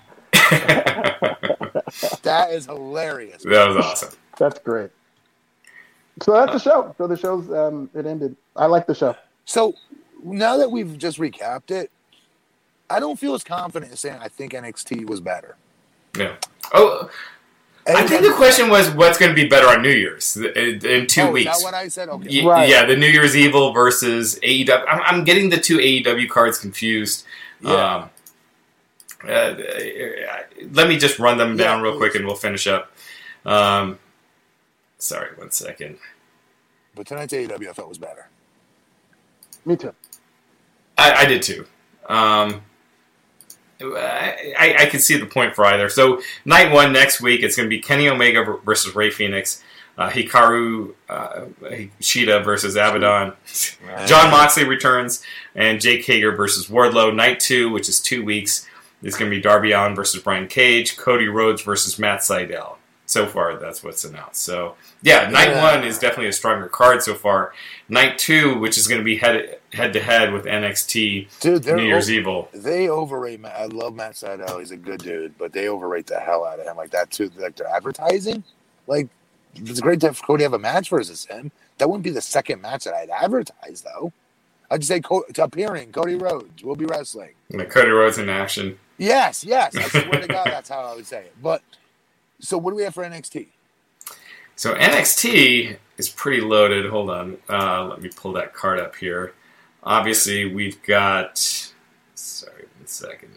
[2.21, 3.41] That is hilarious.
[3.43, 4.13] that was awesome.
[4.37, 4.91] That's great.
[6.21, 6.93] So that's the show.
[6.97, 8.35] So the show's um, it ended.
[8.55, 9.15] I like the show.
[9.45, 9.73] So
[10.23, 11.89] now that we've just recapped it,
[12.87, 15.55] I don't feel as confident in saying I think NXT was better.
[16.15, 16.35] Yeah.
[16.75, 17.09] Oh,
[17.87, 21.07] I think the question was what's going to be better on New Year's in, in
[21.07, 21.55] two oh, weeks.
[21.55, 22.09] Is that what I said?
[22.09, 22.43] Okay.
[22.43, 22.69] Y- Right.
[22.69, 24.85] Yeah, the New Year's Evil versus AEW.
[24.87, 27.25] I'm, I'm getting the two AEW cards confused.
[27.61, 27.95] Yeah.
[27.95, 28.09] Um,
[29.27, 29.55] uh,
[30.71, 32.91] let me just run them Yeah, down real quick and we'll finish up.
[33.45, 33.99] Um,
[34.97, 35.97] sorry, one second.
[36.95, 38.27] But tonight's AEW I thought was better.
[39.65, 39.93] Me too.
[40.97, 41.65] I, I did too.
[42.07, 42.61] Um,
[43.83, 45.89] I, I, can see the point for either.
[45.89, 49.63] So night one next week, it's going to be Kenny Omega versus Rey Fenix,
[49.97, 51.45] uh, Hikaru uh,
[52.01, 53.33] Shida versus Abaddon,
[54.07, 55.23] Jon Moxley returns,
[55.55, 57.13] and Jake Hager versus Wardlow.
[57.13, 58.67] Night two, which is two weeks,
[59.03, 62.77] is going to be Darby Allin versus Brian Cage, Cody Rhodes versus Matt Sydal.
[63.11, 64.41] So far, that's what's announced.
[64.43, 65.75] So yeah, night Yeah.
[65.75, 67.53] one is definitely a stronger card so far.
[67.89, 71.83] Night two, which is going to be head head to head with NXT Dude, New
[71.83, 72.49] Year's o- Evil.
[72.53, 73.53] They overrate Matt.
[73.57, 74.59] I love Matt Sydal.
[74.59, 77.29] He's a good dude, but they overrate the hell out of him like that too.
[77.37, 78.45] Like they're advertising.
[78.87, 79.09] Like
[79.55, 81.51] it's great to have Cody have a match versus him.
[81.79, 84.13] That wouldn't be the second match that I'd advertise though.
[84.69, 87.31] I'd just say Co- appearing Cody Rhodes will be wrestling.
[87.49, 88.79] Like Cody Rhodes in action.
[88.97, 89.75] Yes, yes.
[89.75, 91.33] I swear to God, that's how I would say it.
[91.41, 91.61] But
[92.41, 93.47] so what do we have for NXT?
[94.55, 96.85] So NXT is pretty loaded.
[96.89, 99.33] Hold on, uh, let me pull that card up here.
[99.83, 101.37] Obviously, we've got.
[102.15, 103.29] Sorry, one second.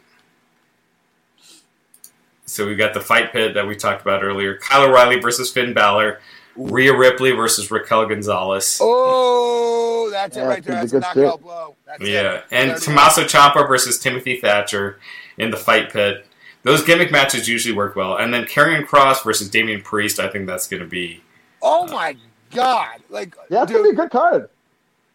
[2.47, 4.57] So we've got the fight pit that we talked about earlier.
[4.59, 6.21] Kyle O'Reilly versus Finn Balor.
[6.57, 8.79] Rhea Ripley versus Raquel Gonzalez.
[8.81, 10.77] Oh, that's it Yeah, right there.
[10.77, 11.43] That's a a knockout shit.
[11.43, 11.75] blow.
[11.85, 12.45] That's Yeah, it.
[12.53, 12.81] and 31.
[12.81, 15.01] Tommaso Ciampa versus Timothy Thatcher
[15.37, 16.27] in the fight pit.
[16.65, 18.17] Those gimmick matches usually work well.
[18.17, 20.19] And then Karrion Kross versus Damian Priest.
[20.19, 21.23] I think that's going to be
[21.63, 22.17] Oh my
[22.51, 22.99] God!
[23.09, 24.49] Like, Yeah, it's dude, gonna be a good card.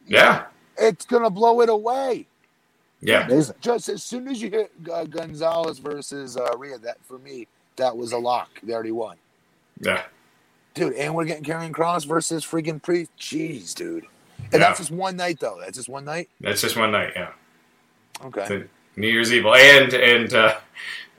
[0.07, 0.45] yeah,
[0.77, 2.25] it's gonna blow it away.
[3.01, 3.25] yeah.
[3.27, 3.55] Amazing.
[3.61, 7.47] Just as soon as you hit uh, Gonzalez versus uh, Rhea, that for me,
[7.77, 8.49] that was a lock.
[8.63, 9.17] They already won,
[9.79, 10.03] Yeah,
[10.73, 10.93] dude.
[10.93, 13.11] And we're getting Karrion Kross versus freaking Priest.
[13.19, 14.05] Jeez, dude.
[14.51, 14.59] And Yeah.
[14.59, 15.59] that's just one night, though.
[15.61, 16.29] That's just one night.
[16.41, 17.13] that's just one night.
[17.15, 17.29] Yeah.
[18.25, 18.65] Okay.
[18.95, 20.57] The New Year's Evil, and and uh,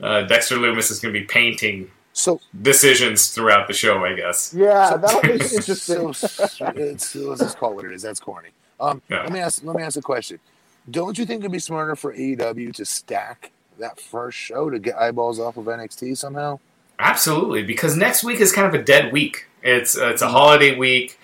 [0.01, 4.03] uh, Dexter Lumis is going to be painting So, decisions throughout the show.
[4.05, 4.53] I guess.
[4.53, 6.13] Yeah, that'll be interesting.
[6.13, 6.35] so
[6.75, 8.01] it's, let's just call it what it is.
[8.01, 8.49] That's corny.
[8.79, 9.23] Um, Yeah.
[9.23, 9.63] let me ask.
[9.63, 10.39] Let me ask a question.
[10.89, 14.95] Don't you think it'd be smarter for AEW to stack that first show to get
[14.97, 16.59] eyeballs off of NXT somehow?
[16.99, 19.47] Absolutely, because next week is kind of a dead week.
[19.63, 21.19] It's uh, it's a holiday week.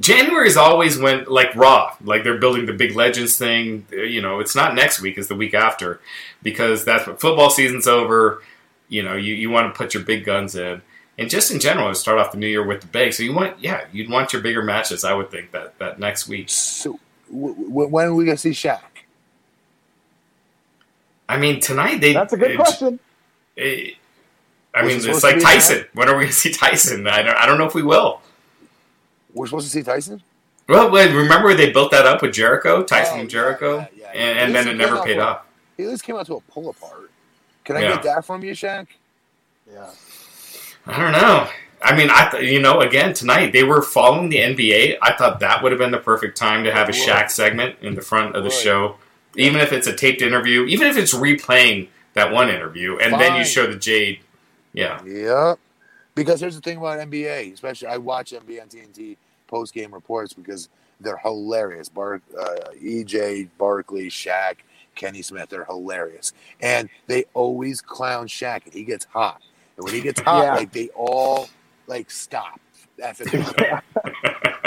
[0.00, 3.86] January is always when like Raw, like they're building the big Legends thing.
[3.92, 6.00] Uh, You know, it's not next week; it's the week after,
[6.42, 8.42] because that's what football season's over.
[8.88, 10.82] You know, you, you want to put your big guns in,
[11.18, 13.12] and just in general, to start off the new year with the big.
[13.12, 15.04] So you want, yeah, you'd want your bigger matches.
[15.04, 16.48] I would think that that next week.
[16.48, 16.98] So,
[17.30, 18.80] w- w- when are we gonna see Shaq?
[21.28, 22.12] I mean, tonight they.
[22.12, 23.00] That's a good it- question.
[23.56, 23.96] it-
[24.76, 25.84] I Was mean, it's like Tyson.
[25.92, 27.06] When are we going to see Tyson?
[27.06, 28.20] I don't, I don't know if we will.
[29.34, 30.22] We're supposed to see Tyson.
[30.68, 34.12] Well, remember they built that up with Jericho, oh, Tyson Oh, and Jericho, yeah, yeah,
[34.14, 34.20] yeah.
[34.30, 35.44] and, and then it never paid off.
[35.76, 37.10] He at least came out to a pull apart.
[37.64, 38.86] Can I get that from you, Shaq?
[39.70, 39.90] Yeah.
[40.86, 41.48] I don't know.
[41.82, 44.96] I mean, I th- you know, again tonight they were following the NBA.
[45.02, 46.92] I thought that would have been the perfect time to have a.
[46.92, 48.52] Shaq segment in the front of the Would.
[48.58, 48.96] show,
[49.36, 53.36] even if it's a taped interview, even if it's replaying that one interview, and then
[53.36, 54.20] you show the Jade.
[54.72, 55.58] Yeah, Yep.
[56.14, 60.32] Because here's the thing about NBA, especially I watch NBA on TNT post game reports
[60.32, 60.68] because
[61.00, 61.88] they're hilarious.
[61.88, 64.56] Bar, uh, EJ, Barkley, Shaq,
[64.94, 69.40] Kenny Smith, they're hilarious, and they always clown Shaq, and he gets hot.
[69.76, 70.54] And when he gets hot, Yeah.
[70.54, 71.48] like they all
[71.86, 72.60] like stop.
[72.96, 73.28] That's it.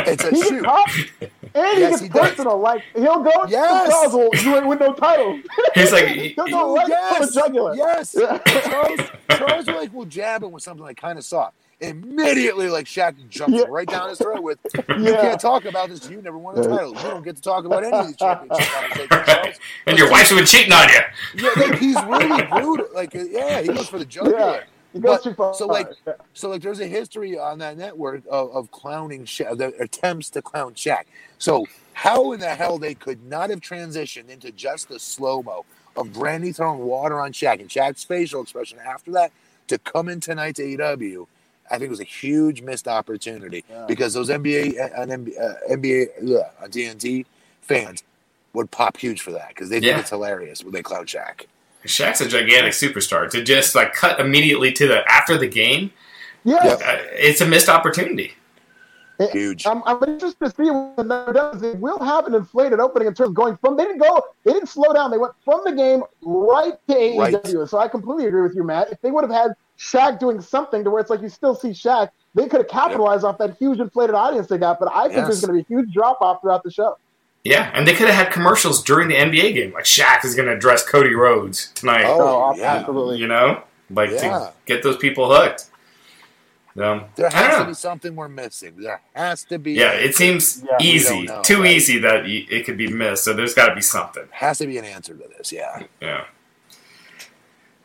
[0.06, 0.64] it's a He shoot.
[0.64, 0.90] gets hot,
[1.22, 2.30] and Yes, he he gets does.
[2.32, 2.60] personal.
[2.60, 3.90] Like he'll go to Yes.
[3.90, 5.40] Charles will do it with no title.
[5.76, 7.76] he's like, He'll go right for yes, the jugular.
[7.76, 8.16] yes.
[8.20, 8.38] Yeah.
[8.40, 9.00] Charles,
[9.32, 11.56] Charles like will jab him with something like kind of soft.
[11.80, 13.66] Immediately, like Shaq jumps Yeah.
[13.70, 14.58] right down his throat with,
[14.90, 15.22] "You Yeah.
[15.22, 16.10] can't talk about this.
[16.10, 16.96] You never won a title.
[16.96, 19.56] You don't get to talk about any of these championship conversations." Charles.
[19.86, 21.00] and your wife's been cheating on you.
[21.36, 22.88] Yeah, like he's really brutal.
[22.96, 24.38] Like, uh, yeah, he goes for the jugular.
[24.40, 24.62] Yeah.
[24.96, 25.22] But-
[25.56, 25.90] so, like-
[26.34, 30.42] So, like, there's a history on that network of, of clowning Shaq, the attempts to
[30.42, 31.04] clown Shaq.
[31.38, 35.66] So, how in the hell they could not have transitioned into just the slow mo
[35.96, 39.32] of Brandi throwing water on Shaq and Shaq's facial expression after that
[39.68, 41.28] to come in tonight to AEW?
[41.70, 43.86] I think it was a huge missed opportunity Yeah.
[43.88, 47.26] because those NBA uh, on NBA, uh, NBA yeah, on TNT
[47.62, 48.04] fans
[48.54, 50.00] would pop huge for that because they think Yeah.
[50.00, 51.46] it's hilarious when they clown Shaq.
[51.86, 53.30] Shaq's a gigantic superstar.
[53.30, 55.92] To just like cut immediately to the after the game,
[56.44, 56.72] yeah, Yeah.
[56.74, 58.34] uh, it's a missed opportunity.
[59.32, 59.66] Huge.
[59.66, 61.60] I'm, I'm interested to see what the does.
[61.60, 63.76] They will have an inflated opening in terms of going from.
[63.76, 64.24] They didn't go.
[64.44, 65.10] They didn't slow down.
[65.10, 67.18] They went from the game right to AEW.
[67.62, 67.70] Right.
[67.70, 68.92] So I completely agree with you, Matt.
[68.92, 71.70] If they would have had Shaq doing something to where it's like you still see
[71.70, 73.34] Shaq, they could have capitalized yep.
[73.34, 74.80] off that huge inflated audience they got.
[74.80, 75.28] But I think yes.
[75.28, 76.98] there's going to be a huge drop off throughout the show.
[77.44, 80.48] Yeah, and they could have had commercials during the NBA game, like Shaq is going
[80.48, 82.04] to address Cody Rhodes tonight.
[82.06, 82.76] Oh, yeah.
[82.76, 83.20] absolutely.
[83.20, 84.20] You know, like yeah.
[84.20, 85.70] to get those people hooked.
[86.78, 88.76] Um, there has to be something we're missing.
[88.78, 89.74] There has to be.
[89.74, 91.72] Yeah, it seems yeah, easy, know, too right?
[91.72, 93.24] easy that it could be missed.
[93.24, 94.26] So there's got to be something.
[94.32, 95.52] Has to be an answer to this.
[95.52, 95.84] Yeah.
[96.02, 96.26] Yeah.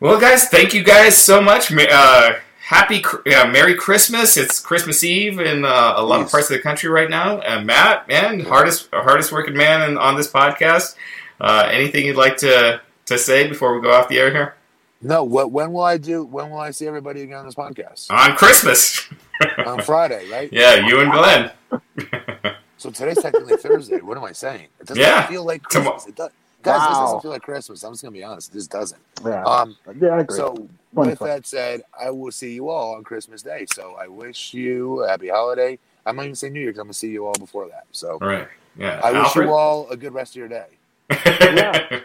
[0.03, 1.71] Well, guys, thank you guys so much.
[1.71, 4.35] Uh, happy, uh, Merry Christmas!
[4.35, 7.39] It's Christmas Eve in uh, a lot of parts of the country right now.
[7.39, 10.97] And Matt, man, hardest hardest working man in, on this podcast.
[11.39, 14.55] Uh, anything you'd like to to say before we go off the air here?
[15.01, 15.23] No.
[15.23, 15.51] What?
[15.51, 16.25] When will I do?
[16.25, 18.11] When will I see everybody again on this podcast?
[18.11, 19.07] On Christmas.
[19.65, 20.51] on Friday, right?
[20.51, 21.51] Yeah, you and Glenn.
[22.77, 24.01] so today's technically Thursday.
[24.01, 24.67] What am I saying?
[24.81, 25.27] It doesn't yeah.
[25.27, 26.07] feel like Christmas.
[26.07, 26.31] It does.
[26.63, 26.89] Guys, wow.
[26.89, 27.83] this doesn't feel like Christmas.
[27.83, 28.53] I'm just gonna be honest.
[28.53, 29.01] This doesn't.
[29.25, 29.43] Yeah.
[29.43, 30.37] Um, yeah, I agree.
[30.37, 33.65] So with that said, I will see you all on Christmas Day.
[33.73, 35.77] So I wish you a happy holiday.
[36.05, 37.85] I might even say New Year because I'm gonna see you all before that.
[37.91, 38.47] So right.
[38.77, 39.01] Yeah.
[39.03, 39.23] I Alfred?
[39.23, 40.67] wish you all a good rest of your day.
[41.09, 42.01] yeah.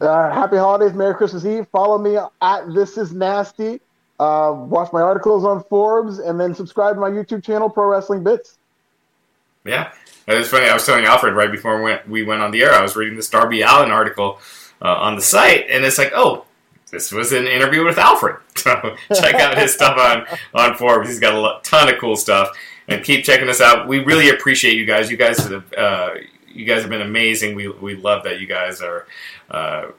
[0.00, 1.66] Uh, happy holidays, Merry Christmas Eve.
[1.72, 3.80] Follow me at This Is Nasty.
[4.20, 8.24] Uh, watch my articles on Forbes, and then subscribe to my YouTube channel, Pro Wrestling
[8.24, 8.58] Bits.
[9.64, 9.92] Yeah,
[10.28, 10.66] it was funny.
[10.66, 12.72] I was telling Alfred right before we went, we went on the air.
[12.72, 14.38] I was reading this Darby Allin article
[14.82, 16.44] uh, on the site, and it's like, oh,
[16.90, 18.36] this was an interview with Alfred.
[18.58, 21.08] So check out his stuff on on Forbes.
[21.08, 23.86] He's got a ton of cool stuff, and keep checking us out.
[23.86, 25.12] We really appreciate you guys.
[25.12, 26.14] You guys have uh,
[26.48, 27.54] you guys have been amazing.
[27.54, 29.06] We we love that you guys are
[29.48, 29.92] uh,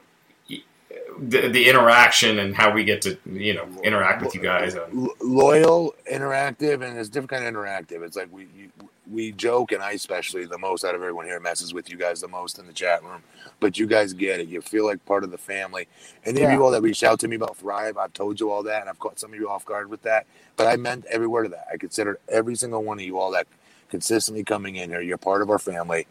[0.48, 4.76] the, the interaction and how we get to you know interact with you guys.
[5.20, 8.02] Loyal, interactive, and it's different kind of interactive.
[8.02, 8.70] It's like we you,
[9.10, 12.20] we joke, and I especially the most out of everyone here messes with you guys
[12.20, 13.22] the most in the chat room.
[13.58, 14.48] But you guys get it.
[14.48, 15.88] You feel like part of the family.
[16.24, 16.52] And any yeah.
[16.52, 18.80] of you all that reached out to me about Thrive, I've told you all that,
[18.80, 20.26] and I've caught some of you off guard with that.
[20.56, 21.66] But I meant every word of that.
[21.72, 23.46] I considered every single one of you all that
[23.90, 25.00] consistently coming in here.
[25.00, 26.06] You're part of our family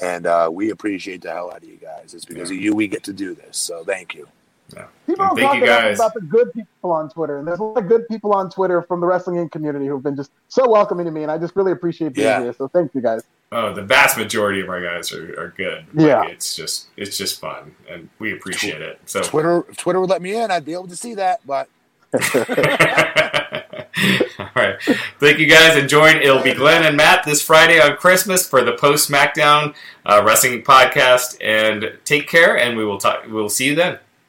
[0.00, 2.14] and uh, we appreciate the hell out of you guys.
[2.14, 2.56] It's because yeah.
[2.56, 3.58] of you we get to do this.
[3.58, 4.28] So thank you.
[4.74, 4.86] Yeah.
[5.06, 7.88] People don't talk enough about the good people on Twitter, and there's a lot of
[7.88, 11.22] good people on Twitter from the wrestling community who've been just so welcoming to me,
[11.22, 12.42] and I just really appreciate being yeah.
[12.42, 12.52] here.
[12.52, 13.22] So thank you guys.
[13.50, 15.84] Oh, the vast majority of our guys are, are good.
[15.94, 19.00] Yeah, like, it's just it's just fun, and we appreciate it.
[19.06, 21.68] So Twitter, if Twitter would let me in, I'd be able to see that, but.
[24.38, 24.76] All right.
[25.18, 25.76] Thank you guys.
[25.76, 29.74] And join it'll be Glenn and Matt this Friday on Christmas for the post SmackDown
[30.04, 31.36] uh, wrestling podcast.
[31.42, 33.24] And take care, and we will talk.
[33.28, 33.98] We'll see you then.